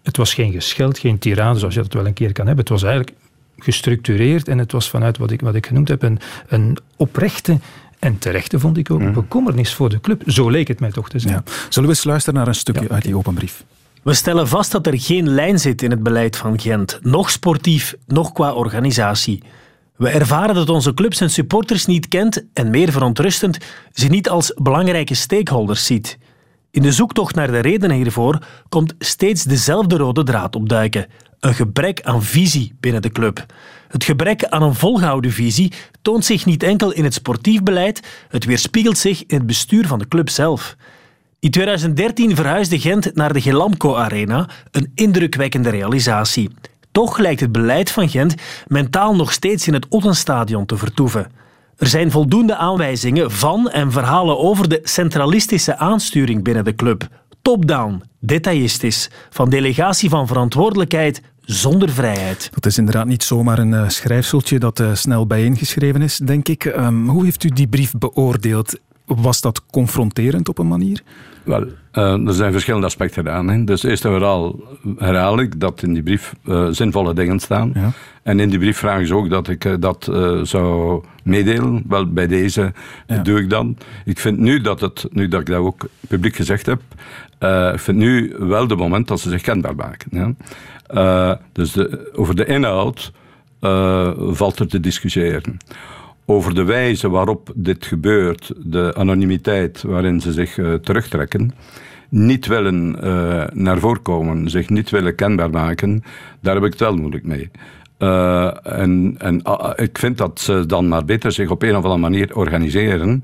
het 0.03 0.17
was 0.17 0.33
geen 0.33 0.51
gescheld, 0.51 0.97
geen 0.99 1.19
tirade, 1.19 1.59
zoals 1.59 1.73
je 1.73 1.81
dat 1.81 1.93
wel 1.93 2.05
een 2.05 2.13
keer 2.13 2.31
kan 2.31 2.45
hebben. 2.45 2.63
Het 2.63 2.73
was 2.73 2.83
eigenlijk 2.83 3.17
gestructureerd 3.57 4.47
en 4.47 4.57
het 4.57 4.71
was 4.71 4.89
vanuit 4.89 5.17
wat 5.17 5.31
ik, 5.31 5.41
wat 5.41 5.55
ik 5.55 5.65
genoemd 5.65 5.87
heb, 5.87 6.03
een, 6.03 6.19
een 6.47 6.77
oprechte 6.95 7.59
en 7.99 8.17
terechte 8.17 8.59
vond 8.59 8.77
ik 8.77 8.91
ook, 8.91 8.99
mm. 8.99 9.13
bekommernis 9.13 9.73
voor 9.73 9.89
de 9.89 9.99
club. 9.99 10.21
Zo 10.25 10.49
leek 10.49 10.67
het 10.67 10.79
mij 10.79 10.91
toch 10.91 11.09
te 11.09 11.19
zijn. 11.19 11.33
Ja. 11.33 11.43
Zullen 11.69 11.89
we 11.89 11.95
eens 11.95 12.05
luisteren 12.05 12.39
naar 12.39 12.47
een 12.47 12.55
stukje 12.55 12.89
uit 12.89 13.03
die 13.03 13.17
open 13.17 13.33
brief? 13.33 13.63
We 14.05 14.13
stellen 14.13 14.47
vast 14.47 14.71
dat 14.71 14.87
er 14.87 14.99
geen 14.99 15.29
lijn 15.29 15.59
zit 15.59 15.81
in 15.81 15.91
het 15.91 16.03
beleid 16.03 16.37
van 16.37 16.59
Gent, 16.59 16.99
nog 17.01 17.29
sportief, 17.29 17.95
nog 18.07 18.31
qua 18.31 18.53
organisatie. 18.53 19.43
We 19.95 20.09
ervaren 20.09 20.55
dat 20.55 20.69
onze 20.69 20.93
club 20.93 21.13
zijn 21.13 21.29
supporters 21.29 21.85
niet 21.85 22.07
kent 22.07 22.45
en 22.53 22.69
meer 22.69 22.91
verontrustend, 22.91 23.57
ze 23.93 24.07
niet 24.07 24.29
als 24.29 24.53
belangrijke 24.55 25.13
stakeholders 25.13 25.85
ziet. 25.85 26.17
In 26.71 26.81
de 26.81 26.91
zoektocht 26.91 27.35
naar 27.35 27.51
de 27.51 27.59
redenen 27.59 27.95
hiervoor 27.95 28.39
komt 28.69 28.93
steeds 28.99 29.43
dezelfde 29.43 29.97
rode 29.97 30.23
draad 30.23 30.55
opduiken: 30.55 31.07
een 31.39 31.53
gebrek 31.53 32.01
aan 32.01 32.23
visie 32.23 32.75
binnen 32.79 33.01
de 33.01 33.11
club. 33.11 33.45
Het 33.87 34.03
gebrek 34.03 34.45
aan 34.45 34.63
een 34.63 34.75
volgehouden 34.75 35.31
visie 35.31 35.71
toont 36.01 36.25
zich 36.25 36.45
niet 36.45 36.63
enkel 36.63 36.91
in 36.91 37.03
het 37.03 37.13
sportief 37.13 37.63
beleid, 37.63 38.01
het 38.29 38.45
weerspiegelt 38.45 38.97
zich 38.97 39.25
in 39.25 39.37
het 39.37 39.47
bestuur 39.47 39.87
van 39.87 39.99
de 39.99 40.07
club 40.07 40.29
zelf. 40.29 40.75
In 41.45 41.51
2013 41.51 42.35
verhuisde 42.35 42.79
Gent 42.79 43.15
naar 43.15 43.33
de 43.33 43.41
Gelamco 43.41 43.95
Arena, 43.95 44.49
een 44.71 44.91
indrukwekkende 44.95 45.69
realisatie. 45.69 46.49
Toch 46.91 47.17
lijkt 47.17 47.39
het 47.39 47.51
beleid 47.51 47.91
van 47.91 48.09
Gent 48.09 48.35
mentaal 48.67 49.15
nog 49.15 49.31
steeds 49.31 49.67
in 49.67 49.73
het 49.73 49.87
Ottenstadion 49.89 50.65
te 50.65 50.77
vertoeven. 50.77 51.31
Er 51.77 51.87
zijn 51.87 52.11
voldoende 52.11 52.55
aanwijzingen 52.55 53.31
van 53.31 53.69
en 53.69 53.91
verhalen 53.91 54.39
over 54.39 54.69
de 54.69 54.79
centralistische 54.83 55.77
aansturing 55.77 56.43
binnen 56.43 56.63
de 56.63 56.75
club. 56.75 57.07
top-down, 57.41 58.01
detailistisch, 58.19 59.09
van 59.29 59.49
delegatie 59.49 60.09
van 60.09 60.27
verantwoordelijkheid 60.27 61.21
zonder 61.41 61.89
vrijheid. 61.89 62.49
Dat 62.53 62.65
is 62.65 62.77
inderdaad 62.77 63.05
niet 63.05 63.23
zomaar 63.23 63.59
een 63.59 63.71
uh, 63.71 63.89
schrijfseltje 63.89 64.59
dat 64.59 64.79
uh, 64.79 64.93
snel 64.93 65.27
bijeengeschreven 65.27 66.01
is, 66.01 66.17
denk 66.17 66.47
ik. 66.47 66.65
Um, 66.65 67.09
hoe 67.09 67.23
heeft 67.23 67.43
u 67.43 67.49
die 67.49 67.67
brief 67.67 67.91
beoordeeld? 67.91 68.79
Was 69.05 69.41
dat 69.41 69.65
confronterend 69.65 70.49
op 70.49 70.57
een 70.57 70.67
manier? 70.67 71.03
Wel, 71.45 71.63
uh, 71.93 72.27
er 72.27 72.33
zijn 72.33 72.51
verschillende 72.51 72.85
aspecten 72.85 73.31
aan. 73.31 73.49
Hè. 73.49 73.63
Dus 73.63 73.83
eerst 73.83 74.05
en 74.05 74.11
vooral 74.11 74.63
herhaal 74.97 75.39
ik 75.39 75.59
dat 75.59 75.83
in 75.83 75.93
die 75.93 76.03
brief 76.03 76.33
uh, 76.45 76.67
zinvolle 76.71 77.13
dingen 77.13 77.39
staan. 77.39 77.71
Ja. 77.73 77.91
En 78.23 78.39
in 78.39 78.49
die 78.49 78.59
brief 78.59 78.77
vragen 78.77 79.07
ze 79.07 79.15
ook 79.15 79.29
dat 79.29 79.47
ik 79.47 79.65
uh, 79.65 79.73
dat 79.79 80.11
zou 80.43 81.03
meedelen. 81.23 81.83
Wel, 81.87 82.13
bij 82.13 82.27
deze 82.27 82.73
ja. 83.07 83.17
doe 83.17 83.39
ik 83.39 83.49
dan. 83.49 83.77
Ik 84.05 84.19
vind 84.19 84.37
nu 84.37 84.61
dat 84.61 84.81
het, 84.81 85.07
nu 85.11 85.27
dat 85.27 85.41
ik 85.41 85.45
dat 85.45 85.57
ook 85.57 85.87
publiek 86.07 86.35
gezegd 86.35 86.65
heb, 86.65 86.81
ik 87.73 87.79
vind 87.79 87.97
nu 87.97 88.35
wel 88.39 88.67
de 88.67 88.75
moment 88.75 89.07
dat 89.07 89.19
ze 89.19 89.29
zich 89.29 89.41
kenbaar 89.41 89.75
maken. 89.75 90.35
Ja. 90.87 91.39
dus 91.51 91.71
de, 91.71 92.11
over 92.15 92.35
de 92.35 92.45
inhoud 92.45 93.11
valt 94.31 94.59
er 94.59 94.67
te 94.67 94.79
discussiëren 94.79 95.57
over 96.25 96.55
de 96.55 96.63
wijze 96.63 97.09
waarop 97.09 97.51
dit 97.55 97.85
gebeurt, 97.85 98.51
de 98.57 98.93
anonimiteit 98.95 99.81
waarin 99.81 100.21
ze 100.21 100.31
zich 100.31 100.57
uh, 100.57 100.73
terugtrekken, 100.73 101.51
niet 102.09 102.47
willen 102.47 102.95
uh, 103.03 103.43
naar 103.53 103.79
voren 103.79 104.01
komen, 104.01 104.49
zich 104.49 104.69
niet 104.69 104.89
willen 104.89 105.15
kenbaar 105.15 105.49
maken, 105.49 106.03
daar 106.41 106.55
heb 106.55 106.63
ik 106.63 106.71
het 106.71 106.79
wel 106.79 106.95
moeilijk 106.95 107.25
mee. 107.25 107.49
Uh, 107.99 108.67
en 108.79 109.15
en 109.17 109.41
ik 109.75 109.97
vind 109.97 110.17
dat 110.17 110.39
ze 110.39 110.65
dan 110.65 110.87
maar 110.87 111.05
beter 111.05 111.31
zich 111.31 111.49
op 111.49 111.61
een 111.61 111.75
of 111.75 111.83
andere 111.83 111.97
manier 111.97 112.35
organiseren 112.35 113.21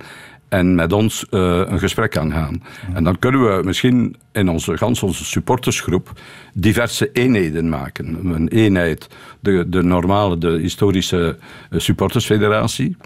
en 0.52 0.76
met 0.76 0.94
ons 0.94 1.26
uh, 1.30 1.62
een 1.66 1.80
gesprek 1.80 2.18
aangaan. 2.18 2.64
En 2.94 3.04
dan 3.04 3.20
kunnen 3.20 3.58
we 3.58 3.64
misschien 3.64 4.16
in 4.32 4.50
onze, 4.50 4.78
gans 4.78 5.04
onze 5.04 5.26
supportersgroep 5.26 6.12
diverse 6.54 7.10
eenheden 7.12 7.70
maken. 7.70 8.34
Een 8.34 8.48
eenheid, 8.48 9.08
de, 9.40 9.66
de 9.70 9.84
normale, 9.84 10.38
de 10.38 10.50
historische 10.50 11.38
eh, 11.70 11.80
supportersfederatie. 11.80 12.98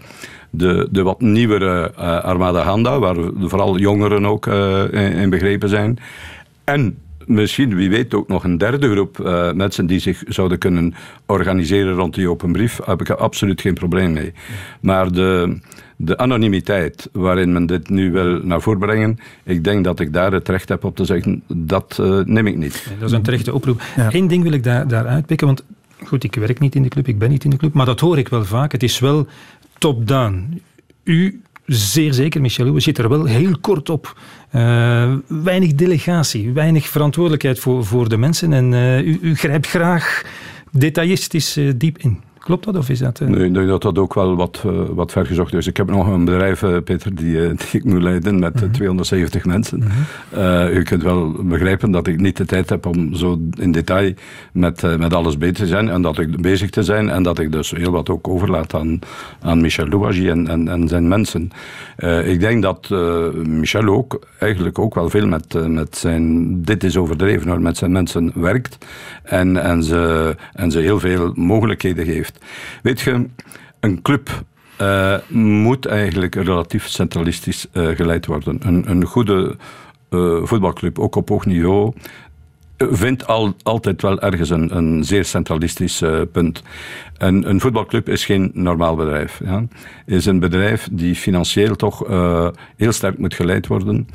De, 0.50 0.88
de 0.90 1.02
wat 1.02 1.20
nieuwere 1.20 1.92
uh, 1.98 2.20
Armada 2.20 2.62
Handa, 2.62 2.98
waar 2.98 3.16
vooral 3.38 3.78
jongeren 3.78 4.26
ook 4.26 4.46
uh, 4.46 5.20
in 5.20 5.30
begrepen 5.30 5.68
zijn. 5.68 5.98
En 6.64 6.98
misschien, 7.26 7.74
wie 7.74 7.90
weet, 7.90 8.14
ook 8.14 8.28
nog 8.28 8.44
een 8.44 8.58
derde 8.58 8.90
groep 8.90 9.18
uh, 9.18 9.52
mensen 9.52 9.86
die 9.86 9.98
zich 9.98 10.22
zouden 10.28 10.58
kunnen 10.58 10.94
organiseren 11.26 11.94
rond 11.94 12.14
die 12.14 12.30
open 12.30 12.52
brief. 12.52 12.76
Daar 12.76 12.88
heb 12.88 13.00
ik 13.00 13.10
absoluut 13.10 13.60
geen 13.60 13.74
probleem 13.74 14.12
mee. 14.12 14.32
Maar 14.80 15.12
de, 15.12 15.58
de 15.96 16.18
anonimiteit 16.18 17.08
waarin 17.12 17.52
men 17.52 17.66
dit 17.66 17.88
nu 17.88 18.12
wil 18.12 18.40
naar 18.42 18.60
voren 18.60 18.78
brengen, 18.78 19.18
ik 19.44 19.64
denk 19.64 19.84
dat 19.84 20.00
ik 20.00 20.12
daar 20.12 20.32
het 20.32 20.48
recht 20.48 20.68
heb 20.68 20.84
op 20.84 20.96
te 20.96 21.04
zeggen, 21.04 21.42
dat 21.46 21.98
uh, 22.00 22.20
neem 22.24 22.46
ik 22.46 22.56
niet. 22.56 22.86
dat 22.98 23.08
is 23.08 23.16
een 23.16 23.22
terechte 23.22 23.54
oproep. 23.54 23.82
Ja. 23.96 24.08
Eén 24.12 24.26
ding 24.26 24.42
wil 24.42 24.52
ik 24.52 24.64
daar, 24.64 24.88
daar 24.88 25.06
uitpikken, 25.06 25.46
want 25.46 25.64
goed, 26.04 26.24
ik 26.24 26.34
werk 26.34 26.58
niet 26.58 26.74
in 26.74 26.82
de 26.82 26.88
club, 26.88 27.08
ik 27.08 27.18
ben 27.18 27.30
niet 27.30 27.44
in 27.44 27.50
de 27.50 27.56
club, 27.56 27.72
maar 27.72 27.86
dat 27.86 28.00
hoor 28.00 28.18
ik 28.18 28.28
wel 28.28 28.44
vaak. 28.44 28.72
Het 28.72 28.82
is 28.82 28.98
wel 28.98 29.26
top-down. 29.78 30.62
U 31.04 31.40
zeer 31.66 32.12
zeker, 32.14 32.40
Michel 32.40 32.72
we 32.72 32.80
zit 32.80 32.98
er 32.98 33.08
wel 33.08 33.24
heel 33.24 33.58
kort 33.60 33.90
op. 33.90 34.16
Uh, 34.56 35.14
weinig 35.26 35.74
delegatie, 35.74 36.52
weinig 36.52 36.86
verantwoordelijkheid 36.86 37.58
voor, 37.58 37.84
voor 37.84 38.08
de 38.08 38.16
mensen 38.16 38.52
en 38.52 38.72
uh, 38.72 38.98
u, 38.98 39.18
u, 39.20 39.36
grijpt 39.36 39.66
graag 39.66 40.22
detailistisch 40.70 41.56
uh, 41.56 41.72
diep 41.76 41.98
in. 41.98 42.20
Klopt 42.46 42.64
dat 42.64 42.76
of 42.76 42.88
is 42.88 42.98
dat... 42.98 43.20
Uh... 43.20 43.28
Nee, 43.28 43.44
ik 43.44 43.54
denk 43.54 43.68
dat 43.68 43.82
dat 43.82 43.98
ook 43.98 44.14
wel 44.14 44.36
wat, 44.36 44.62
uh, 44.66 44.72
wat 44.90 45.12
vergezocht 45.12 45.54
is. 45.54 45.66
Ik 45.66 45.76
heb 45.76 45.90
nog 45.90 46.06
een 46.06 46.24
bedrijf, 46.24 46.62
uh, 46.62 46.76
Peter, 46.84 47.14
die, 47.14 47.32
die, 47.54 47.68
ik 47.72 47.84
moet 47.84 48.02
leiden 48.02 48.38
met 48.38 48.60
-huh. 48.60 48.70
270 48.70 49.44
mensen. 49.44 49.82
-huh. 50.30 50.74
u 50.74 50.82
kunt 50.82 51.02
wel 51.02 51.32
begrijpen 51.42 51.90
dat 51.90 52.06
ik 52.06 52.20
niet 52.20 52.36
de 52.36 52.44
tijd 52.44 52.68
heb 52.68 52.86
om 52.86 53.14
zo 53.14 53.40
in 53.58 53.72
detail 53.72 54.14
met, 54.52 54.98
met 54.98 55.14
alles 55.14 55.38
bezig 55.38 55.56
te 55.56 55.66
zijn 55.66 55.88
en 55.88 56.02
dat 56.02 56.18
ik 56.18 56.40
bezig 56.40 56.70
te 56.70 56.82
zijn 56.82 57.08
en 57.08 57.22
dat 57.22 57.38
ik 57.38 57.52
dus 57.52 57.70
heel 57.70 57.90
wat 57.90 58.10
ook 58.10 58.28
overlaat 58.28 58.74
aan, 58.74 58.98
aan 59.40 59.60
Michel 59.60 59.86
Louagie 59.86 60.30
en, 60.30 60.48
en, 60.48 60.68
en 60.68 60.88
zijn 60.88 61.08
mensen. 61.08 61.50
ik 62.24 62.40
denk 62.40 62.62
dat 62.62 62.90
Michel 63.46 63.88
ook 63.88 64.26
eigenlijk 64.38 64.78
ook 64.78 64.94
wel 64.94 65.08
veel 65.08 65.26
met, 65.26 65.68
met 65.68 65.96
zijn, 65.96 66.62
dit 66.62 66.84
is 66.84 66.96
overdreven 66.96 67.48
hoor, 67.48 67.60
met 67.60 67.76
zijn 67.76 67.92
mensen 67.92 68.32
werkt 68.34 68.78
en, 69.22 69.62
en, 69.62 69.82
ze, 69.82 70.34
en 70.52 70.70
ze 70.70 70.78
heel 70.78 71.00
veel 71.00 71.32
mogelijkheden 71.34 72.04
geeft. 72.04 72.35
Weet 72.82 73.00
je, 73.00 73.26
een 73.80 74.02
club 74.02 74.44
uh, 74.80 75.16
moet 75.28 75.86
eigenlijk 75.86 76.34
relatief 76.34 76.88
centralistisch 76.88 77.66
uh, 77.72 77.88
geleid 77.88 78.26
worden. 78.26 78.58
Een, 78.62 78.90
een 78.90 79.04
goede 79.04 79.56
uh, 80.10 80.44
voetbalclub, 80.44 80.98
ook 80.98 81.16
op 81.16 81.28
hoog 81.28 81.46
niveau, 81.46 81.92
vindt 82.78 83.26
al, 83.26 83.54
altijd 83.62 84.02
wel 84.02 84.20
ergens 84.20 84.50
een, 84.50 84.76
een 84.76 85.04
zeer 85.04 85.24
centralistisch 85.24 86.02
punt. 86.32 86.62
Een, 87.18 87.48
een, 87.48 87.60
voetbalclub 87.60 88.08
is 88.08 88.24
geen 88.24 88.50
normaal 88.54 88.96
bedrijf. 88.96 89.40
Ja. 89.44 89.64
is 90.06 90.26
een 90.26 90.40
bedrijf 90.40 90.88
die 90.92 91.14
financieel 91.14 91.76
toch 91.76 92.06
heel 92.76 92.92
sterk 92.92 93.18
moet 93.18 93.34
geleid 93.34 93.66
worden. 93.66 94.08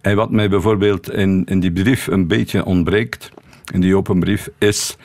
En 0.00 0.16
wat 0.16 0.30
mij 0.30 0.48
bijvoorbeeld 0.48 1.12
in, 1.12 1.42
in 1.46 1.60
die 1.60 1.72
brief 1.72 2.06
een 2.06 2.26
beetje 2.26 2.64
ontbreekt, 2.64 3.30
in 3.72 3.80
die 3.80 3.96
open 3.96 4.20
brief, 4.20 4.48
is 4.58 4.96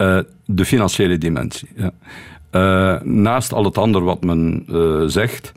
uh, 0.00 0.18
de 0.46 0.64
financiële 0.64 1.18
dimensie. 1.18 1.68
Uh, 2.52 3.00
naast 3.02 3.52
al 3.52 3.64
het 3.64 3.78
andere 3.78 4.04
wat 4.04 4.24
men 4.24 4.66
uh, 4.70 5.02
zegt, 5.06 5.52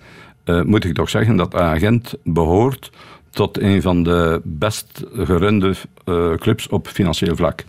moet 0.64 0.84
ik 0.84 0.94
toch 0.94 1.10
zeggen 1.10 1.36
dat 1.36 1.56
Agent 1.56 2.14
behoort 2.24 2.92
tot 3.30 3.60
een 3.60 3.82
van 3.82 4.04
de 4.04 4.42
best 4.44 5.04
gerunde 5.14 5.74
clubs 6.38 6.68
op 6.68 6.88
financieel 6.88 7.36
vlak. 7.36 7.64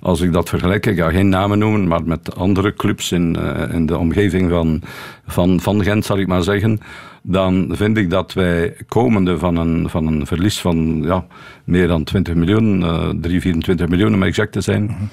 Als 0.00 0.20
ik 0.20 0.32
dat 0.32 0.48
vergelijk, 0.48 0.86
ik 0.86 0.98
ga 0.98 1.10
geen 1.10 1.28
namen 1.28 1.58
noemen, 1.58 1.88
maar 1.88 2.04
met 2.04 2.36
andere 2.36 2.74
clubs 2.74 3.12
in, 3.12 3.36
in 3.72 3.86
de 3.86 3.98
omgeving 3.98 4.50
van, 4.50 4.82
van, 5.26 5.60
van 5.60 5.82
Gent, 5.82 6.04
zal 6.04 6.18
ik 6.18 6.26
maar 6.26 6.42
zeggen, 6.42 6.80
dan 7.22 7.68
vind 7.72 7.96
ik 7.96 8.10
dat 8.10 8.32
wij 8.32 8.76
komende 8.88 9.38
van 9.38 9.56
een, 9.56 9.88
van 9.88 10.06
een 10.06 10.26
verlies 10.26 10.60
van 10.60 11.02
ja, 11.02 11.26
meer 11.64 11.88
dan 11.88 12.04
20 12.04 12.34
miljoen, 12.34 12.80
uh, 12.80 13.08
3, 13.20 13.40
24 13.40 13.88
miljoen 13.88 14.14
om 14.14 14.22
exact 14.22 14.52
te 14.52 14.60
zijn, 14.60 14.82
mm-hmm. 14.82 15.08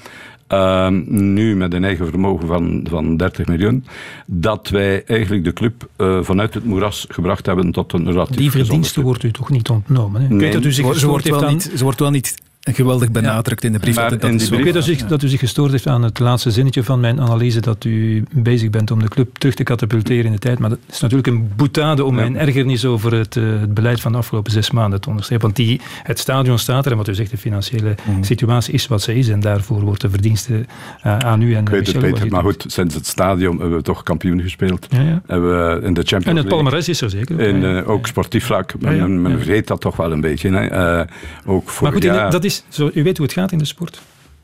Uh, 0.50 0.88
nu 1.06 1.56
met 1.56 1.74
een 1.74 1.84
eigen 1.84 2.08
vermogen 2.08 2.48
van, 2.48 2.86
van 2.90 3.18
30 3.18 3.48
miljoen, 3.48 3.86
dat 4.26 4.70
wij 4.70 5.04
eigenlijk 5.06 5.44
de 5.44 5.54
club 5.54 5.90
uh, 5.98 6.24
vanuit 6.24 6.54
het 6.54 6.66
moeras 6.66 7.06
gebracht 7.10 7.46
hebben 7.46 7.72
tot 7.72 7.94
een 7.94 8.06
relatief 8.06 8.36
Die 8.36 8.52
verdienste 8.52 9.02
wordt 9.02 9.24
u 9.24 9.32
toch 9.32 9.50
niet 9.50 9.70
ontnomen? 9.70 10.22
Hè? 10.22 10.28
Nee, 10.28 10.38
weet 10.38 10.54
dat 10.54 10.66
u 10.66 10.72
zich 10.72 10.96
ze, 10.96 11.08
wordt 11.08 11.30
wel 11.30 11.50
niet, 11.50 11.72
ze 11.76 11.84
wordt 11.84 12.00
wel 12.00 12.10
niet 12.10 12.36
geweldig 12.74 13.12
benadrukt 13.12 13.62
ja. 13.62 13.68
in 13.68 13.74
de 13.74 13.80
brief. 13.80 13.96
dat, 13.96 14.22
dat 14.22 14.32
is 14.34 14.50
weet 14.50 14.74
dat 14.74 14.88
u, 14.88 14.96
dat 15.08 15.24
u 15.24 15.28
zich 15.28 15.40
gestoord 15.40 15.72
heeft 15.72 15.88
aan 15.88 16.04
het 16.04 16.20
laatste 16.20 16.52
zinnetje 16.52 16.84
van 16.84 17.00
mijn 17.00 17.22
analyse 17.22 17.60
dat 17.60 17.84
u 17.84 18.24
bezig 18.32 18.70
bent 18.70 18.92
om 18.92 19.00
de 19.00 19.08
club 19.08 19.38
terug 19.38 19.56
te 19.56 19.64
katapulteren 19.64 20.26
in 20.26 20.32
de 20.32 20.40
tijd. 20.40 20.60
Maar 20.60 20.70
dat 20.70 20.80
is 20.90 21.00
natuurlijk 21.00 21.28
een 21.28 21.52
boetade 21.56 22.04
om 22.04 22.16
ja. 22.16 22.22
mijn 22.22 22.38
ergernis 22.38 22.86
over 22.86 23.14
het, 23.14 23.36
uh, 23.36 23.60
het, 23.60 23.74
beleid 23.74 24.02
van 24.02 24.12
de 24.12 24.18
afgelopen 24.18 24.52
zes 24.52 24.72
maanden 24.72 25.02
te 25.02 25.10
onderstrepen. 25.10 25.46
Want 25.46 25.56
die, 25.56 25.82
het 26.04 26.20
stadion 26.20 26.60
staat 26.60 26.86
er 26.86 26.92
en 26.92 26.98
wat 26.98 27.08
u 27.08 27.16
zegt, 27.16 27.32
de 27.32 27.38
financiële 27.38 27.96
mm. 28.04 28.24
situatie 28.24 28.74
is 28.74 28.88
wat 28.88 29.02
ze 29.02 29.16
is. 29.16 29.30
En 29.30 29.40
daarvoor 29.40 29.82
wordt 29.82 30.02
de 30.02 30.10
verdienste 30.10 30.54
uh, 30.54 31.18
aan 31.18 31.42
u 31.42 31.56
en 31.56 31.62
Ik 31.62 31.70
weet 31.70 31.88
het, 31.88 32.00
Peter, 32.00 32.28
maar 32.28 32.44
goed, 32.44 32.66
sinds 32.68 32.96
het 32.96 33.08
stadion 33.08 33.60
hebben 33.60 33.78
we 33.78 33.84
toch 33.84 34.04
kampioen 34.04 34.42
gespeeld. 34.42 34.88
Ja, 34.90 35.22
hebben 35.28 35.50
we 35.50 35.86
in 35.86 35.94
de 35.94 36.02
Champions 36.04 36.26
En 36.26 36.36
het 36.36 36.48
palmarès 36.48 36.90
is 36.90 37.02
er 37.02 37.10
zeker. 37.10 37.40
In, 37.40 37.64
uh, 37.64 37.90
ook 37.90 38.08
sportief 38.08 38.46
vlak. 38.46 38.74
Men, 38.80 39.22
men 39.22 39.38
vergeet 39.38 39.68
dat 39.68 39.82
toch 39.82 39.96
wel 39.96 40.12
een 40.12 40.22
beetje. 40.22 40.50
Hè. 40.50 41.04
ook 41.46 41.70
voor, 41.70 41.84
maar 41.84 42.02
goed, 42.02 42.32
dat 42.32 42.44
is, 42.44 42.55
zo, 42.70 42.90
u 42.94 43.04
weet 43.04 43.18
hoe 43.18 43.26
het 43.26 43.36
gaat 43.36 43.52
in 43.52 43.58
de 43.58 43.66
sport. 43.66 44.02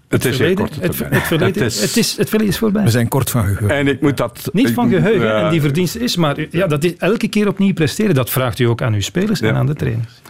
Het, 0.08 0.24
het 0.24 0.39
is 0.39 0.54
kort. 0.54 0.76
Het, 0.76 0.82
het, 0.82 0.95
verleden, 0.95 1.63
het, 1.63 1.74
is, 1.74 1.82
het, 1.82 1.97
is, 1.97 2.17
het 2.17 2.30
verleden 2.30 2.54
is 2.54 2.60
voorbij. 2.60 2.84
We 2.84 2.89
zijn 2.89 3.08
kort 3.08 3.30
van 3.30 3.41
geheugen. 3.41 3.69
En 3.69 3.88
ik 3.88 4.02
moet 4.02 4.17
dat... 4.17 4.50
Niet 4.54 4.71
van 4.71 4.89
geheugen, 4.89 5.28
ja. 5.28 5.43
en 5.43 5.52
die 5.52 5.62
verdienste 5.62 6.00
is, 6.00 6.15
maar 6.15 6.45
ja, 6.50 6.67
dat 6.67 6.84
is 6.84 6.95
elke 6.97 7.28
keer 7.28 7.47
opnieuw 7.47 7.74
presteren. 7.74 8.15
Dat 8.15 8.30
vraagt 8.30 8.60
u 8.60 8.63
ook 8.63 8.82
aan 8.82 8.93
uw 8.93 9.02
spelers 9.02 9.39
ja. 9.39 9.47
en 9.47 9.56
aan 9.56 9.65
de 9.65 9.74
trainers. 9.74 10.21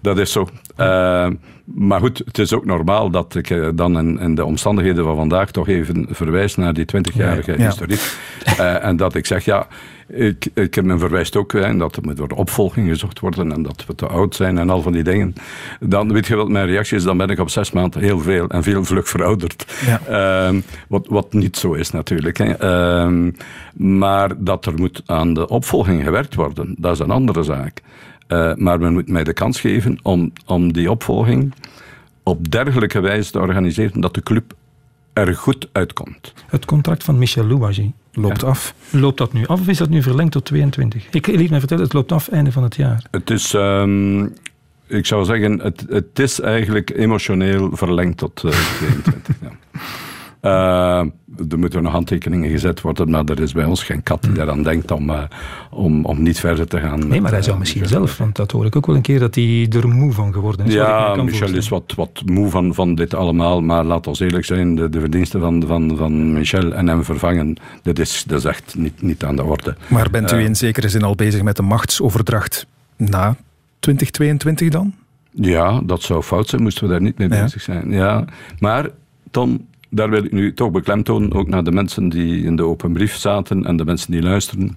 Dat 0.00 0.18
is 0.18 0.32
zo. 0.32 0.48
Uh, 0.80 1.28
maar 1.64 2.00
goed, 2.00 2.22
het 2.24 2.38
is 2.38 2.52
ook 2.52 2.64
normaal 2.64 3.10
dat 3.10 3.34
ik 3.34 3.50
uh, 3.50 3.68
dan 3.74 3.98
in, 3.98 4.18
in, 4.18 4.34
de 4.34 4.44
omstandigheden 4.44 5.04
van 5.04 5.16
vandaag 5.16 5.50
toch 5.50 5.68
even 5.68 6.06
verwijs 6.10 6.56
naar 6.56 6.74
die 6.74 6.84
20-jarige 6.96 7.54
ja, 7.58 7.66
historiek. 7.66 8.00
Uh, 8.46 8.84
en 8.84 8.96
dat 8.96 9.14
ik 9.14 9.26
zeg, 9.26 9.44
ja, 9.44 9.66
ik, 10.08 10.48
ik 10.54 10.74
heb 10.74 10.84
me 10.84 10.98
verwijst 10.98 11.36
ook 11.36 11.52
hè, 11.52 11.76
dat 11.76 11.96
er 11.96 12.02
moet 12.02 12.16
door 12.16 12.28
opvolging 12.28 12.88
gezocht 12.88 13.18
worden 13.18 13.52
en 13.52 13.62
dat 13.62 13.84
we 13.86 13.94
te 13.94 14.06
oud 14.06 14.34
zijn 14.34 14.58
en 14.58 14.70
al 14.70 14.82
van 14.82 14.92
die 14.92 15.02
dingen. 15.02 15.34
Dan 15.80 16.12
weet 16.12 16.26
je 16.26 16.36
wat 16.36 16.48
mijn 16.48 16.66
reactie 16.66 16.96
is, 16.96 17.02
dan 17.02 17.16
ben 17.16 17.28
ik 17.28 17.38
op 17.38 17.50
zes 17.50 17.70
maanden 17.70 18.00
heel 18.00 18.20
veel 18.20 18.48
en 18.48 18.62
veel 18.62 18.84
vlug 18.84 19.08
verouderd. 19.08 19.74
Ja. 19.86 20.50
Uh, 20.50 20.60
wat, 20.88 21.06
wat 21.08 21.32
niet 21.32 21.56
zo 21.56 21.72
is 21.72 21.90
natuurlijk. 21.90 22.38
Hè. 22.38 22.62
Uh, 22.62 23.32
maar 23.74 24.44
dat 24.44 24.66
er 24.66 24.74
moet 24.74 25.02
aan 25.06 25.34
de 25.34 25.48
opvolging 25.48 26.04
gewerkt 26.04 26.34
worden, 26.34 26.74
dat 26.78 26.92
is 26.92 26.98
een 26.98 27.10
andere 27.10 27.42
zaak. 27.42 27.82
Uh, 28.28 28.54
maar 28.54 28.80
men 28.80 28.92
moet 28.92 29.08
mij 29.08 29.24
de 29.24 29.32
kans 29.32 29.60
geven 29.60 29.98
om, 30.02 30.32
om 30.46 30.72
die 30.72 30.90
opvolging 30.90 31.54
op 32.22 32.50
dergelijke 32.50 33.00
wijze 33.00 33.30
te 33.30 33.38
organiseren 33.38 34.00
dat 34.00 34.14
de 34.14 34.22
club 34.22 34.54
er 35.12 35.34
goed 35.34 35.68
uitkomt. 35.72 36.32
Het 36.46 36.64
contract 36.64 37.04
van 37.04 37.18
Michel 37.18 37.46
Louagie 37.46 37.94
loopt 38.16 38.40
ja. 38.40 38.46
af. 38.46 38.74
Loopt 38.90 39.18
dat 39.18 39.32
nu 39.32 39.46
af 39.46 39.60
of 39.60 39.68
is 39.68 39.78
dat 39.78 39.88
nu 39.88 40.02
verlengd 40.02 40.32
tot 40.32 40.44
22? 40.44 41.06
Ik 41.10 41.26
liet 41.26 41.50
mij 41.50 41.58
vertellen, 41.58 41.84
het 41.84 41.92
loopt 41.92 42.12
af 42.12 42.28
einde 42.28 42.52
van 42.52 42.62
het 42.62 42.76
jaar. 42.76 43.02
Het 43.10 43.30
is... 43.30 43.52
Um, 43.52 44.34
ik 44.86 45.06
zou 45.06 45.24
zeggen, 45.24 45.60
het, 45.60 45.84
het 45.88 46.18
is 46.18 46.40
eigenlijk 46.40 46.90
emotioneel 46.90 47.70
verlengd 47.72 48.18
tot 48.18 48.42
uh, 48.44 48.52
22. 48.78 49.36
ja. 49.40 49.50
Uh, 50.46 50.98
er 51.50 51.58
moeten 51.58 51.82
nog 51.82 51.92
handtekeningen 51.92 52.50
gezet 52.50 52.80
worden, 52.80 53.10
maar 53.10 53.24
er 53.24 53.40
is 53.40 53.52
bij 53.52 53.64
ons 53.64 53.82
geen 53.82 54.02
kat 54.02 54.20
die 54.20 54.30
hmm. 54.30 54.38
daaraan 54.38 54.62
denkt 54.62 54.90
om, 54.90 55.10
uh, 55.10 55.22
om, 55.70 56.04
om 56.04 56.22
niet 56.22 56.40
verder 56.40 56.66
te 56.66 56.80
gaan. 56.80 57.08
Nee, 57.08 57.20
maar 57.20 57.30
hij 57.30 57.42
zou 57.42 57.58
misschien 57.58 57.86
zelf, 57.86 58.18
want 58.18 58.36
dat 58.36 58.50
hoor 58.50 58.66
ik 58.66 58.76
ook 58.76 58.86
wel 58.86 58.96
een 58.96 59.02
keer, 59.02 59.18
dat 59.18 59.34
hij 59.34 59.66
er 59.70 59.88
moe 59.88 60.12
van 60.12 60.32
geworden 60.32 60.66
is. 60.66 60.72
Ja, 60.72 61.14
Michel 61.14 61.54
is 61.54 61.68
wat, 61.68 61.92
wat 61.96 62.22
moe 62.24 62.50
van, 62.50 62.74
van 62.74 62.94
dit 62.94 63.14
allemaal, 63.14 63.60
maar 63.60 63.84
laat 63.84 64.06
ons 64.06 64.20
eerlijk 64.20 64.44
zijn, 64.44 64.74
de, 64.74 64.88
de 64.88 65.00
verdiensten 65.00 65.40
van, 65.40 65.64
van, 65.66 65.96
van 65.96 66.32
Michel 66.32 66.72
en 66.72 66.88
hem 66.88 67.04
vervangen, 67.04 67.56
dat 67.82 67.98
is, 67.98 68.24
dat 68.26 68.38
is 68.38 68.44
echt 68.44 68.74
niet, 68.78 69.02
niet 69.02 69.24
aan 69.24 69.36
de 69.36 69.44
orde. 69.44 69.76
Maar 69.88 70.10
bent 70.10 70.32
u 70.32 70.36
uh, 70.36 70.44
in 70.44 70.56
zekere 70.56 70.88
zin 70.88 71.02
al 71.02 71.14
bezig 71.14 71.42
met 71.42 71.56
de 71.56 71.62
machtsoverdracht 71.62 72.66
na 72.96 73.36
2022 73.78 74.68
dan? 74.68 74.94
Ja, 75.30 75.80
dat 75.84 76.02
zou 76.02 76.22
fout 76.22 76.48
zijn, 76.48 76.62
moesten 76.62 76.84
we 76.84 76.90
daar 76.90 77.02
niet 77.02 77.18
mee 77.18 77.28
bezig 77.28 77.62
zijn. 77.62 77.90
Ja, 77.90 78.24
maar 78.58 78.88
Tom, 79.30 79.66
daar 79.90 80.10
wil 80.10 80.24
ik 80.24 80.32
nu 80.32 80.54
toch 80.54 80.70
beklemtonen, 80.70 81.32
ook 81.32 81.48
naar 81.48 81.64
de 81.64 81.72
mensen 81.72 82.08
die 82.08 82.44
in 82.44 82.56
de 82.56 82.62
open 82.62 82.92
brief 82.92 83.16
zaten 83.16 83.64
en 83.64 83.76
de 83.76 83.84
mensen 83.84 84.12
die 84.12 84.22
luisteren. 84.22 84.76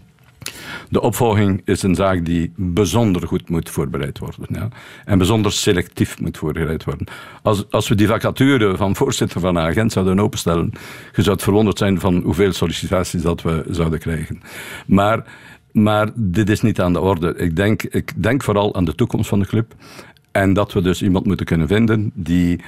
De 0.90 1.02
opvolging 1.02 1.62
is 1.66 1.84
een 1.84 1.96
zaak 1.96 2.26
die 2.26 2.52
bijzonder 2.56 3.28
goed 3.28 3.50
moet 3.50 3.70
voorbereid 3.70 4.20
worden. 4.20 4.46
Ja. 4.50 4.68
En 5.06 5.18
bijzonder 5.18 5.52
selectief 5.52 6.20
moet 6.20 6.38
voorbereid 6.38 6.84
worden. 6.84 7.08
Als, 7.42 7.72
als 7.72 7.88
we 7.88 7.96
die 7.96 8.08
vacature 8.08 8.78
van 8.78 8.96
voorzitter 8.96 9.40
van 9.42 9.56
een 9.56 9.68
agent 9.68 9.92
zouden 9.92 10.20
openstellen, 10.20 10.72
je 11.16 11.22
zou 11.22 11.36
het 11.36 11.44
verwonderd 11.44 11.78
zijn 11.78 12.00
van 12.00 12.22
hoeveel 12.22 12.54
sollicitaties 12.54 13.22
dat 13.22 13.42
we 13.42 13.66
zouden 13.70 14.00
krijgen. 14.00 14.42
Maar, 14.88 15.24
maar 15.72 16.10
dit 16.16 16.50
is 16.50 16.62
niet 16.62 16.82
aan 16.82 16.94
de 16.94 17.00
orde. 17.00 17.36
Ik 17.36 17.56
denk, 17.56 17.84
ik 17.84 18.24
denk 18.24 18.44
vooral 18.44 18.76
aan 18.76 18.86
de 18.86 18.96
toekomst 18.96 19.30
van 19.30 19.40
de 19.40 19.48
club. 19.48 19.74
En 20.32 20.54
dat 20.54 20.74
we 20.74 20.82
dus 20.82 21.02
iemand 21.02 21.26
moeten 21.26 21.46
kunnen 21.46 21.68
vinden 21.68 22.12
die 22.14 22.60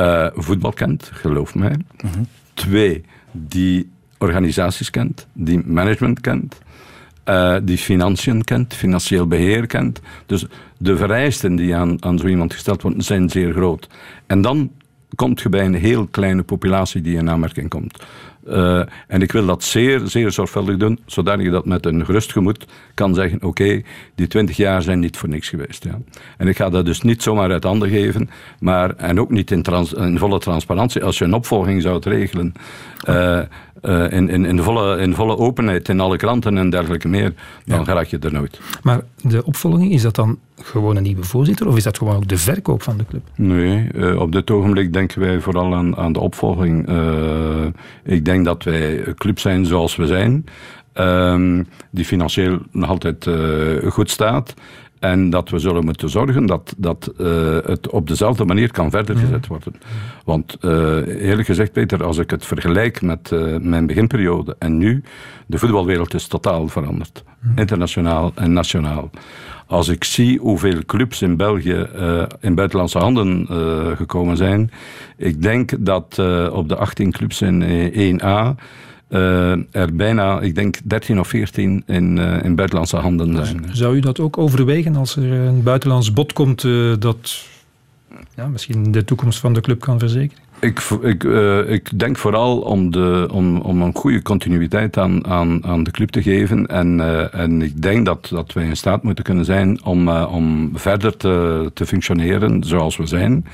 uh, 0.00 0.26
voetbal 0.34 0.72
kent, 0.72 1.10
geloof 1.12 1.54
mij. 1.54 1.76
Mhm. 2.00 2.22
Twee, 2.54 3.04
die 3.32 3.90
organisaties 4.18 4.90
kent, 4.90 5.26
die 5.32 5.62
management 5.64 6.20
kent, 6.20 6.58
uh, 7.24 7.56
die 7.62 7.78
financiën 7.78 8.44
kent, 8.44 8.74
financieel 8.74 9.26
beheer 9.26 9.66
kent. 9.66 10.00
Dus 10.26 10.46
de 10.78 10.96
vereisten 10.96 11.56
die 11.56 11.74
aan, 11.74 12.04
aan 12.04 12.18
zo 12.18 12.26
iemand 12.26 12.52
gesteld 12.52 12.82
worden, 12.82 13.02
zijn 13.02 13.30
zeer 13.30 13.52
groot. 13.52 13.88
En 14.26 14.40
dan 14.42 14.70
komt 15.14 15.40
je 15.40 15.48
bij 15.48 15.64
een 15.64 15.74
heel 15.74 16.06
kleine 16.06 16.42
populatie 16.42 17.00
die 17.00 17.16
in 17.16 17.30
aanmerking 17.30 17.68
komt. 17.68 18.04
Uh, 18.48 18.82
en 19.06 19.22
ik 19.22 19.32
wil 19.32 19.46
dat 19.46 19.62
zeer, 19.62 20.00
zeer 20.04 20.32
zorgvuldig 20.32 20.76
doen, 20.76 20.98
zodat 21.06 21.40
je 21.40 21.50
dat 21.50 21.66
met 21.66 21.86
een 21.86 22.04
gerust 22.04 22.32
gemoed 22.32 22.66
kan 22.94 23.14
zeggen: 23.14 23.42
oké, 23.42 23.82
die 24.14 24.26
twintig 24.26 24.56
jaar 24.56 24.82
zijn 24.82 24.98
niet 24.98 25.16
voor 25.16 25.28
niks 25.28 25.48
geweest. 25.48 25.84
Ja. 25.84 25.98
En 26.36 26.48
ik 26.48 26.56
ga 26.56 26.70
dat 26.70 26.84
dus 26.84 27.00
niet 27.00 27.22
zomaar 27.22 27.50
uit 27.50 27.64
handen 27.64 27.88
geven, 27.88 28.30
maar, 28.60 28.96
en 28.96 29.20
ook 29.20 29.30
niet 29.30 29.50
in, 29.50 29.64
volle 30.18 30.38
transparantie. 30.38 31.04
Als 31.04 31.18
je 31.18 31.24
een 31.24 31.34
opvolging 31.34 31.82
zou 31.82 32.00
regelen. 32.02 32.52
Uh, 33.08 33.40
uh, 33.82 34.12
in, 34.12 34.28
in, 34.28 34.44
in, 34.44 34.62
volle, 34.62 34.98
in 34.98 35.14
volle 35.14 35.36
openheid 35.36 35.88
in 35.88 36.00
alle 36.00 36.16
kranten 36.16 36.58
en 36.58 36.70
dergelijke 36.70 37.08
meer, 37.08 37.32
dan 37.64 37.82
ja. 37.86 37.92
raak 37.92 38.06
je 38.06 38.18
er 38.18 38.32
nooit. 38.32 38.60
Maar 38.82 39.00
de 39.22 39.44
opvolging, 39.44 39.92
is 39.92 40.02
dat 40.02 40.14
dan 40.14 40.38
gewoon 40.62 40.96
een 40.96 41.02
nieuwe 41.02 41.24
voorzitter 41.24 41.68
of 41.68 41.76
is 41.76 41.82
dat 41.82 41.98
gewoon 41.98 42.16
ook 42.16 42.28
de 42.28 42.38
verkoop 42.38 42.82
van 42.82 42.96
de 42.96 43.04
club? 43.08 43.22
Nee, 43.36 43.88
uh, 43.94 44.20
op 44.20 44.32
dit 44.32 44.50
ogenblik 44.50 44.92
denken 44.92 45.20
wij 45.20 45.40
vooral 45.40 45.74
aan, 45.74 45.96
aan 45.96 46.12
de 46.12 46.20
opvolging. 46.20 46.88
Uh, 46.88 47.66
ik 48.04 48.24
denk 48.24 48.44
dat 48.44 48.64
wij 48.64 49.06
een 49.06 49.14
club 49.14 49.38
zijn 49.38 49.66
zoals 49.66 49.96
we 49.96 50.06
zijn. 50.06 50.44
Ehm, 50.92 51.62
die 51.90 52.04
financieel 52.04 52.58
nog 52.70 52.88
altijd 52.88 53.28
goed 53.88 54.10
staat. 54.10 54.54
En 55.00 55.30
dat 55.30 55.50
we 55.50 55.58
zullen 55.58 55.84
moeten 55.84 56.08
zorgen 56.08 56.46
dat, 56.46 56.74
dat 56.76 57.12
uh, 57.18 57.26
het 57.64 57.88
op 57.90 58.08
dezelfde 58.08 58.44
manier 58.44 58.72
kan 58.72 58.90
verder 58.90 59.16
gezet 59.16 59.46
worden. 59.46 59.72
Want 60.24 60.56
uh, 60.60 60.70
eerlijk 61.06 61.46
gezegd, 61.46 61.72
Peter, 61.72 62.04
als 62.04 62.18
ik 62.18 62.30
het 62.30 62.46
vergelijk 62.46 63.02
met 63.02 63.30
uh, 63.30 63.56
mijn 63.56 63.86
beginperiode 63.86 64.56
en 64.58 64.78
nu, 64.78 65.02
de 65.46 65.58
voetbalwereld 65.58 66.14
is 66.14 66.26
totaal 66.26 66.68
veranderd. 66.68 67.24
Internationaal 67.56 68.32
en 68.34 68.52
nationaal. 68.52 69.10
Als 69.66 69.88
ik 69.88 70.04
zie 70.04 70.38
hoeveel 70.38 70.84
clubs 70.86 71.22
in 71.22 71.36
België 71.36 71.86
in 72.40 72.54
buitenlandse 72.54 72.98
handen 72.98 73.46
gekomen 73.96 74.36
zijn, 74.36 74.70
ik 75.16 75.42
denk 75.42 75.72
dat 75.78 76.18
op 76.52 76.68
de 76.68 76.76
18 76.76 77.10
clubs 77.10 77.42
in 77.42 78.20
1A 78.20 78.62
uh, 79.10 79.52
er 79.70 79.94
bijna, 79.94 80.40
ik 80.40 80.54
denk, 80.54 80.76
13 80.84 81.20
of 81.20 81.28
14 81.28 81.82
in, 81.86 82.16
uh, 82.16 82.44
in 82.44 82.54
buitenlandse 82.54 82.96
handen 82.96 83.46
zijn. 83.46 83.64
Zou 83.72 83.96
u 83.96 84.00
dat 84.00 84.20
ook 84.20 84.38
overwegen 84.38 84.96
als 84.96 85.16
er 85.16 85.32
een 85.32 85.62
buitenlands 85.62 86.12
bod 86.12 86.32
komt 86.32 86.62
uh, 86.62 86.94
dat 86.98 87.44
ja, 88.36 88.46
misschien 88.46 88.92
de 88.92 89.04
toekomst 89.04 89.38
van 89.38 89.52
de 89.52 89.60
club 89.60 89.80
kan 89.80 89.98
verzekeren? 89.98 90.44
Ik, 90.60 90.80
ik, 91.02 91.24
ik 91.68 91.98
denk 91.98 92.16
vooral 92.16 92.58
om, 92.58 92.90
de, 92.90 93.28
om, 93.32 93.56
om 93.56 93.82
een 93.82 93.94
goede 93.94 94.22
continuïteit 94.22 94.98
aan, 94.98 95.26
aan, 95.26 95.64
aan 95.64 95.82
de 95.82 95.90
club 95.90 96.10
te 96.10 96.22
geven. 96.22 96.66
En, 96.66 97.00
en 97.32 97.62
ik 97.62 97.82
denk 97.82 98.06
dat, 98.06 98.28
dat 98.30 98.52
wij 98.52 98.64
in 98.64 98.76
staat 98.76 99.02
moeten 99.02 99.24
kunnen 99.24 99.44
zijn 99.44 99.84
om, 99.84 100.08
om 100.08 100.70
verder 100.74 101.16
te, 101.16 101.70
te 101.74 101.86
functioneren 101.86 102.64
zoals 102.64 102.96
we 102.96 103.06
zijn. 103.06 103.46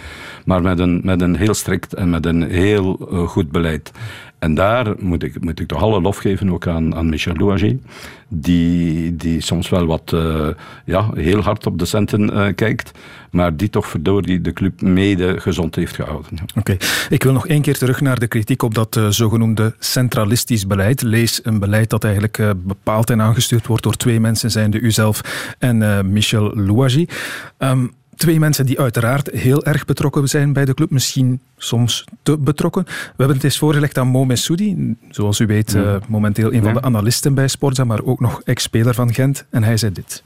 Maar 0.44 0.62
met 0.62 0.78
een, 0.78 1.00
met 1.04 1.20
een 1.20 1.36
heel 1.36 1.54
strikt 1.54 1.94
en 1.94 2.10
met 2.10 2.26
een 2.26 2.42
heel 2.42 2.96
goed 3.26 3.50
beleid. 3.50 3.92
En 4.38 4.54
daar 4.54 4.94
moet 4.98 5.22
ik, 5.22 5.44
moet 5.44 5.60
ik 5.60 5.66
toch 5.66 5.82
alle 5.82 6.00
lof 6.00 6.16
geven 6.16 6.50
ook 6.50 6.66
aan, 6.66 6.94
aan 6.94 7.08
Michel 7.08 7.34
Louagie, 7.34 7.82
die, 8.28 9.16
die 9.16 9.40
soms 9.40 9.68
wel 9.68 9.86
wat 9.86 10.12
uh, 10.14 10.48
ja, 10.84 11.10
heel 11.14 11.40
hard 11.40 11.66
op 11.66 11.78
de 11.78 11.84
centen 11.84 12.22
uh, 12.22 12.46
kijkt, 12.54 12.90
maar 13.30 13.56
die 13.56 13.70
toch 13.70 13.86
verdorie 13.86 14.40
de 14.40 14.52
club 14.52 14.80
mede 14.80 15.40
gezond 15.40 15.74
heeft 15.74 15.94
gehouden. 15.94 16.30
Oké, 16.56 16.76
ik 17.08 17.22
wil 17.22 17.32
nog 17.32 17.46
één 17.46 17.62
keer 17.62 17.78
terug 17.78 18.00
naar 18.00 18.18
de 18.18 18.26
kritiek 18.26 18.62
op 18.62 18.74
dat 18.74 18.96
uh, 18.96 19.08
zogenoemde 19.08 19.74
centralistisch 19.78 20.66
beleid. 20.66 21.02
Lees 21.02 21.40
een 21.42 21.58
beleid 21.58 21.90
dat 21.90 22.04
eigenlijk 22.04 22.54
bepaald 22.56 23.10
en 23.10 23.22
aangestuurd 23.22 23.66
wordt 23.66 23.82
door 23.82 23.96
twee 23.96 24.20
mensen, 24.20 24.50
zijnde 24.50 24.80
uzelf 24.80 25.20
en 25.58 26.12
Michel 26.12 26.56
Louagie. 26.56 27.08
Um, 27.58 27.92
Twee 28.16 28.38
mensen 28.38 28.66
die 28.66 28.80
uiteraard 28.80 29.30
heel 29.30 29.64
erg 29.64 29.84
betrokken 29.84 30.28
zijn 30.28 30.52
bij 30.52 30.64
de 30.64 30.74
club, 30.74 30.90
misschien 30.90 31.40
soms 31.56 32.04
te 32.22 32.38
betrokken. 32.38 32.84
We 32.84 32.92
hebben 33.16 33.36
het 33.36 33.44
eens 33.44 33.58
voorgelegd 33.58 33.98
aan 33.98 34.08
Mo 34.08 34.24
Messoudi, 34.24 34.96
zoals 35.10 35.40
u 35.40 35.46
weet, 35.46 35.74
uh, 35.74 35.96
momenteel 36.08 36.52
een 36.52 36.62
van 36.62 36.74
de 36.74 36.82
analisten 36.82 37.34
bij 37.34 37.48
Sportza, 37.48 37.84
maar 37.84 38.02
ook 38.04 38.20
nog 38.20 38.42
ex-speler 38.42 38.94
van 38.94 39.14
Gent. 39.14 39.44
En 39.50 39.62
hij 39.62 39.76
zei 39.76 39.92
dit. 39.92 40.22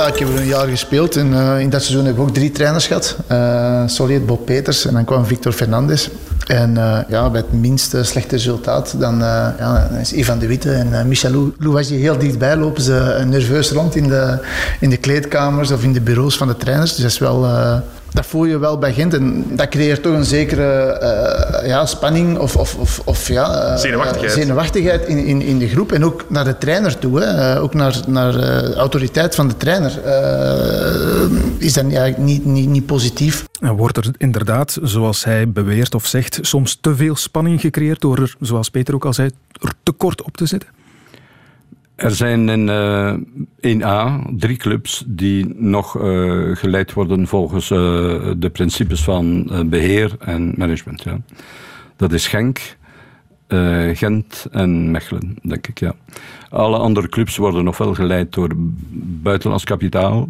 Ja, 0.00 0.06
ik 0.06 0.18
heb 0.18 0.28
er 0.28 0.36
een 0.36 0.46
jaar 0.46 0.66
gespeeld 0.66 1.16
en 1.16 1.32
uh, 1.32 1.60
in 1.60 1.70
dat 1.70 1.82
seizoen 1.82 2.04
heb 2.04 2.14
ik 2.14 2.20
ook 2.20 2.34
drie 2.34 2.50
trainers 2.50 2.86
gehad. 2.86 3.16
Uh, 3.32 4.18
Bob 4.26 4.44
Peters 4.44 4.86
en 4.86 4.92
dan 4.92 5.04
kwam 5.04 5.26
Victor 5.26 5.52
Fernandes. 5.52 6.10
En 6.46 6.70
uh, 6.70 6.98
ja, 7.08 7.30
bij 7.30 7.40
het 7.40 7.60
minste 7.60 8.04
slechte 8.04 8.36
resultaat, 8.36 8.94
dan, 8.98 9.18
ja, 9.18 9.88
is 10.00 10.12
Ivan 10.12 10.38
de 10.38 10.46
Witte 10.46 10.72
en 10.72 11.08
Michel 11.08 11.52
Louwagie 11.58 11.98
heel 11.98 12.18
dichtbij. 12.18 12.56
Lopen 12.56 12.82
ze 12.82 13.24
nerveus 13.26 13.70
rond 13.70 13.96
in 13.96 14.08
de, 14.08 14.38
in 14.80 14.90
de 14.90 14.96
kleedkamers 14.96 15.70
of 15.70 15.82
in 15.82 15.92
de 15.92 16.00
bureaus 16.00 16.36
van 16.36 16.48
de 16.48 16.56
trainers. 16.56 16.90
Dus 16.90 17.02
dat 17.02 17.10
is 17.10 17.18
wel 17.18 17.46
dat 18.12 18.26
voel 18.26 18.44
je 18.44 18.58
wel 18.58 18.78
bij 18.78 18.92
Gent. 18.92 19.14
En 19.14 19.44
dat 19.56 19.68
creëert 19.68 20.02
toch 20.02 20.14
een 20.14 20.24
zekere 20.24 21.00
uh, 21.62 21.68
ja, 21.68 21.86
spanning 21.86 22.38
of, 22.38 22.56
of, 22.56 22.74
of, 22.74 23.00
of 23.04 23.28
ja, 23.28 23.72
uh, 23.72 23.76
zenuwachtigheid, 23.76 24.32
zenuwachtigheid 24.32 25.06
in, 25.06 25.18
in, 25.24 25.42
in 25.42 25.58
de 25.58 25.68
groep. 25.68 25.92
En 25.92 26.04
ook 26.04 26.24
naar 26.28 26.44
de 26.44 26.58
trainer 26.58 26.98
toe. 26.98 27.20
Hè. 27.20 27.54
Uh, 27.54 27.62
ook 27.62 27.74
naar, 27.74 28.00
naar 28.06 28.32
de 28.32 28.74
autoriteit 28.74 29.34
van 29.34 29.48
de 29.48 29.56
trainer. 29.56 29.90
is 31.58 31.72
dat 31.72 31.84
eigenlijk 31.84 32.18
niet, 32.18 32.44
niet, 32.44 32.68
niet 32.68 32.86
positief. 32.86 33.44
En 33.60 33.76
wordt 33.76 33.96
er 33.96 34.10
inderdaad, 34.16 34.78
zoals 34.82 35.24
hij 35.24 35.48
beweert 35.48 35.94
of 35.94 36.06
zegt, 36.06 36.38
soms 36.40 36.78
te 36.80 36.96
veel 36.96 37.16
spanning 37.16 37.60
gecreëerd 37.60 38.00
door 38.00 38.18
er, 38.18 38.34
zoals 38.40 38.70
Peter 38.70 38.94
ook 38.94 39.04
al 39.04 39.14
zei, 39.14 39.30
er 39.60 39.72
te 39.82 39.92
kort 39.92 40.22
op 40.22 40.36
te 40.36 40.46
zitten? 40.46 40.68
Er 42.00 42.14
zijn 42.14 42.48
in 42.48 42.68
uh, 42.68 43.08
eh, 43.08 43.18
1A 43.78 44.34
drie 44.36 44.56
clubs 44.56 45.04
die 45.06 45.54
nog 45.56 46.02
uh, 46.02 46.56
geleid 46.56 46.92
worden 46.92 47.26
volgens 47.26 47.70
uh, 47.70 47.78
de 48.36 48.50
principes 48.52 49.02
van 49.02 49.50
beheer 49.70 50.16
en 50.18 50.54
management. 50.56 51.02
Ja. 51.02 51.20
Dat 51.96 52.12
is 52.12 52.26
Genk, 52.26 52.76
Gent 53.92 54.46
en 54.50 54.90
Mechelen, 54.90 55.36
denk 55.42 55.66
ik. 55.66 55.78
Ja. 55.78 55.94
Alle 56.50 56.78
andere 56.78 57.08
clubs 57.08 57.36
worden 57.36 57.64
nog 57.64 57.78
wel 57.78 57.94
geleid 57.94 58.32
door 58.32 58.50
buitenlands 59.22 59.64
kapitaal. 59.64 60.28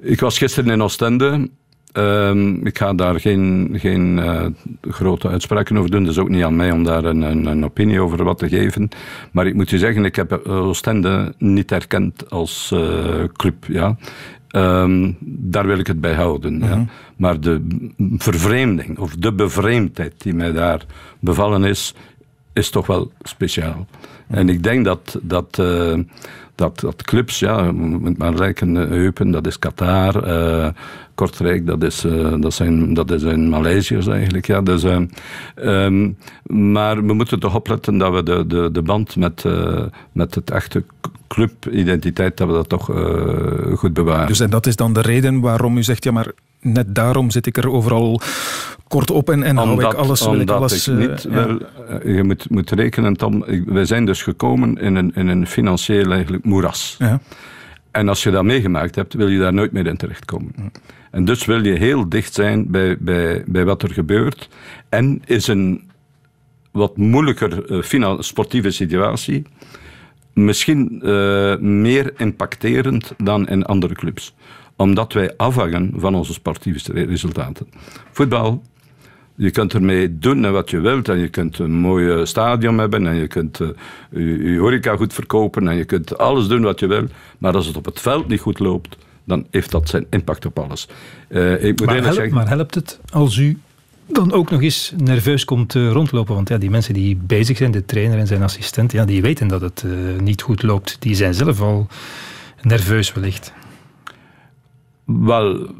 Ik 0.00 0.20
was 0.20 0.38
gisteren 0.38 0.72
in 0.72 0.82
Oostende 0.82 1.50
Um, 1.96 2.66
ik 2.66 2.78
ga 2.78 2.94
daar 2.94 3.20
geen, 3.20 3.70
geen 3.72 4.18
uh, 4.18 4.46
grote 4.80 5.28
uitspraken 5.28 5.78
over 5.78 5.90
doen. 5.90 6.08
Is 6.08 6.18
ook 6.18 6.28
niet 6.28 6.44
aan 6.44 6.56
mij 6.56 6.70
om 6.70 6.84
daar 6.84 7.04
een, 7.04 7.22
een, 7.22 7.46
een, 7.46 7.64
opinie 7.64 8.00
over 8.00 8.24
wat 8.24 8.38
te 8.38 8.48
geven. 8.48 8.88
Maar 9.32 9.46
ik 9.46 9.54
moet 9.54 9.70
je 9.70 9.78
zeggen, 9.78 10.04
ik 10.04 10.16
heb 10.16 10.46
Oostende 10.46 11.34
niet 11.38 11.72
erkend 11.72 12.30
als 12.30 12.70
uh, 12.74 13.24
club. 13.32 13.64
Ja. 13.68 13.96
Um, 14.56 15.16
daar 15.20 15.66
wil 15.66 15.78
ik 15.78 15.86
het 15.86 16.00
bij 16.00 16.14
houden. 16.14 16.58
ja. 16.58 16.76
Mhm. 16.76 16.84
Maar 17.16 17.40
de 17.40 17.78
vervreemding 18.16 18.98
of 18.98 19.16
de 19.16 19.32
bevreemdheid 19.32 20.14
die 20.16 20.34
mij 20.34 20.52
daar 20.52 20.84
bevallen 21.18 21.64
is, 21.64 21.94
is 22.52 22.70
toch 22.70 22.86
wel 22.86 23.12
speciaal. 23.22 23.86
En 24.26 24.48
ik 24.48 24.62
denk 24.62 24.84
dat, 24.84 25.18
dat, 25.22 25.58
uh, 25.60 25.98
dat, 26.54 26.80
dat 26.80 27.02
clubs, 27.02 27.38
ja, 27.38 27.72
moet 27.72 28.18
maar 28.18 28.34
rekenen, 28.34 28.90
Eupen, 28.90 29.30
dat 29.30 29.46
is 29.46 29.58
Qatar, 29.58 30.28
uh, 30.28 30.68
Kortrijk, 31.14 31.66
dat 31.66 31.82
is, 31.82 32.04
uh, 32.04 32.34
dat 32.40 32.54
zijn, 32.54 32.94
dat 32.94 33.10
is 33.10 33.22
in 33.22 33.48
Maleisiërs 33.48 34.06
eigenlijk. 34.06 34.46
Ja. 34.46 34.60
Dus, 34.60 34.84
um, 35.56 36.16
maar 36.46 37.06
we 37.06 37.12
moeten 37.12 37.40
toch 37.40 37.54
opletten 37.54 37.98
dat 37.98 38.12
we 38.12 38.22
de, 38.22 38.46
de, 38.46 38.68
de 38.72 38.82
band 38.82 39.16
met, 39.16 39.44
met 40.12 40.34
het 40.34 40.50
echte 40.50 40.84
clubidentiteit, 41.28 42.36
dat 42.36 42.48
we 42.48 42.52
dat 42.52 42.68
toch 42.68 42.90
goed 43.78 43.92
bewaren. 43.92 44.26
Dus 44.26 44.40
en 44.40 44.50
dat 44.50 44.66
is 44.66 44.76
dan 44.76 44.92
de 44.92 45.00
reden 45.00 45.40
waarom 45.40 45.76
u 45.76 45.82
zegt, 45.82 46.04
ja 46.04 46.12
maar 46.12 46.32
net 46.60 46.94
daarom 46.94 47.30
zit 47.30 47.46
ik 47.46 47.56
er 47.56 47.70
overal 47.70 48.20
kort 48.94 49.10
op 49.10 49.30
en, 49.30 49.42
en 49.42 49.56
hou 49.56 49.84
ik 49.84 49.94
alles... 49.94 50.22
Omdat 50.22 50.42
ik, 50.42 50.50
alles, 50.50 50.88
ik 50.88 50.94
niet 50.94 51.24
uh, 51.24 51.34
wel, 51.34 51.58
uh, 52.04 52.16
je 52.16 52.22
moet, 52.22 52.50
moet 52.50 52.70
rekenen, 52.70 53.16
Tom, 53.16 53.44
wij 53.66 53.84
zijn 53.84 54.04
dus 54.04 54.22
gekomen 54.22 54.76
in 54.76 54.94
een, 54.94 55.12
in 55.14 55.28
een 55.28 55.46
financieel 55.46 56.12
eigenlijk 56.12 56.44
moeras. 56.44 56.96
Ja. 56.98 57.20
En 57.90 58.08
als 58.08 58.22
je 58.22 58.30
dat 58.30 58.44
meegemaakt 58.44 58.94
hebt, 58.94 59.14
wil 59.14 59.28
je 59.28 59.38
daar 59.38 59.54
nooit 59.54 59.72
meer 59.72 59.86
in 59.86 59.96
terechtkomen. 59.96 60.52
Ja. 60.56 60.70
En 61.10 61.24
dus 61.24 61.44
wil 61.44 61.64
je 61.64 61.72
heel 61.72 62.08
dicht 62.08 62.34
zijn 62.34 62.70
bij, 62.70 62.96
bij, 63.00 63.44
bij 63.46 63.64
wat 63.64 63.82
er 63.82 63.90
gebeurt. 63.92 64.48
En 64.88 65.22
is 65.24 65.46
een 65.46 65.90
wat 66.70 66.96
moeilijker 66.96 67.70
uh, 67.92 68.16
sportieve 68.18 68.70
situatie 68.70 69.42
misschien 70.32 71.00
uh, 71.02 71.56
meer 71.58 72.12
impacterend 72.16 73.14
dan 73.18 73.48
in 73.48 73.64
andere 73.64 73.94
clubs 73.94 74.34
omdat 74.76 75.12
wij 75.12 75.36
afhangen 75.36 75.92
van 75.96 76.14
onze 76.14 76.32
sportieve 76.32 76.92
resultaten. 76.92 77.66
Voetbal, 78.12 78.62
je 79.34 79.50
kunt 79.50 79.72
ermee 79.72 80.18
doen 80.18 80.52
wat 80.52 80.70
je 80.70 80.80
wilt 80.80 81.08
en 81.08 81.18
je 81.18 81.28
kunt 81.28 81.58
een 81.58 81.72
mooi 81.72 82.26
stadion 82.26 82.78
hebben 82.78 83.06
en 83.06 83.14
je 83.14 83.26
kunt 83.26 83.60
uh, 83.60 83.68
je, 84.10 84.52
je 84.52 84.58
horeca 84.58 84.96
goed 84.96 85.12
verkopen 85.12 85.68
en 85.68 85.76
je 85.76 85.84
kunt 85.84 86.18
alles 86.18 86.46
doen 86.46 86.62
wat 86.62 86.80
je 86.80 86.86
wil. 86.86 87.06
Maar 87.38 87.54
als 87.54 87.66
het 87.66 87.76
op 87.76 87.84
het 87.84 88.00
veld 88.00 88.28
niet 88.28 88.40
goed 88.40 88.58
loopt, 88.58 88.96
dan 89.24 89.46
heeft 89.50 89.70
dat 89.70 89.88
zijn 89.88 90.06
impact 90.10 90.46
op 90.46 90.58
alles. 90.58 90.88
Uh, 91.28 91.64
ik 91.64 91.78
moet 91.78 91.88
maar, 91.88 92.02
zeggen, 92.02 92.34
maar 92.34 92.48
helpt 92.48 92.74
het 92.74 93.00
als 93.10 93.36
u 93.36 93.58
dan 94.06 94.32
ook 94.32 94.50
nog 94.50 94.62
eens 94.62 94.92
nerveus 94.96 95.44
komt 95.44 95.74
uh, 95.74 95.90
rondlopen. 95.90 96.34
Want 96.34 96.48
ja, 96.48 96.58
die 96.58 96.70
mensen 96.70 96.94
die 96.94 97.16
bezig 97.16 97.56
zijn, 97.56 97.70
de 97.70 97.84
trainer 97.84 98.18
en 98.18 98.26
zijn 98.26 98.42
assistent, 98.42 98.92
ja, 98.92 99.04
die 99.04 99.22
weten 99.22 99.48
dat 99.48 99.60
het 99.60 99.82
uh, 99.86 100.20
niet 100.20 100.42
goed 100.42 100.62
loopt. 100.62 100.96
Die 100.98 101.14
zijn 101.14 101.34
zelf 101.34 101.60
al 101.60 101.86
nerveus 102.62 103.12
wellicht. 103.12 103.52
Wel, 105.04 105.70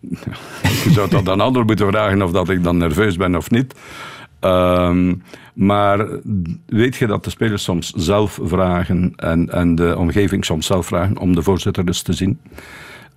je 0.84 0.90
zou 0.90 1.10
dat 1.10 1.28
aan 1.28 1.40
anderen 1.40 1.66
moeten 1.66 1.86
vragen 1.86 2.22
of 2.22 2.30
dat 2.30 2.48
ik 2.48 2.62
dan 2.62 2.76
nerveus 2.76 3.16
ben 3.16 3.36
of 3.36 3.50
niet. 3.50 3.74
Um, 4.40 5.22
maar 5.54 6.06
weet 6.66 6.96
je 6.96 7.06
dat 7.06 7.24
de 7.24 7.30
spelers 7.30 7.62
soms 7.62 7.92
zelf 7.96 8.38
vragen 8.42 9.12
en, 9.16 9.50
en 9.50 9.74
de 9.74 9.96
omgeving 9.96 10.44
soms 10.44 10.66
zelf 10.66 10.86
vragen 10.86 11.18
om 11.18 11.34
de 11.34 11.42
voorzitter 11.42 11.84
dus 11.84 12.02
te 12.02 12.12
zien? 12.12 12.38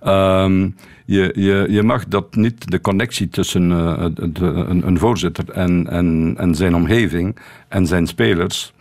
Um, 0.06 0.76
je, 1.04 1.32
je, 1.34 1.66
je 1.68 1.82
mag 1.82 2.08
dat 2.08 2.34
niet, 2.34 2.70
de 2.70 2.80
connectie 2.80 3.28
tussen 3.28 3.68
de, 3.68 4.42
een, 4.42 4.86
een, 4.86 4.98
voorzitter 4.98 5.50
en, 5.50 5.88
en, 5.88 6.34
en 6.38 6.54
zijn 6.54 6.74
omgeving 6.74 7.36
en 7.68 7.86
zijn 7.86 8.06
spelers. 8.06 8.72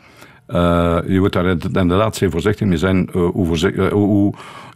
Uh, 0.47 0.99
je 1.07 1.19
moet 1.19 1.33
daar 1.33 1.45
inderdaad 1.45 2.15
zeer 2.15 2.31
voorzichtig 2.31 2.67
mee 2.67 2.77
zijn 2.77 3.09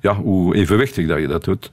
ja, 0.02 0.16
hoe 0.16 0.56
evenwichtig 0.56 1.08
dat 1.08 1.20
je 1.20 1.28
dat 1.28 1.44
doet. 1.44 1.72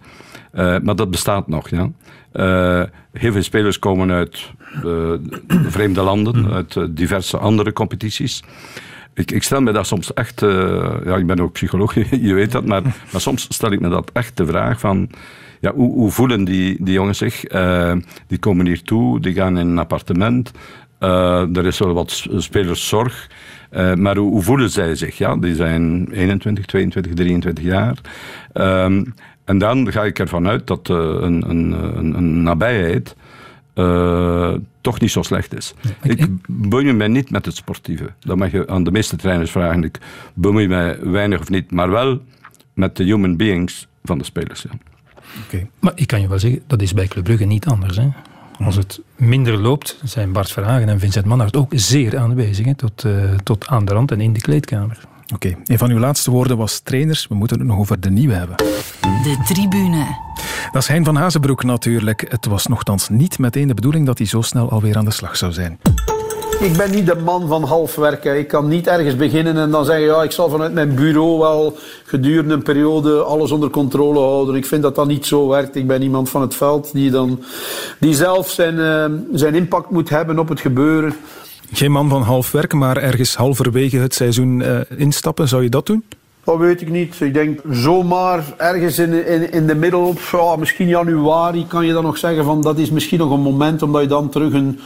Uh, 0.54 0.78
maar 0.82 0.96
dat 0.96 1.10
bestaat 1.10 1.48
nog. 1.48 1.68
Ja. 1.68 1.90
Uh, 2.32 2.82
heel 3.12 3.32
veel 3.32 3.42
spelers 3.42 3.78
komen 3.78 4.10
uit 4.10 4.50
uh, 4.84 5.12
vreemde 5.48 6.02
landen, 6.02 6.40
mhm. 6.40 6.52
uit 6.52 6.78
diverse 6.90 7.38
andere 7.38 7.72
competities. 7.72 8.42
Ik, 9.14 9.30
ik, 9.30 9.42
stel 9.42 9.60
me 9.60 9.72
dat 9.72 9.86
soms 9.86 10.12
echt, 10.14 10.40
ja, 11.04 11.16
ik 11.16 11.26
ben 11.26 11.40
ook 11.40 11.52
psycholoog, 11.52 11.94
je 12.28 12.34
weet 12.34 12.52
dat, 12.52 12.64
maar, 12.64 12.82
maar 12.82 13.20
soms 13.20 13.46
stel 13.48 13.72
ik 13.72 13.80
me 13.80 13.88
dat 13.88 14.10
echt 14.12 14.36
de 14.36 14.46
vraag 14.46 14.80
van, 14.80 15.10
ja, 15.60 15.72
hoe, 15.72 15.92
hoe 15.92 16.10
voelen 16.10 16.44
die, 16.44 16.76
die 16.80 16.94
jongens 16.94 17.18
zich? 17.18 17.40
die 18.26 18.38
komen 18.38 18.66
hier 18.66 18.82
toe, 18.82 19.20
die 19.20 19.34
gaan 19.34 19.58
in 19.58 19.66
een 19.66 19.78
appartement, 19.78 20.52
er 20.98 21.66
is 21.66 21.78
wel 21.78 21.92
wat 21.92 22.26
spelerszorg. 22.36 23.28
Uh, 23.72 23.94
maar 23.94 24.16
hoe, 24.16 24.30
hoe, 24.30 24.42
voelen 24.42 24.70
zij 24.70 24.94
zich? 24.94 25.18
Ja, 25.18 25.36
die 25.36 25.54
zijn 25.54 26.08
21, 26.12 26.64
22, 26.64 27.14
23 27.14 27.64
jaar. 27.64 27.96
Um, 28.54 29.14
en 29.44 29.58
dan 29.58 29.92
ga 29.92 30.04
ik 30.04 30.18
ervan 30.18 30.48
uit 30.48 30.66
dat 30.66 30.88
uh, 30.88 30.96
een, 30.96 31.50
een, 31.50 31.72
een, 31.72 32.16
een, 32.16 32.42
nabijheid 32.42 33.16
uh, 33.74 34.54
toch 34.80 35.00
niet 35.00 35.10
zo 35.10 35.22
slecht 35.22 35.54
is. 35.54 35.74
Nee, 36.02 36.16
ik 36.16 36.28
bemoei 36.46 36.92
me 36.92 37.08
niet 37.08 37.30
met 37.30 37.46
het 37.46 37.56
sportieve. 37.56 38.10
Dat 38.20 38.36
mag 38.36 38.52
je 38.52 38.68
aan 38.68 38.84
de 38.84 38.90
meeste 38.90 39.16
trainers 39.16 39.50
vragen. 39.50 39.84
Ik 39.84 39.98
bemoei 40.34 40.68
me 40.68 40.98
weinig 41.02 41.40
of 41.40 41.50
niet, 41.50 41.70
maar 41.70 41.90
wel 41.90 42.20
met 42.74 42.96
de 42.96 43.04
human 43.04 43.36
beings 43.36 43.86
van 44.04 44.18
de 44.18 44.24
spelers. 44.24 44.62
Ja. 44.62 44.70
Okay. 45.46 45.70
Maar 45.78 45.92
ik 45.94 46.06
kan 46.06 46.20
je 46.20 46.28
wel 46.28 46.38
zeggen, 46.38 46.62
dat 46.66 46.82
is 46.82 46.94
bij 46.94 47.06
Club 47.06 47.24
Brugge 47.24 47.44
niet 47.44 47.66
anders. 47.66 47.96
Hè? 47.96 48.08
Als 48.58 48.76
het 48.76 49.00
minder 49.16 49.58
loopt, 49.58 50.00
zijn 50.04 50.32
Bart 50.32 50.52
Verhagen 50.52 50.88
en 50.88 51.00
Vincent 51.00 51.24
Manhart 51.24 51.56
ook 51.56 51.72
zeer 51.74 52.18
aanwezig. 52.18 52.66
Hè, 52.66 52.74
tot, 52.74 53.04
uh, 53.04 53.34
tot 53.42 53.66
aan 53.66 53.84
de 53.84 53.92
rand 53.92 54.10
en 54.10 54.20
in 54.20 54.32
de 54.32 54.40
kleedkamer. 54.40 54.98
Oké, 55.24 55.34
okay. 55.34 55.56
een 55.64 55.78
van 55.78 55.90
uw 55.90 55.98
laatste 55.98 56.30
woorden 56.30 56.56
was 56.56 56.78
trainers. 56.78 57.26
We 57.28 57.34
moeten 57.34 57.58
het 57.58 57.66
nog 57.66 57.78
over 57.78 58.00
de 58.00 58.10
nieuwe 58.10 58.34
hebben. 58.34 58.56
De 59.22 59.42
tribune. 59.46 60.16
Dat 60.72 60.82
is 60.82 60.88
Hein 60.88 61.04
van 61.04 61.16
Hazenbroek 61.16 61.64
natuurlijk. 61.64 62.24
Het 62.28 62.46
was 62.46 62.66
nogthans 62.66 63.08
niet 63.08 63.38
meteen 63.38 63.68
de 63.68 63.74
bedoeling 63.74 64.06
dat 64.06 64.18
hij 64.18 64.26
zo 64.26 64.40
snel 64.40 64.70
alweer 64.70 64.96
aan 64.96 65.04
de 65.04 65.10
slag 65.10 65.36
zou 65.36 65.52
zijn. 65.52 65.78
Ik 66.60 66.76
ben 66.76 66.90
niet 66.90 67.06
de 67.06 67.14
man 67.14 67.48
van 67.48 67.62
half 67.64 67.94
werken. 67.94 68.38
Ik 68.38 68.48
kan 68.48 68.68
niet 68.68 68.86
ergens 68.86 69.16
beginnen 69.16 69.56
en 69.56 69.70
dan 69.70 69.84
zeggen, 69.84 70.04
ja, 70.04 70.22
ik 70.22 70.30
zal 70.30 70.48
vanuit 70.48 70.72
mijn 70.72 70.94
bureau 70.94 71.38
wel 71.38 71.76
gedurende 72.04 72.54
een 72.54 72.62
periode 72.62 73.22
alles 73.22 73.50
onder 73.50 73.70
controle 73.70 74.18
houden. 74.18 74.54
Ik 74.54 74.66
vind 74.66 74.82
dat 74.82 74.94
dat 74.94 75.06
niet 75.06 75.26
zo 75.26 75.48
werkt. 75.48 75.76
Ik 75.76 75.86
ben 75.86 76.02
iemand 76.02 76.30
van 76.30 76.40
het 76.40 76.54
veld 76.54 76.92
die 76.92 77.10
dan, 77.10 77.42
die 77.98 78.14
zelf 78.14 78.50
zijn, 78.50 78.74
uh, 78.74 79.04
zijn 79.32 79.54
impact 79.54 79.90
moet 79.90 80.08
hebben 80.08 80.38
op 80.38 80.48
het 80.48 80.60
gebeuren. 80.60 81.14
Geen 81.72 81.92
man 81.92 82.08
van 82.08 82.22
half 82.22 82.50
werken, 82.50 82.78
maar 82.78 82.96
ergens 82.96 83.34
halverwege 83.34 83.96
het 83.96 84.14
seizoen 84.14 84.60
uh, 84.60 84.80
instappen. 84.96 85.48
Zou 85.48 85.62
je 85.62 85.68
dat 85.68 85.86
doen? 85.86 86.04
Dat 86.44 86.58
weet 86.58 86.80
ik 86.80 86.90
niet. 86.90 87.20
Ik 87.20 87.34
denk 87.34 87.60
zomaar 87.70 88.44
ergens 88.56 88.98
in, 88.98 89.26
in, 89.26 89.52
in 89.52 89.66
de 89.66 89.74
middel, 89.74 90.14
ja, 90.32 90.56
misschien 90.56 90.88
januari, 90.88 91.66
kan 91.66 91.86
je 91.86 91.92
dan 91.92 92.02
nog 92.02 92.18
zeggen 92.18 92.44
van 92.44 92.62
dat 92.62 92.78
is 92.78 92.90
misschien 92.90 93.18
nog 93.18 93.30
een 93.30 93.40
moment 93.40 93.82
omdat 93.82 94.02
je 94.02 94.08
dan 94.08 94.28
terug 94.28 94.52
een, 94.52 94.80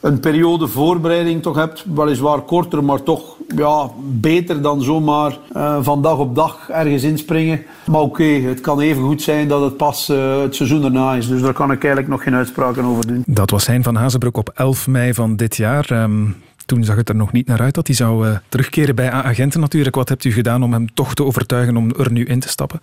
een 0.00 0.20
periode 0.20 0.68
voorbereiding 0.68 1.42
toch 1.42 1.56
hebt. 1.56 1.84
Weliswaar 1.94 2.40
korter, 2.40 2.84
maar 2.84 3.02
toch 3.02 3.36
ja, 3.56 3.90
beter 4.02 4.62
dan 4.62 4.82
zomaar 4.82 5.38
uh, 5.56 5.78
van 5.80 6.02
dag 6.02 6.18
op 6.18 6.34
dag 6.34 6.68
ergens 6.68 7.02
inspringen. 7.02 7.62
Maar 7.86 8.00
oké, 8.00 8.24
het 8.24 8.60
kan 8.60 8.80
even 8.80 9.02
goed 9.02 9.22
zijn 9.22 9.48
dat 9.48 9.62
het 9.62 9.76
pas 9.76 10.08
uh, 10.08 10.40
het 10.40 10.54
seizoen 10.54 10.84
erna 10.84 11.14
is. 11.14 11.28
Dus 11.28 11.42
daar 11.42 11.52
kan 11.52 11.72
ik 11.72 11.78
eigenlijk 11.78 12.08
nog 12.08 12.22
geen 12.22 12.34
uitspraken 12.34 12.84
over 12.84 13.06
doen. 13.06 13.22
Dat 13.26 13.50
was 13.50 13.66
Hein 13.66 13.82
van 13.82 13.94
Hazenbroek 13.94 14.36
op 14.36 14.50
11 14.54 14.86
mei 14.86 15.14
van 15.14 15.36
dit 15.36 15.56
jaar. 15.56 16.02
Um, 16.02 16.36
toen 16.66 16.84
zag 16.84 16.96
het 16.96 17.08
er 17.08 17.16
nog 17.16 17.32
niet 17.32 17.46
naar 17.46 17.60
uit 17.60 17.74
dat 17.74 17.86
hij 17.86 17.96
zou 17.96 18.28
uh, 18.28 18.36
terugkeren 18.48 18.94
bij 18.94 19.12
A-agenten 19.12 19.60
natuurlijk. 19.60 19.94
Wat 19.94 20.08
hebt 20.08 20.24
u 20.24 20.32
gedaan 20.32 20.62
om 20.62 20.72
hem 20.72 20.94
toch 20.94 21.14
te 21.14 21.24
overtuigen 21.24 21.76
om 21.76 21.90
er 21.90 22.12
nu 22.12 22.24
in 22.24 22.40
te 22.40 22.48
stappen? 22.48 22.80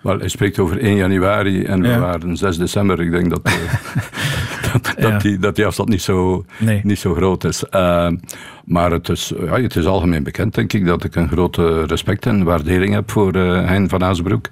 Wel, 0.00 0.18
hij 0.18 0.28
spreekt 0.28 0.58
over 0.58 0.78
1 0.78 0.96
januari 0.96 1.64
en 1.64 1.82
we 1.82 1.98
waren 1.98 2.36
6 2.36 2.56
december. 2.56 3.00
Ik 3.00 3.10
denk 3.10 3.30
dat, 3.30 3.40
uh, 3.50 4.72
dat, 4.72 4.94
ja. 4.98 5.10
dat, 5.10 5.20
die, 5.20 5.38
dat 5.38 5.56
die 5.56 5.66
afstand 5.66 5.88
niet 5.88 6.02
zo, 6.02 6.44
nee. 6.58 6.80
niet 6.84 6.98
zo 6.98 7.14
groot 7.14 7.44
is. 7.44 7.64
Uh, 7.70 8.10
maar 8.64 8.90
het 8.90 9.08
is, 9.08 9.32
ja, 9.40 9.60
het 9.60 9.76
is 9.76 9.86
algemeen 9.86 10.22
bekend, 10.22 10.54
denk 10.54 10.72
ik, 10.72 10.86
dat 10.86 11.04
ik 11.04 11.14
een 11.14 11.28
grote 11.28 11.84
respect 11.84 12.26
en 12.26 12.44
waardering 12.44 12.94
heb 12.94 13.10
voor 13.10 13.36
uh, 13.36 13.66
Hein 13.66 13.88
van 13.88 14.04
Azenbroek. 14.04 14.48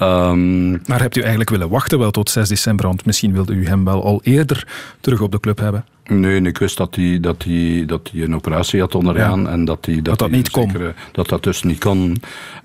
Um, 0.00 0.70
maar 0.86 1.00
hebt 1.00 1.16
u 1.16 1.20
eigenlijk 1.20 1.50
willen 1.50 1.68
wachten 1.68 1.98
wel 1.98 2.10
tot 2.10 2.30
6 2.30 2.48
december? 2.48 2.86
Want 2.86 3.04
misschien 3.04 3.32
wilde 3.32 3.52
u 3.52 3.66
hem 3.66 3.84
wel 3.84 4.04
al 4.04 4.20
eerder 4.22 4.66
terug 5.00 5.20
op 5.20 5.32
de 5.32 5.40
club 5.40 5.58
hebben. 5.58 5.84
Nee, 6.06 6.40
ik 6.40 6.58
wist 6.58 6.76
dat 6.76 6.94
hij, 6.94 7.20
dat 7.20 7.42
hij, 7.42 7.84
dat 7.86 8.10
hij 8.12 8.22
een 8.22 8.34
operatie 8.34 8.80
had 8.80 8.94
ondergaan 8.94 9.42
ja. 9.42 9.48
en 9.48 9.64
dat 9.64 9.86
hij 9.86 9.94
dat, 9.94 10.04
dat, 10.04 10.18
dat 10.18 10.30
niet 10.30 10.50
kon. 10.50 10.72
Dat 11.12 11.28
dat 11.28 11.42
dus 11.42 11.62
niet 11.62 11.78
kon. 11.78 12.16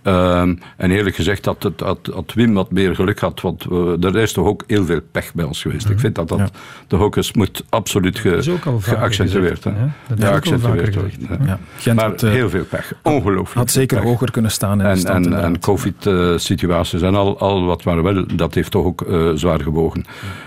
Um, 0.03 0.59
en 0.77 0.91
eerlijk 0.91 1.15
gezegd 1.15 1.43
dat, 1.43 1.63
het, 1.63 1.77
dat 2.03 2.33
Wim 2.33 2.53
wat 2.53 2.71
meer 2.71 2.95
geluk 2.95 3.19
had, 3.19 3.41
want 3.41 3.63
we, 3.63 3.97
er 4.01 4.15
is 4.15 4.33
toch 4.33 4.45
ook 4.45 4.63
heel 4.67 4.85
veel 4.85 4.99
pech 5.11 5.33
bij 5.33 5.45
ons 5.45 5.61
geweest. 5.61 5.85
Mm. 5.85 5.91
Ik 5.91 5.99
vind 5.99 6.15
dat 6.15 6.27
dat 6.27 6.37
ja. 6.37 6.49
de 6.87 7.09
eens 7.15 7.33
moet 7.33 7.63
absoluut 7.69 8.19
ge, 8.19 8.59
geaccentueerd 8.79 9.63
worden. 9.63 9.93
Ja, 10.17 10.25
geaccentueerd 10.25 10.95
worden. 10.95 11.59
Ja. 11.79 11.93
Maar 11.93 12.09
had, 12.09 12.21
heel 12.21 12.49
veel 12.49 12.63
pech. 12.63 12.93
Ongelooflijk. 13.03 13.55
Had 13.55 13.71
zeker 13.71 13.97
pech. 13.97 14.07
hoger 14.07 14.31
kunnen 14.31 14.51
staan. 14.51 14.81
In 14.81 14.85
en 14.85 15.05
en, 15.05 15.43
en 15.43 15.59
covid-situaties 15.59 17.01
en 17.01 17.15
al, 17.15 17.39
al 17.39 17.65
wat 17.65 17.83
maar 17.83 18.03
wel, 18.03 18.25
dat 18.35 18.53
heeft 18.53 18.71
toch 18.71 18.85
ook 18.85 19.01
uh, 19.07 19.31
zwaar 19.35 19.61
gewogen. 19.61 20.05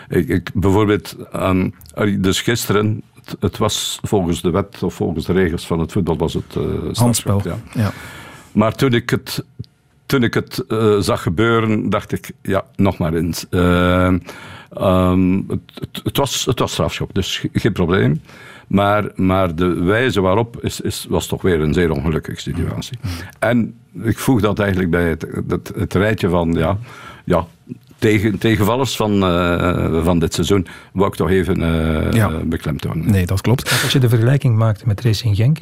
Ik, 0.08 0.28
ik, 0.28 0.50
bijvoorbeeld, 0.54 1.16
um, 1.36 1.74
dus 2.18 2.40
gisteren 2.40 2.83
het, 3.24 3.36
het, 3.40 3.58
was 3.58 3.98
volgens 4.02 4.42
de 4.42 4.50
wet 4.50 4.82
of 4.82 4.94
volgens 4.94 5.26
de 5.26 5.32
regels 5.32 5.66
van 5.66 5.78
het 5.78 5.92
voetbal 5.92 6.16
was 6.16 6.34
het 6.34 6.54
uh, 6.58 6.92
handspel. 6.92 7.40
Ja. 7.44 7.56
ja. 7.74 7.92
Maar 8.52 8.74
toen 8.74 8.92
ik 8.92 9.10
het 9.10 9.44
toen 10.06 10.22
ik 10.22 10.34
het 10.34 10.64
uh, 10.68 10.98
zag 10.98 11.22
gebeuren, 11.22 11.90
dacht 11.90 12.12
ik, 12.12 12.30
ja, 12.42 12.64
nog 12.76 12.98
maar 12.98 13.14
eens. 13.14 13.46
Uh, 13.50 14.12
um, 14.80 15.46
het, 15.74 16.00
het, 16.04 16.16
was, 16.16 16.44
het 16.44 16.58
was 16.58 16.72
strafschop, 16.72 17.14
dus 17.14 17.44
geen 17.52 17.72
probleem. 17.72 18.22
Maar, 18.66 19.10
maar 19.14 19.54
de 19.54 19.82
wijze 19.82 20.20
waarop 20.20 20.62
is, 20.62 20.80
is, 20.80 21.06
was 21.08 21.26
toch 21.26 21.42
weer 21.42 21.60
een 21.60 21.74
zeer 21.74 21.90
ongelukkige 21.90 22.40
situatie. 22.40 22.98
En 23.38 23.74
ik 24.02 24.18
voeg 24.18 24.40
dat 24.40 24.58
eigenlijk 24.58 24.90
bij 24.90 25.08
het, 25.08 25.26
het, 25.48 25.72
het 25.76 25.94
rijtje 25.94 26.28
van 26.28 26.52
ja, 26.52 26.78
ja, 27.24 27.46
tegen, 28.04 28.38
tegenvallers 28.38 28.96
van, 28.96 29.12
uh, 29.14 30.04
van 30.04 30.18
dit 30.18 30.34
seizoen 30.34 30.66
wou 30.92 31.08
ik 31.08 31.14
toch 31.14 31.30
even 31.30 31.60
uh, 31.60 32.12
ja. 32.12 32.30
beklemtonen. 32.44 33.10
Nee, 33.10 33.26
dat 33.26 33.40
klopt. 33.40 33.70
Als 33.82 33.92
je 33.92 33.98
de 33.98 34.08
vergelijking 34.08 34.56
maakt 34.56 34.86
met 34.86 35.00
Racing 35.00 35.36
Genk, 35.36 35.58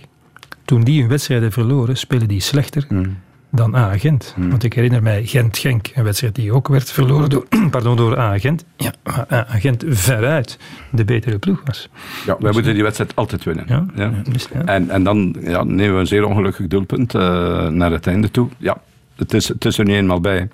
toen 0.65 0.85
die 0.85 1.01
hun 1.01 1.09
wedstrijden 1.09 1.53
verloren, 1.53 1.97
spelen 1.97 2.29
die 2.29 2.41
slechter 2.41 2.85
mm. 2.89 3.17
dan 3.51 3.75
A-Gent. 3.75 4.35
Mm. 4.37 4.51
Want 4.51 4.65
ik 4.65 4.73
herinner 4.73 5.03
mij 5.03 5.27
Gent-Genk, 5.27 5.91
een 5.95 6.05
wedstrijd 6.05 6.35
die 6.35 6.53
ook 6.53 6.69
werd 6.69 6.91
verloren 6.91 7.31
door, 7.31 7.47
pardon, 7.71 7.97
door 7.97 8.19
A-Gent. 8.19 8.65
Ja, 8.77 8.93
maar 9.03 9.27
A-Gent 9.33 9.85
veruit 9.87 10.59
de 10.91 11.05
betere 11.05 11.39
ploeg 11.39 11.63
was. 11.65 11.89
Ja, 12.27 12.37
wij 12.41 12.53
moeten 12.53 12.75
die 12.75 12.83
wedstrijd 12.83 13.17
altijd 13.17 13.45
winnen. 13.45 13.65
Ja, 13.69 13.87
ja. 13.95 14.13
Dus, 14.31 14.49
en, 14.65 14.91
en 14.91 15.05
dan 15.05 15.37
ja, 15.41 15.65
nemen 15.65 15.95
we 15.95 16.01
een 16.01 16.07
zeer 16.07 16.25
ongelukkig 16.25 16.67
doelpunt 16.67 17.15
uh, 17.15 17.23
naar 17.69 17.91
het 17.91 18.07
einde 18.07 18.31
toe. 18.31 18.49
Ja, 18.59 18.81
het 19.17 19.35
is, 19.35 19.49
het 19.49 19.65
is 19.65 19.79
er 19.79 19.85
niet 19.85 19.97
eenmaal 19.97 20.21
bij. 20.21 20.49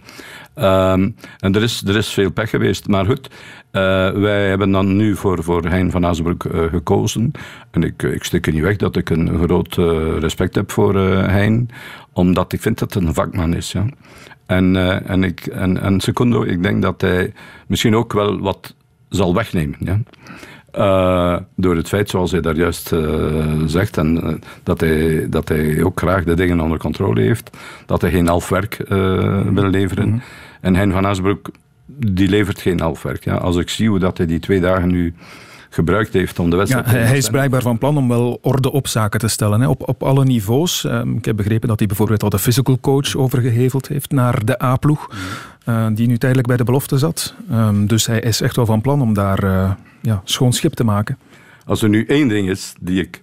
Um, 0.61 1.15
en 1.39 1.55
er 1.55 1.63
is, 1.63 1.83
er 1.87 1.97
is 1.97 2.09
veel 2.09 2.31
pech 2.31 2.51
geweest. 2.51 2.89
Maar 2.89 3.05
goed, 3.05 3.29
uh, 3.29 4.11
wij 4.11 4.49
hebben 4.49 4.71
dan 4.71 4.97
nu 4.97 5.17
voor, 5.17 5.43
voor 5.43 5.65
Hein 5.65 5.91
van 5.91 6.07
Azenbroek 6.07 6.45
uh, 6.45 6.63
gekozen. 6.63 7.33
En 7.71 7.83
ik, 7.83 8.03
ik 8.03 8.25
stik 8.25 8.53
niet 8.53 8.63
weg 8.63 8.77
dat 8.77 8.97
ik 8.97 9.11
een 9.11 9.39
groot 9.45 9.77
uh, 9.77 10.19
respect 10.19 10.55
heb 10.55 10.71
voor 10.71 10.95
Hein. 10.95 11.69
Omdat 12.13 12.53
ik 12.53 12.61
vind 12.61 12.79
dat 12.79 12.95
het 12.95 13.03
een 13.03 13.15
vakman 13.15 13.55
is. 13.55 13.73
Ja. 13.73 13.85
En, 14.47 14.77
en, 15.07 15.25
ik, 15.25 15.47
en, 15.47 15.81
en 15.81 16.01
secundo, 16.01 16.43
ik 16.43 16.63
denk 16.63 16.83
dat 16.83 17.01
hij 17.01 17.33
misschien 17.67 17.97
ook 17.97 18.13
wel 18.13 18.41
wat 18.41 18.75
zal 19.09 19.35
wegnemen. 19.35 19.77
Ja. 19.79 20.01
Door 21.57 21.77
het 21.77 21.89
feit, 21.89 22.11
zoals 22.11 22.31
hij 22.31 22.41
daar 22.41 22.57
juist 22.57 22.93
zegt, 23.67 23.97
en, 23.97 24.41
dat, 24.63 24.81
hij, 24.81 25.27
dat 25.29 25.49
hij 25.49 25.83
ook 25.83 25.99
graag 25.99 26.25
de 26.25 26.35
dingen 26.35 26.61
onder 26.61 26.79
controle 26.79 27.21
heeft, 27.21 27.57
dat 27.87 28.01
hij 28.01 28.11
geen 28.11 28.29
halfwerk 28.29 28.85
wil 29.53 29.69
leveren. 29.71 30.09
-hmm. 30.09 30.23
En 30.61 30.75
Hein 30.75 30.93
van 30.93 31.05
Asbroek, 31.05 31.51
die 31.87 32.29
levert 32.29 32.61
geen 32.61 32.81
halfwerk. 32.81 33.25
Ja. 33.25 33.37
Als 33.37 33.57
ik 33.57 33.69
zie 33.69 33.89
hoe 33.89 33.99
dat 33.99 34.17
hij 34.17 34.27
die 34.27 34.39
twee 34.39 34.61
dagen 34.61 34.89
nu 34.89 35.15
gebruikt 35.71 36.13
heeft 36.13 36.39
om 36.39 36.51
de 36.51 36.57
wedstrijd 36.57 36.87
ja, 36.87 36.93
Hij 36.93 37.17
is 37.17 37.29
blijkbaar 37.29 37.63
van 37.63 37.79
plan 37.79 37.97
om 37.97 38.09
wel 38.09 38.39
orde 38.43 38.73
op 38.73 38.87
zaken 38.87 39.21
te 39.21 39.29
stellen, 39.29 39.61
hè, 39.61 39.69
op, 39.69 39.89
op 39.89 40.03
alle 40.03 40.25
niveaus. 40.25 40.85
Um, 40.85 41.17
ik 41.17 41.25
heb 41.25 41.37
begrepen 41.37 41.69
dat 41.69 41.79
hij 41.79 41.87
bijvoorbeeld 41.87 42.23
al 42.23 42.31
de 42.31 42.39
physical 42.39 42.79
coach 42.81 43.17
overgeheveld 43.17 43.89
heeft 43.89 44.11
naar 44.11 44.45
de 44.45 44.63
A-ploeg, 44.63 45.11
uh, 45.69 45.87
die 45.93 46.07
nu 46.07 46.19
tijdelijk 46.19 46.49
bij 46.49 46.57
de 46.57 46.65
belofte 46.65 46.99
zat. 46.99 47.35
Um, 47.53 47.87
dus 47.87 48.07
hij 48.07 48.21
is 48.21 48.41
echt 48.41 48.57
wel 48.57 48.67
van 48.67 48.81
plan 48.81 49.03
om 49.03 49.15
daar 49.15 49.45
uh, 49.45 49.71
ja, 50.03 50.21
schoon 50.25 50.53
schip 50.53 50.73
te 50.73 50.85
maken. 50.85 51.19
Als 51.65 51.83
er 51.83 51.89
nu 51.89 52.05
één 52.05 52.29
ding 52.29 52.49
is 52.49 52.75
die 52.81 53.01
ik 53.01 53.23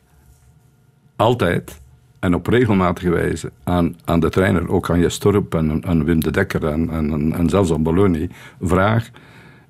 altijd 1.15 1.79
en 2.26 2.36
op 2.36 2.47
regelmatige 2.47 3.09
wijze 3.09 3.51
aan, 3.63 3.95
aan 4.05 4.19
de 4.19 4.30
trainer, 4.30 4.69
ook 4.69 4.89
aan 4.89 4.99
Jestorp 4.99 5.55
en 5.55 5.86
aan 5.86 6.03
Wim 6.03 6.23
de 6.23 6.32
Dekker 6.32 6.65
en, 6.65 6.89
en, 6.89 7.34
en 7.34 7.49
zelfs 7.49 7.71
aan 7.71 7.84
Bologna, 7.84 8.28
vraag: 8.61 9.09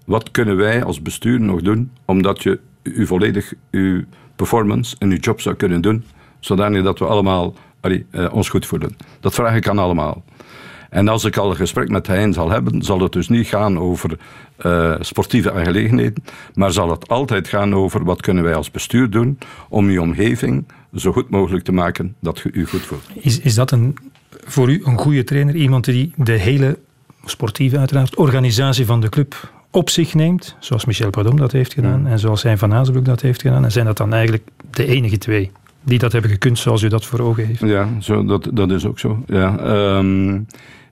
wat 0.05 0.31
kunnen 0.31 0.57
wij 0.57 0.83
als 0.83 1.01
bestuur 1.01 1.41
nog 1.41 1.61
doen 1.61 1.91
omdat 2.05 2.43
je 2.43 2.59
u 2.83 3.07
volledig 3.07 3.53
uw 3.71 4.03
performance 4.35 4.95
en 4.99 5.09
uw 5.09 5.17
job 5.17 5.41
zou 5.41 5.55
kunnen 5.55 5.81
doen, 5.81 6.03
zodanig 6.39 6.83
dat 6.83 6.99
we 6.99 7.05
allemaal 7.05 7.53
uh, 7.81 7.99
ons 8.33 8.49
goed 8.49 8.65
voelen? 8.65 8.95
Dat 9.19 9.33
vraag 9.33 9.55
ik 9.55 9.67
aan 9.67 9.79
allemaal. 9.79 10.23
En 10.89 11.07
als 11.07 11.23
ik 11.23 11.37
al 11.37 11.49
een 11.49 11.55
gesprek 11.55 11.89
met 11.89 12.07
Hein 12.07 12.33
zal 12.33 12.49
hebben, 12.49 12.81
zal 12.81 12.99
het 12.99 13.11
dus 13.11 13.29
niet 13.29 13.47
gaan 13.47 13.79
over 13.79 14.19
uh, 14.65 14.95
sportieve 14.99 15.51
aangelegenheden, 15.51 16.23
maar 16.53 16.71
zal 16.71 16.89
het 16.89 17.07
altijd 17.07 17.47
gaan 17.47 17.75
over 17.75 18.03
wat 18.03 18.21
kunnen 18.21 18.43
wij 18.43 18.55
als 18.55 18.71
bestuur 18.71 19.09
doen 19.09 19.37
om 19.69 19.87
uw 19.87 20.01
omgeving 20.01 20.65
zo 20.95 21.11
goed 21.11 21.29
mogelijk 21.29 21.63
te 21.63 21.71
maken 21.71 22.15
dat 22.19 22.39
je 22.39 22.49
u 22.51 22.65
goed 22.65 22.81
voelt. 22.81 23.09
Is, 23.13 23.39
is 23.39 23.55
dat 23.55 23.71
een, 23.71 23.97
voor 24.43 24.69
u 24.69 24.81
een 24.83 24.97
goede 24.97 25.23
trainer? 25.23 25.55
Iemand 25.55 25.85
die 25.85 26.13
de 26.15 26.31
hele 26.31 26.77
sportieve 27.25 27.77
uiteraard, 27.77 28.15
organisatie 28.15 28.85
van 28.85 29.01
de 29.01 29.09
club 29.09 29.51
op 29.71 29.89
zich 29.89 30.13
neemt, 30.13 30.55
zoals 30.59 30.85
Michel 30.85 31.09
Pardom 31.09 31.37
dat 31.37 31.51
heeft 31.51 31.73
gedaan 31.73 31.99
mm. 31.99 32.07
en 32.07 32.19
zoals 32.19 32.43
hij 32.43 32.57
van 32.57 32.73
Azenbroek 32.73 33.05
dat 33.05 33.21
heeft 33.21 33.41
gedaan. 33.41 33.63
En 33.63 33.71
zijn 33.71 33.85
dat 33.85 33.97
dan 33.97 34.13
eigenlijk 34.13 34.43
de 34.69 34.85
enige 34.85 35.17
twee 35.17 35.51
die 35.83 35.99
dat 35.99 36.11
hebben 36.11 36.31
gekund 36.31 36.59
zoals 36.59 36.81
u 36.81 36.87
dat 36.87 37.05
voor 37.05 37.19
ogen 37.19 37.45
heeft? 37.45 37.59
Ja, 37.59 37.89
zo, 37.99 38.25
dat, 38.25 38.49
dat 38.53 38.71
is 38.71 38.85
ook 38.85 38.99
zo. 38.99 39.23
Ja. 39.27 39.59
Um, 39.97 40.45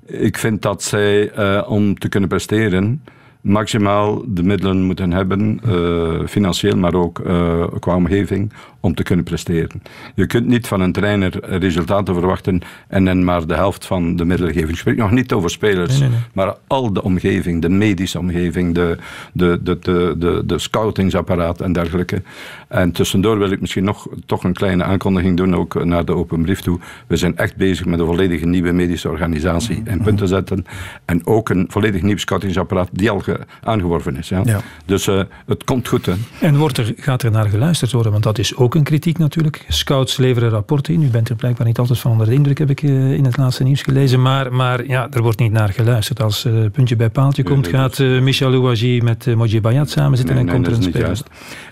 ik 0.05 0.37
vind 0.37 0.61
dat 0.61 0.83
zij, 0.83 1.37
uh, 1.37 1.63
om 1.67 1.99
te 1.99 2.09
kunnen 2.09 2.29
presteren, 2.29 3.03
maximaal 3.41 4.23
de 4.27 4.43
middelen 4.43 4.83
moeten 4.83 5.11
hebben, 5.11 5.59
uh, 5.67 6.27
financieel, 6.27 6.77
maar 6.77 6.93
ook 6.93 7.19
uh, 7.19 7.65
qua 7.79 7.95
omgeving, 7.95 8.53
om 8.83 8.95
te 8.95 9.03
kunnen 9.03 9.25
presteren. 9.25 9.81
Je 10.15 10.25
kunt 10.25 10.47
niet 10.47 10.67
van 10.67 10.81
een 10.81 10.91
trainer 10.91 11.59
resultaten 11.59 12.13
verwachten 12.13 12.61
en 12.87 13.05
dan 13.05 13.23
maar 13.23 13.47
de 13.47 13.53
helft 13.53 13.85
van 13.85 14.15
de 14.15 14.25
middelen 14.25 14.53
geven. 14.53 14.69
Ik 14.69 14.75
spreek 14.75 14.97
nog 14.97 15.11
niet 15.11 15.33
over 15.33 15.49
spelers, 15.49 15.91
nee, 15.91 15.99
nee, 15.99 16.09
nee. 16.09 16.19
maar 16.33 16.55
al 16.67 16.93
de 16.93 17.03
omgeving, 17.03 17.61
de 17.61 17.69
medische 17.69 18.19
omgeving, 18.19 18.75
de, 18.75 18.97
de, 19.33 19.59
de, 19.63 19.79
de, 19.79 20.15
de, 20.17 20.43
de 20.45 20.59
scoutingsapparaat 20.59 21.61
en 21.61 21.73
dergelijke. 21.73 22.21
En 22.67 22.91
tussendoor 22.91 23.37
wil 23.37 23.51
ik 23.51 23.61
misschien 23.61 23.83
nog 23.83 24.07
toch 24.25 24.43
een 24.43 24.53
kleine 24.53 24.83
aankondiging 24.83 25.37
doen, 25.37 25.55
ook 25.55 25.85
naar 25.85 26.05
de 26.05 26.15
open 26.15 26.41
brief 26.41 26.61
toe. 26.61 26.79
We 27.07 27.17
zijn 27.17 27.37
echt 27.37 27.55
bezig 27.55 27.85
met 27.85 27.99
een 27.99 28.05
volledige 28.05 28.45
nieuwe 28.45 28.71
medische 28.71 29.09
organisatie 29.09 29.81
in 29.85 30.01
punt 30.01 30.17
te 30.17 30.27
zetten. 30.27 30.65
En 31.05 31.25
ook 31.25 31.49
een 31.49 31.65
volledig 31.69 32.01
nieuw 32.01 32.17
scoutingsapparaat 32.17 32.89
die 32.91 33.09
al 33.09 33.23
aangeworven 33.63 34.17
is. 34.17 34.29
Ja. 34.29 34.41
ja. 34.45 34.61
Dus 34.85 35.07
uh, 35.07 35.21
het 35.45 35.63
komt 35.63 35.87
goed. 35.87 36.05
Hè. 36.05 36.13
En 36.39 36.57
wordt 36.57 36.77
er, 36.77 36.93
gaat 36.97 37.23
er 37.23 37.31
naar 37.31 37.49
geluisterd 37.49 37.91
worden? 37.91 38.11
Want 38.11 38.23
dat 38.23 38.37
is 38.37 38.55
ook 38.55 38.72
een 38.75 38.83
kritiek 38.83 39.17
natuurlijk. 39.17 39.65
Scouts 39.67 40.17
leveren 40.17 40.49
rapporten 40.49 40.93
in. 40.93 41.03
U 41.03 41.07
bent 41.07 41.29
er 41.29 41.35
blijkbaar 41.35 41.67
niet 41.67 41.77
altijd 41.77 41.99
van 41.99 42.11
onder 42.11 42.27
de 42.27 42.33
indruk, 42.33 42.57
heb 42.57 42.69
ik 42.69 42.81
uh, 42.81 43.13
in 43.13 43.25
het 43.25 43.37
laatste 43.37 43.63
nieuws 43.63 43.81
gelezen. 43.81 44.21
Maar, 44.21 44.53
maar 44.53 44.85
ja, 44.87 45.07
er 45.11 45.21
wordt 45.21 45.39
niet 45.39 45.51
naar 45.51 45.69
geluisterd. 45.69 46.21
Als 46.21 46.45
uh, 46.45 46.65
puntje 46.71 46.95
bij 46.95 47.09
paaltje 47.09 47.43
komt, 47.43 47.71
nee, 47.71 47.71
gaat 47.71 47.99
Michel 47.99 48.49
Louagie 48.49 49.03
met 49.03 49.25
uh, 49.25 49.35
Moji 49.35 49.61
Bayat 49.61 49.89
samen 49.89 50.17
zitten 50.17 50.35
nee, 50.35 50.45
en 50.45 50.51
komt 50.51 50.67
er 50.67 50.73
een 50.73 50.83
speler. 50.83 51.19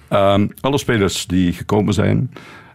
Um, 0.09 0.51
alle 0.59 0.77
spelers 0.77 1.25
die 1.27 1.53
gekomen 1.53 1.93
zijn, 1.93 2.31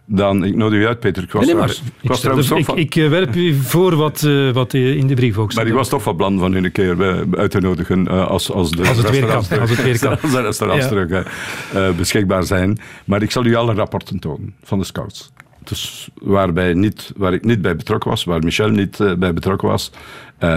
dan, 0.09 0.43
ik 0.43 0.55
nodig 0.55 0.79
u 0.79 0.87
uit, 0.87 0.99
Peter. 0.99 1.23
Ik 1.23 1.31
was, 1.31 1.45
nee, 1.45 1.55
maar, 1.55 1.69
ik, 2.01 2.09
was 2.09 2.23
ik, 2.23 2.65
van... 2.65 2.77
ik, 2.77 2.95
ik, 2.95 3.09
werp 3.09 3.35
u 3.35 3.53
voor 3.53 3.95
wat, 3.95 4.21
uh, 4.21 4.51
wat 4.51 4.73
in 4.73 5.07
de 5.07 5.13
brief 5.13 5.37
ook 5.37 5.51
staat. 5.51 5.63
Maar 5.63 5.71
ik 5.71 5.77
was 5.77 5.89
toch 5.89 6.03
van 6.03 6.15
plan 6.15 6.39
van 6.39 6.53
u 6.53 6.57
een 6.57 6.71
keer 6.71 7.25
uit 7.31 7.51
te 7.51 7.59
nodigen 7.59 8.05
uh, 8.05 8.27
als, 8.27 8.51
als, 8.51 8.71
de 8.71 8.87
als 8.87 8.97
het 8.97 9.09
weer 9.09 9.25
kan. 9.25 9.59
Als 9.59 9.69
het 9.69 9.83
weer 9.83 9.99
kan. 9.99 10.19
als 10.21 10.31
de 10.31 10.41
restaurants 10.41 10.83
ja. 10.83 10.91
terug 10.91 11.27
uh, 11.75 11.97
beschikbaar 11.97 12.43
zijn. 12.43 12.79
Maar 13.05 13.21
ik 13.21 13.31
zal 13.31 13.45
u 13.45 13.55
alle 13.55 13.73
rapporten 13.73 14.19
tonen 14.19 14.55
van 14.63 14.79
de 14.79 14.85
scouts. 14.85 15.31
Dus 15.63 16.09
waarbij 16.21 16.73
niet, 16.73 17.13
waar 17.17 17.33
ik 17.33 17.45
niet 17.45 17.61
bij 17.61 17.75
betrokken 17.75 18.09
was, 18.09 18.23
waar 18.23 18.43
Michel 18.43 18.69
niet 18.69 18.97
bij 19.19 19.33
betrokken 19.33 19.67
was, 19.67 19.91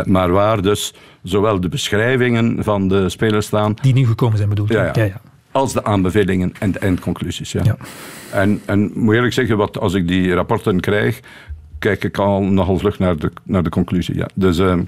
maar 0.04 0.30
waar 0.30 0.62
dus 0.62 0.94
zowel 1.22 1.60
de 1.60 1.68
beschrijvingen 1.68 2.64
van 2.64 2.88
de 2.88 3.08
spelers 3.08 3.46
staan... 3.46 3.74
Die 3.82 3.92
nieuw 3.92 4.06
gekomen 4.06 4.36
zijn 4.36 4.48
bedoeld. 4.48 4.72
Ja, 4.72 4.84
ja. 4.84 4.92
ja, 4.94 5.04
ja 5.04 5.20
als 5.50 5.72
de 5.72 5.84
aanbevelingen 5.84 6.52
en 6.58 6.72
de 6.72 6.78
eindconclusies. 6.78 7.52
Ja. 7.52 7.60
ja. 7.64 7.76
En, 8.32 8.60
en 8.64 8.90
moet 8.94 9.14
eerlijk 9.14 9.32
zeggen, 9.32 9.56
wat, 9.56 9.78
als 9.78 9.94
ik 9.94 10.08
die 10.08 10.34
rapporten 10.34 10.80
krijg, 10.80 11.20
kijk 11.78 12.04
ik 12.04 12.18
al 12.18 12.42
nogal 12.42 12.78
vlug 12.78 12.98
naar 12.98 13.16
de, 13.16 13.32
naar 13.42 13.62
de 13.62 13.70
conclusie. 13.70 14.16
Ja. 14.16 14.28
Dus, 14.34 14.58
uh, 14.58 14.78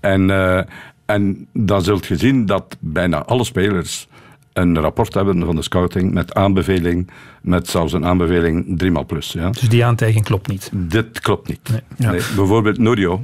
en, 0.00 0.28
uh, 0.28 0.60
en 1.06 1.46
dan 1.52 1.82
zult 1.82 2.06
je 2.06 2.16
zien 2.16 2.46
dat 2.46 2.76
bijna 2.80 3.24
alle 3.24 3.44
spelers 3.44 4.08
een 4.52 4.80
rapport 4.80 5.14
hebben 5.14 5.44
van 5.44 5.56
de 5.56 5.62
scouting 5.62 6.12
met 6.12 6.34
aanbeveling, 6.34 7.10
met 7.42 7.68
zelfs 7.68 7.92
een 7.92 8.04
aanbeveling 8.04 8.78
3 8.78 9.04
plus. 9.04 9.32
Ja. 9.32 9.50
Dus 9.50 9.68
die 9.68 9.84
aantijging 9.84 10.24
klopt 10.24 10.48
niet? 10.48 10.70
Dit 10.72 11.20
klopt 11.20 11.48
niet. 11.48 11.68
Nee. 11.70 11.80
Ja. 11.96 12.10
Nee. 12.10 12.20
Bijvoorbeeld 12.36 12.78
Norio, 12.78 13.22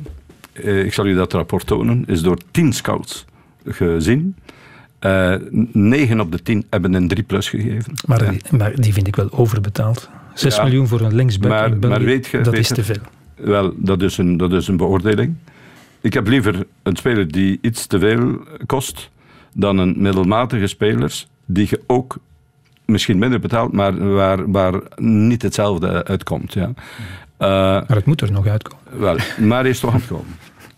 eh, 0.53 0.85
ik 0.85 0.93
zal 0.93 1.07
u 1.07 1.15
dat 1.15 1.33
rapport 1.33 1.67
tonen, 1.67 2.05
is 2.07 2.23
door 2.23 2.39
10 2.51 2.73
scouts 2.73 3.25
gezien. 3.65 4.37
Uh, 5.07 5.35
9 5.73 6.21
op 6.21 6.33
de 6.33 6.43
10 6.43 6.67
hebben 6.71 6.95
een 6.95 7.09
3 7.09 7.23
plus 7.23 7.49
gegeven. 7.49 7.93
Maar, 8.07 8.25
ja. 8.25 8.33
maar 8.51 8.81
die 8.81 8.93
vind 8.93 9.07
ik 9.07 9.17
wel 9.17 9.33
overbetaald. 9.33 10.09
6 10.35 10.57
ja, 10.57 10.63
miljoen 10.63 10.87
voor 10.87 11.01
een 11.01 11.15
linksback 11.15 11.51
maar, 11.51 11.71
in 11.71 11.81
België, 11.81 11.97
maar 11.97 12.05
weet 12.05 12.27
je, 12.27 12.41
dat 12.41 12.53
weet 12.53 12.61
is 12.61 12.69
te 12.69 12.85
veel. 12.85 13.03
Wel, 13.35 13.73
dat 13.77 14.03
is, 14.03 14.19
een, 14.19 14.37
dat 14.37 14.53
is 14.53 14.69
een 14.69 14.77
beoordeling. 14.77 15.35
Ik 16.01 16.15
heb 16.15 16.27
liever 16.27 16.67
een 16.83 16.97
speler 16.97 17.33
die 17.33 17.59
iets 17.61 17.87
te 17.87 17.99
veel 17.99 18.39
kost, 18.67 19.11
dan 19.53 19.79
een 19.79 19.95
middelmatige 19.97 20.67
speler 20.67 21.25
die 21.47 21.67
je 21.71 21.81
ook 21.87 22.19
misschien 22.85 23.19
minder 23.19 23.41
betaalt, 23.41 23.73
maar 23.73 24.13
waar, 24.13 24.51
waar 24.51 24.81
niet 24.97 25.43
hetzelfde 25.43 26.05
uitkomt. 26.05 26.53
Ja. 26.53 26.67
Uh, 26.67 27.49
maar 27.49 27.97
het 27.97 28.05
moet 28.05 28.21
er 28.21 28.33
nog 28.33 28.47
uitkomen. 28.47 28.85
Wel, 28.99 29.17
maar 29.39 29.67
is 29.67 29.81
toch 29.81 29.93
aan 29.93 29.99
het 29.99 30.09
komen. 30.09 30.37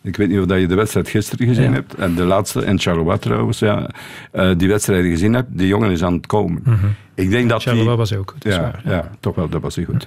Ik 0.09 0.17
weet 0.17 0.29
niet 0.29 0.39
of 0.39 0.47
dat 0.47 0.61
je 0.61 0.67
de 0.67 0.75
wedstrijd 0.75 1.09
gisteren 1.09 1.47
gezien 1.47 1.73
hebt. 1.73 1.95
En 1.95 2.15
de 2.15 2.25
laatste 2.25 2.65
in 2.65 2.79
Charleroi 2.79 3.19
trouwens. 3.19 3.59
Ja, 3.59 3.91
uh, 4.33 4.51
die 4.57 4.69
wedstrijden 4.69 5.11
gezien 5.11 5.35
hebt. 5.35 5.49
Die 5.51 5.67
jongen 5.67 5.91
is 5.91 6.03
aan 6.03 6.13
het 6.13 6.27
komen. 6.27 6.63
Mhm. 6.65 6.87
Ik 7.15 7.31
denk 7.31 7.49
dat 7.49 7.63
Charleroi 7.63 7.89
die, 7.89 7.97
was 7.97 8.11
hij 8.11 8.19
ook 8.19 8.31
goed. 8.31 8.45
Ja, 8.45 8.61
waar. 8.61 8.81
ja, 8.85 9.11
toch 9.21 9.35
wel, 9.35 9.49
dat 9.49 9.63
was 9.63 9.77
hij 9.77 9.85
goed. 9.85 10.07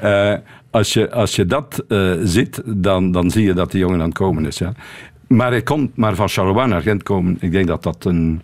Ja. 0.00 0.32
Eh, 0.32 0.38
als, 0.70 0.92
je, 0.92 1.10
als 1.10 1.36
je 1.36 1.46
dat 1.46 1.84
eh, 1.88 2.12
ziet, 2.22 2.62
dan, 2.64 3.12
dan 3.12 3.30
zie 3.30 3.44
je 3.44 3.52
dat 3.52 3.70
die 3.70 3.80
jongen 3.80 4.00
aan 4.00 4.08
het 4.08 4.18
komen 4.18 4.46
is. 4.46 4.58
Ja. 4.58 4.72
Maar 5.26 5.50
hij 5.50 5.62
komt 5.62 5.96
maar 5.96 6.14
van 6.14 6.28
Charleroi 6.28 6.66
naar 6.66 6.82
Gent 6.82 7.02
komen. 7.02 7.36
Ik 7.40 7.52
denk 7.52 7.66
dat 7.66 7.82
dat 7.82 8.04
een, 8.04 8.42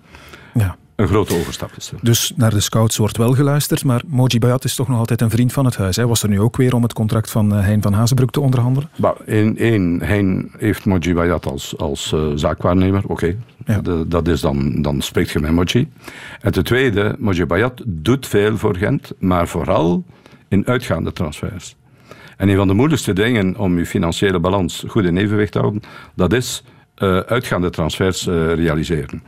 Ja. 0.54 0.76
Een 1.02 1.08
grote 1.08 1.34
overstap 1.34 1.70
is. 1.76 1.92
Dus 2.00 2.32
naar 2.36 2.50
de 2.50 2.60
scouts 2.60 2.96
wordt 2.96 3.16
wel 3.16 3.34
geluisterd, 3.34 3.84
maar 3.84 4.02
Moji 4.06 4.38
Bayat 4.38 4.64
is 4.64 4.74
toch 4.74 4.88
nog 4.88 4.98
altijd 4.98 5.20
een 5.20 5.30
vriend 5.30 5.52
van 5.52 5.64
het 5.64 5.76
huis. 5.76 5.96
Hij 5.96 6.06
was 6.06 6.22
er 6.22 6.28
nu 6.28 6.40
ook 6.40 6.56
weer 6.56 6.74
om 6.74 6.82
het 6.82 6.92
contract 6.92 7.30
van 7.30 7.54
eh, 7.54 7.64
Hein 7.64 7.82
van 7.82 7.92
Hazenbroek 7.92 8.30
te 8.30 8.40
onderhandelen. 8.40 8.90
Maar 8.96 9.14
één, 9.26 9.56
één, 9.56 10.00
hij 10.02 10.44
heeft 10.58 10.84
Moji 10.84 11.14
Bayat 11.14 11.46
als, 11.46 11.78
als 11.78 12.12
eh, 12.12 12.26
zaakwaarnemer, 12.34 13.02
oké. 13.06 13.36
Ja. 13.66 13.80
Dat 14.06 14.28
is 14.28 14.40
dan, 14.40 14.82
dan 14.82 15.00
spreekt 15.00 15.30
je 15.30 15.38
met 15.38 15.50
Moji. 15.50 15.88
En 16.40 16.52
ten 16.52 16.64
tweede, 16.64 17.16
Moji 17.18 17.46
Bayat 17.46 17.82
doet 17.86 18.26
veel 18.26 18.56
voor 18.56 18.76
Gent, 18.76 19.12
maar 19.18 19.48
vooral 19.48 20.04
in 20.48 20.66
uitgaande 20.66 21.12
transfers. 21.12 21.76
En 22.36 22.48
een 22.48 22.56
van 22.56 22.68
de 22.68 22.74
moeilijkste 22.74 23.12
dingen 23.12 23.56
om 23.56 23.78
je 23.78 23.86
financiële 23.86 24.40
balans 24.40 24.84
goed 24.88 25.04
in 25.04 25.16
evenwicht 25.16 25.52
te 25.52 25.58
houden, 25.58 25.82
dat 26.14 26.32
is 26.32 26.64
eh, 26.94 27.18
uitgaande 27.18 27.70
transfers 27.70 28.26
realiseren. 28.54 29.22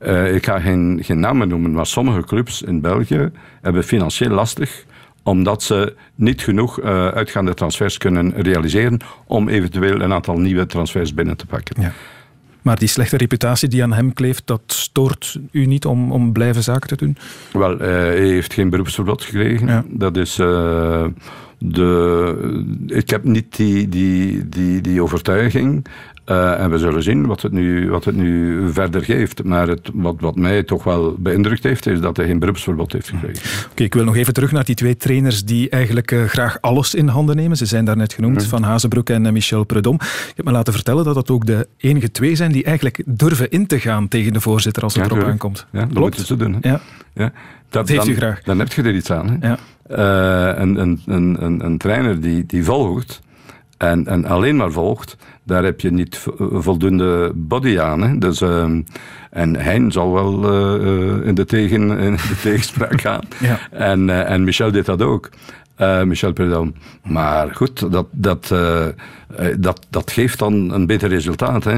Eh, 0.00 0.34
ik 0.34 0.44
ga 0.44 0.60
geen, 0.60 0.98
geen 1.02 1.20
namen 1.20 1.48
noemen, 1.48 1.72
maar 1.72 1.86
sommige 1.86 2.24
clubs 2.24 2.62
in 2.62 2.80
België 2.80 3.30
hebben 3.60 3.84
financieel 3.84 4.30
lastig 4.30 4.84
omdat 5.22 5.62
ze 5.62 5.94
niet 6.14 6.42
genoeg 6.42 6.80
eh, 6.80 7.08
uitgaande 7.08 7.54
transfers 7.54 7.98
kunnen 7.98 8.32
realiseren 8.42 8.98
om 9.26 9.48
eventueel 9.48 10.00
een 10.00 10.12
aantal 10.12 10.38
nieuwe 10.38 10.66
transfers 10.66 11.14
binnen 11.14 11.36
te 11.36 11.46
pakken. 11.46 11.82
Ja. 11.82 11.92
Maar 12.62 12.78
die 12.78 12.88
slechte 12.88 13.16
reputatie 13.16 13.68
die 13.68 13.82
aan 13.82 13.92
hem 13.92 14.12
kleeft, 14.12 14.46
dat 14.46 14.60
stoort 14.66 15.38
u 15.50 15.66
niet 15.66 15.84
om, 15.84 16.12
om 16.12 16.32
blijven 16.32 16.62
zaken 16.62 16.88
te 16.88 16.96
doen? 16.96 17.16
Wel, 17.52 17.80
eh, 17.80 17.88
hij 17.88 18.28
heeft 18.28 18.52
geen 18.52 18.70
beroepsverbod 18.70 19.22
gekregen. 19.22 19.66
Ja. 19.66 19.84
Dat 19.88 20.16
is 20.16 20.38
de. 21.58 22.84
Ik 22.86 23.10
heb 23.10 23.24
niet 23.24 23.56
die, 23.56 23.88
die, 23.88 24.48
die, 24.48 24.80
die 24.80 25.02
overtuiging. 25.02 25.86
Eh, 26.30 26.60
en 26.60 26.70
we 26.70 26.78
zullen 26.78 27.02
zien 27.02 27.26
wat 27.26 27.42
het 27.42 27.52
nu, 27.52 27.90
wat 27.90 28.04
het 28.04 28.16
nu 28.16 28.62
verder 28.72 29.04
geeft. 29.04 29.44
Maar 29.44 29.68
het, 29.68 29.90
wat, 29.94 30.16
wat 30.20 30.36
mij 30.36 30.62
toch 30.62 30.84
wel 30.84 31.14
beïndrukt 31.18 31.62
heeft, 31.62 31.86
is 31.86 32.00
dat 32.00 32.16
hij 32.16 32.26
geen 32.26 32.38
beroepsverbod 32.38 32.92
heeft 32.92 33.08
gekregen. 33.08 33.66
Oké, 33.70 33.82
ik 33.82 33.94
wil 33.94 34.04
nog 34.04 34.16
even 34.16 34.34
terug 34.34 34.52
naar 34.52 34.64
die 34.64 34.74
twee 34.74 34.96
trainers 34.96 35.44
die 35.44 35.68
eigenlijk 35.68 36.12
eh, 36.12 36.24
graag 36.24 36.60
alles 36.60 36.94
in 36.94 37.08
handen 37.08 37.36
nemen. 37.36 37.56
Ze 37.56 37.66
zijn 37.66 37.84
daarnet 37.84 38.12
genoemd, 38.12 38.46
Van 38.46 38.62
Hazenbroek 38.62 39.10
en 39.10 39.26
eh, 39.26 39.32
Michel 39.32 39.64
Predom. 39.64 39.94
Ik 39.94 40.32
heb 40.36 40.44
me 40.44 40.52
laten 40.52 40.72
vertellen 40.72 41.04
dat 41.04 41.14
dat 41.14 41.30
ook 41.30 41.46
de 41.46 41.68
enige 41.76 42.10
twee 42.10 42.34
zijn 42.34 42.52
die 42.52 42.64
eigenlijk 42.64 43.02
durven 43.06 43.50
in 43.50 43.66
te 43.66 43.80
gaan 43.80 44.08
tegen 44.08 44.32
de 44.32 44.40
voorzitter 44.40 44.82
als 44.82 44.94
het 44.94 45.04
Ja, 45.04 45.16
erop 45.16 45.28
aankomt. 45.28 45.66
Ja, 45.72 45.78
dat 45.78 45.88
Klopt? 45.88 46.00
moeten 46.00 46.26
ze 46.26 46.36
doen. 46.36 46.56
Hè. 46.60 46.68
Ja. 46.68 46.80
Ja. 47.14 47.32
Dat 47.68 47.88
heeft 47.88 48.00
dan, 48.00 48.10
u 48.10 48.16
graag. 48.16 48.42
Dan 48.42 48.58
heb 48.58 48.72
je 48.72 48.82
er 48.82 48.94
iets 48.94 49.10
aan. 49.10 49.38
Hè. 49.40 49.48
Ja. 49.48 49.58
Een, 50.58 50.80
een, 50.80 51.00
een, 51.06 51.44
een, 51.44 51.64
een 51.64 51.78
trainer 51.78 52.20
die, 52.20 52.46
die 52.46 52.64
volgt 52.64 53.20
en, 53.80 54.06
en 54.06 54.24
alleen 54.24 54.56
maar 54.56 54.70
volgt, 54.72 55.16
daar 55.42 55.64
heb 55.64 55.80
je 55.80 55.90
niet 55.90 56.18
vo- 56.18 56.60
voldoende 56.60 57.32
body 57.34 57.78
aan. 57.78 58.02
Hè. 58.02 58.18
Dus, 58.18 58.40
ehm, 58.40 58.82
en 59.30 59.56
Hein 59.56 59.92
zal 59.92 60.12
wel 60.12 60.44
eh, 60.52 60.74
eh, 61.18 61.26
in, 61.26 61.34
de 61.34 61.44
tegen, 61.44 61.90
in 61.98 62.12
de 62.12 62.38
tegenspraak 62.42 63.00
gaan. 63.00 63.22
Ja. 63.38 63.58
En, 63.70 64.10
eh, 64.10 64.30
en 64.30 64.44
Michel 64.44 64.70
deed 64.70 64.86
dat 64.86 65.02
ook. 65.02 65.30
Michel 66.04 66.32
Predom. 66.32 66.74
Maar 67.02 67.54
goed, 67.54 67.92
dat, 67.92 68.06
dat, 68.10 68.54
dat, 69.58 69.86
dat 69.90 70.10
geeft 70.10 70.38
dan 70.38 70.72
een 70.72 70.86
beter 70.86 71.08
resultaat. 71.08 71.64
Hè. 71.64 71.72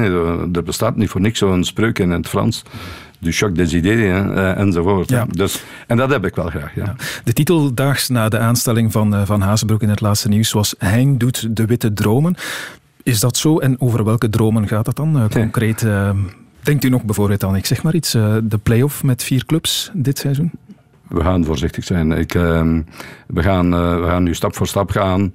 Er 0.53 0.63
bestaat 0.63 0.95
niet 0.95 1.09
voor 1.09 1.21
niks 1.21 1.39
zo'n 1.39 1.63
spreuk 1.63 1.99
in 1.99 2.09
het 2.09 2.27
Frans. 2.27 2.63
Du 3.23 3.31
choc 3.31 3.55
des 3.55 3.73
idées 3.73 3.95
hè, 3.95 4.33
eh, 4.33 4.57
enzovoort. 4.57 5.09
Ja. 5.09 5.25
Dus, 5.29 5.63
en 5.87 5.97
dat 5.97 6.09
heb 6.09 6.25
ik 6.25 6.35
wel 6.35 6.49
graag. 6.49 6.75
Ja. 6.75 6.95
De 7.23 7.33
titel 7.33 7.73
daags 7.73 8.09
na 8.09 8.29
de 8.29 8.37
aanstelling 8.37 8.91
van, 8.91 9.15
eh, 9.15 9.21
van 9.25 9.41
Hazenbroek 9.41 9.81
in 9.81 9.89
het 9.89 10.01
laatste 10.01 10.29
nieuws 10.29 10.51
was 10.51 10.75
Hein 10.77 11.17
doet 11.17 11.55
de 11.55 11.65
witte 11.65 11.93
dromen. 11.93 12.35
Is 13.03 13.19
dat 13.19 13.37
zo? 13.37 13.59
En 13.59 13.81
over 13.81 14.03
welke 14.03 14.29
dromen 14.29 14.67
gaat 14.67 14.85
het 14.85 14.95
dan 14.95 15.19
eh, 15.19 15.29
concreet? 15.29 15.85
denkt 16.63 16.83
u 16.83 16.89
nog 16.89 17.03
bijvoorbeeld 17.03 17.43
aan, 17.43 17.55
ik 17.55 17.65
zeg 17.65 17.83
maar 17.83 17.95
iets, 17.95 18.11
de 18.11 18.59
play-off 18.63 19.03
met 19.03 19.23
vier 19.23 19.45
clubs 19.45 19.91
dit 19.93 20.17
seizoen? 20.17 20.51
We 21.07 21.21
gaan 21.21 21.45
voorzichtig 21.45 21.83
zijn. 21.83 22.11
Ik, 22.11 22.35
ehm, 22.35 22.81
we, 23.27 23.41
gaan, 23.41 23.69
we 24.01 24.05
gaan 24.07 24.23
nu 24.23 24.33
stap 24.33 24.55
voor 24.55 24.67
stap 24.67 24.89
gaan. 24.89 25.31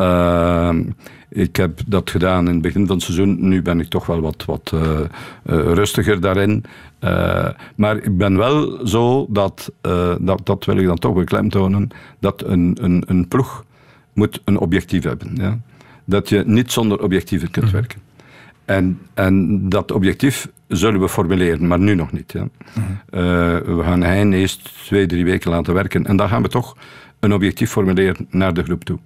Ehm, 0.00 0.82
ik 1.28 1.56
heb 1.56 1.80
dat 1.86 2.10
gedaan 2.10 2.46
in 2.46 2.52
het 2.52 2.62
begin 2.62 2.86
van 2.86 2.96
het 2.96 3.04
seizoen. 3.04 3.48
Nu 3.48 3.62
ben 3.62 3.80
ik 3.80 3.88
toch 3.88 4.06
wel 4.06 4.20
wat, 4.20 4.44
wat 4.44 4.70
eh, 4.74 5.00
eh, 5.00 5.06
rustiger 5.72 6.20
daarin. 6.20 6.64
Eh, 6.98 7.48
maar 7.74 7.96
ik 7.96 8.16
ben 8.16 8.36
wel 8.36 8.86
zo 8.86 9.26
dat, 9.28 9.72
dat, 10.20 10.40
dat 10.44 10.64
wil 10.64 10.76
ik 10.76 10.86
dan 10.86 10.98
toch 10.98 11.14
beklemtonen, 11.14 11.88
dat 12.18 12.42
een, 12.46 12.78
een, 12.80 13.02
een 13.06 13.28
ploeg 13.28 13.64
moet 14.12 14.40
een 14.44 14.58
objectief 14.58 15.04
hebben. 15.04 15.30
Ja? 15.34 15.58
Dat 16.04 16.28
je 16.28 16.42
niet 16.46 16.72
zonder 16.72 17.02
objectieven 17.02 17.50
kunt 17.50 17.70
werken. 17.70 18.00
En, 18.64 18.98
en 19.14 19.68
dat 19.68 19.92
objectief 19.92 20.48
zullen 20.68 21.00
we 21.00 21.08
formuleren, 21.08 21.66
maar 21.66 21.78
nu 21.78 21.94
nog 21.94 22.12
niet. 22.12 22.32
Ja. 22.32 22.48
Eh, 23.10 23.20
we 23.76 23.80
gaan 23.82 24.02
Hein 24.02 24.32
eerst 24.32 24.84
twee, 24.84 25.06
drie 25.06 25.24
weken 25.24 25.50
laten 25.50 25.74
werken. 25.74 26.06
En 26.06 26.16
dan 26.16 26.28
gaan 26.28 26.42
we 26.42 26.48
toch 26.48 26.76
een 27.20 27.32
objectief 27.32 27.70
formuleren 27.70 28.26
naar 28.30 28.54
de 28.54 28.62
groep 28.62 28.84
toe. 28.84 28.98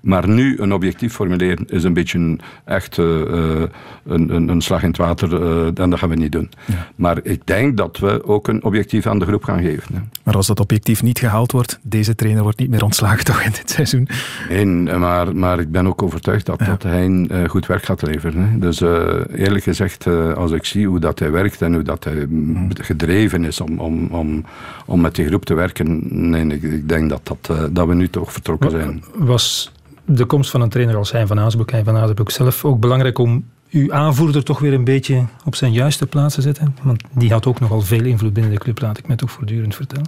Maar 0.00 0.28
nu 0.28 0.58
een 0.58 0.72
objectief 0.72 1.12
formuleren 1.12 1.66
is 1.68 1.84
een 1.84 1.92
beetje 1.92 2.18
een, 2.18 2.40
echt 2.64 2.98
eh, 2.98 3.20
eh, 3.20 3.68
een, 4.06 4.34
een, 4.34 4.48
een 4.48 4.60
slag 4.60 4.82
in 4.82 4.88
het 4.88 4.96
water. 4.96 5.42
eh, 5.42 5.66
en 5.84 5.90
dat 5.90 5.98
gaan 5.98 6.08
we 6.08 6.14
niet 6.14 6.32
doen. 6.32 6.50
Maar 6.94 7.18
ik 7.22 7.46
denk 7.46 7.76
dat 7.76 7.98
we 7.98 8.24
ook 8.24 8.48
een 8.48 8.64
objectief 8.64 9.06
aan 9.06 9.18
de 9.18 9.24
groep 9.26 9.44
gaan 9.44 9.62
geven. 9.62 9.94
hè. 9.94 10.00
Maar 10.22 10.34
als 10.34 10.46
dat 10.46 10.60
objectief 10.60 11.02
niet 11.02 11.18
gehaald 11.18 11.52
wordt, 11.52 11.78
deze 11.82 12.14
trainer 12.14 12.42
wordt 12.42 12.58
niet 12.58 12.70
meer 12.70 12.84
ontslagen 12.84 13.24
toch 13.30 13.42
in 13.42 13.50
dit 13.50 13.70
seizoen? 13.70 14.08
Nee, 14.48 14.66
maar, 14.98 15.36
maar 15.36 15.58
ik 15.60 15.70
ben 15.70 15.86
ook 15.86 16.02
overtuigd 16.02 16.46
dat, 16.46 16.58
dat 16.58 16.82
hij 16.82 17.26
eh, 17.28 17.48
goed 17.48 17.66
werk 17.66 17.84
gaat 17.84 18.02
leveren. 18.02 18.48
Hè. 18.50 18.58
Dus 18.58 18.80
eh, 18.80 19.14
eerlijk 19.34 19.64
gezegd, 19.64 20.06
eh, 20.06 20.32
als 20.32 20.50
ik 20.52 20.64
zie 20.64 20.86
hoe 20.86 20.98
dat 20.98 21.18
hij 21.18 21.30
werkt 21.30 21.62
en 21.62 21.74
hoe 21.74 21.82
dat 21.82 22.04
hij 22.04 22.26
mm, 22.28 22.68
gedreven 22.80 23.44
is 23.44 23.60
om, 23.60 23.78
om, 23.78 24.06
om, 24.10 24.44
om 24.86 25.00
met 25.00 25.14
die 25.14 25.26
groep 25.26 25.44
te 25.44 25.54
werken, 25.54 26.00
nee, 26.30 26.46
ik, 26.46 26.62
ik 26.62 26.88
denk 26.88 27.10
dat, 27.10 27.20
dat, 27.22 27.56
eh, 27.58 27.64
dat 27.70 27.86
we 27.86 27.94
nu 27.94 28.08
toch 28.08 28.32
vertrokken 28.32 28.70
zijn. 28.70 29.02
Was 29.14 29.72
de 30.16 30.24
komst 30.24 30.50
van 30.50 30.60
een 30.60 30.68
trainer 30.68 30.96
als 30.96 31.12
Hein 31.12 31.26
van 31.26 31.36
Hazenbroek, 31.36 31.70
Hein 31.70 31.84
van 31.84 31.96
Hazenbroek 31.96 32.30
zelf, 32.30 32.64
ook 32.64 32.80
belangrijk 32.80 33.18
om 33.18 33.44
uw 33.70 33.92
aanvoerder 33.92 34.44
toch 34.44 34.58
weer 34.58 34.72
een 34.72 34.84
beetje 34.84 35.24
op 35.44 35.54
zijn 35.54 35.72
juiste 35.72 36.06
plaats 36.06 36.34
te 36.34 36.40
zetten? 36.40 36.74
Want 36.82 37.02
die 37.12 37.32
had 37.32 37.46
ook 37.46 37.60
nogal 37.60 37.80
veel 37.80 38.04
invloed 38.04 38.32
binnen 38.32 38.52
de 38.52 38.58
club, 38.58 38.80
laat 38.80 38.98
ik 38.98 39.06
mij 39.06 39.16
toch 39.16 39.30
voortdurend 39.30 39.74
vertellen. 39.74 40.06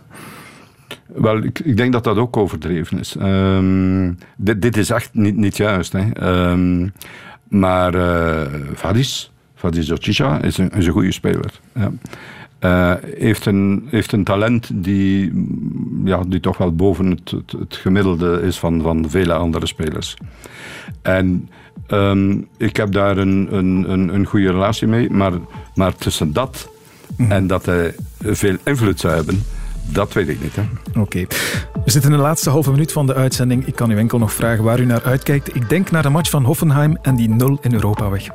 Wel, 1.07 1.37
ik, 1.37 1.59
ik 1.59 1.77
denk 1.77 1.93
dat 1.93 2.05
dat 2.05 2.17
ook 2.17 2.37
overdreven 2.37 2.99
is. 2.99 3.17
Ehm, 3.17 4.13
dit, 4.37 4.63
dit 4.63 4.77
is 4.77 4.91
echt 4.91 5.11
niet, 5.13 5.37
niet 5.37 5.57
juist. 5.57 5.93
Hè. 5.93 6.11
Ehm, 6.13 6.89
maar 7.49 7.93
Vadis, 8.75 9.33
Vadis 9.55 9.91
Ochicha, 9.91 10.43
is 10.43 10.59
een, 10.59 10.71
is 10.71 10.87
een 10.87 10.93
goede 10.93 11.13
speler. 11.13 11.61
Ja. 11.75 11.91
Eh, 12.63 12.93
heeft, 13.19 13.47
een, 13.47 13.87
heeft 13.91 14.13
een 14.13 14.25
talent 14.25 14.71
die, 14.73 15.33
ja, 16.05 16.23
die 16.27 16.41
toch 16.41 16.57
wel 16.57 16.75
boven 16.75 17.07
het, 17.07 17.31
het, 17.31 17.53
het 17.53 17.77
gemiddelde 17.77 18.41
is 18.43 18.59
van, 18.59 18.83
van 18.83 19.11
vele 19.11 19.33
andere 19.33 19.67
spelers. 19.67 20.17
En 21.03 21.49
ehm, 21.87 22.41
ik 22.57 22.77
heb 22.77 22.93
daar 22.93 23.19
een, 23.19 23.49
een, 23.51 23.91
een, 23.91 24.15
een 24.15 24.27
goede 24.27 24.51
relatie 24.51 24.87
mee, 24.87 25.11
maar, 25.11 25.33
maar 25.75 25.95
tussen 25.95 26.33
dat 26.33 26.71
en 27.29 27.47
dat 27.47 27.67
hij 27.67 27.95
veel 28.21 28.57
invloed 28.65 29.01
zou 29.01 29.15
hebben, 29.15 29.43
dat 29.85 30.13
weet 30.13 30.29
ik 30.29 30.43
niet. 30.43 30.55
Oké. 30.99 31.27
We 31.85 31.91
zitten 31.91 32.11
in 32.11 32.17
de 32.17 32.23
laatste 32.23 32.51
halve 32.51 32.71
minuut 32.71 32.93
van 32.93 33.07
de 33.07 33.15
uitzending. 33.15 33.67
Ik 33.67 33.75
kan 33.75 33.91
u 33.91 33.99
enkel 33.99 34.19
nog 34.19 34.33
vragen 34.33 34.65
waar 34.65 34.81
u 34.81 34.85
naar 34.85 35.03
uitkijkt. 35.03 35.55
Ik 35.55 35.69
denk 35.69 35.91
naar 35.91 36.03
de 36.03 36.09
match 36.09 36.31
van 36.31 36.45
Hoffenheim 36.45 36.99
en 37.03 37.17
die 37.17 37.29
nul 37.29 37.59
in 37.61 37.75
Europa 37.75 38.11
weg. 38.11 38.29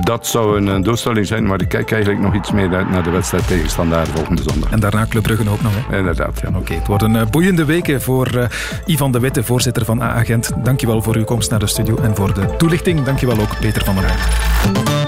Dat 0.00 0.26
zou 0.26 0.56
een, 0.56 0.68
eh, 0.68 0.82
doelstelling 0.82 1.26
zijn, 1.26 1.46
maar 1.46 1.60
ik 1.60 1.68
kijk 1.68 1.92
eigenlijk 1.92 2.22
nog 2.22 2.34
iets 2.34 2.52
meer 2.52 2.74
uit 2.74 2.90
naar 2.90 3.02
de 3.02 3.10
wedstrijd 3.10 3.46
tegen 3.46 3.70
Standaard 3.70 4.08
volgende 4.08 4.42
zondag. 4.42 4.70
En 4.70 4.80
daarna 4.80 5.06
Club 5.08 5.22
Brugge 5.22 5.50
ook 5.50 5.62
nog. 5.62 5.72
Hè? 5.88 5.98
Inderdaad, 5.98 6.40
ja. 6.40 6.58
Oké, 6.58 6.74
het 6.74 6.86
worden 6.86 7.16
eh, 7.16 7.26
boeiende 7.26 7.64
weken 7.64 8.02
voor 8.02 8.26
eh, 8.26 8.48
Ivan 8.86 9.12
de 9.12 9.20
Witte, 9.20 9.44
voorzitter 9.44 9.84
van 9.84 10.02
A-agent. 10.02 10.50
Dankjewel 10.64 11.02
voor 11.02 11.16
uw 11.16 11.24
komst 11.24 11.50
naar 11.50 11.58
de 11.58 11.66
studio 11.66 11.96
en 11.96 12.16
voor 12.16 12.34
de 12.34 12.56
toelichting. 12.56 13.02
Dankjewel 13.02 13.40
ook 13.40 13.58
Peter 13.60 13.84
van 13.84 13.94
der 13.94 14.04
Heijden. 14.06 15.07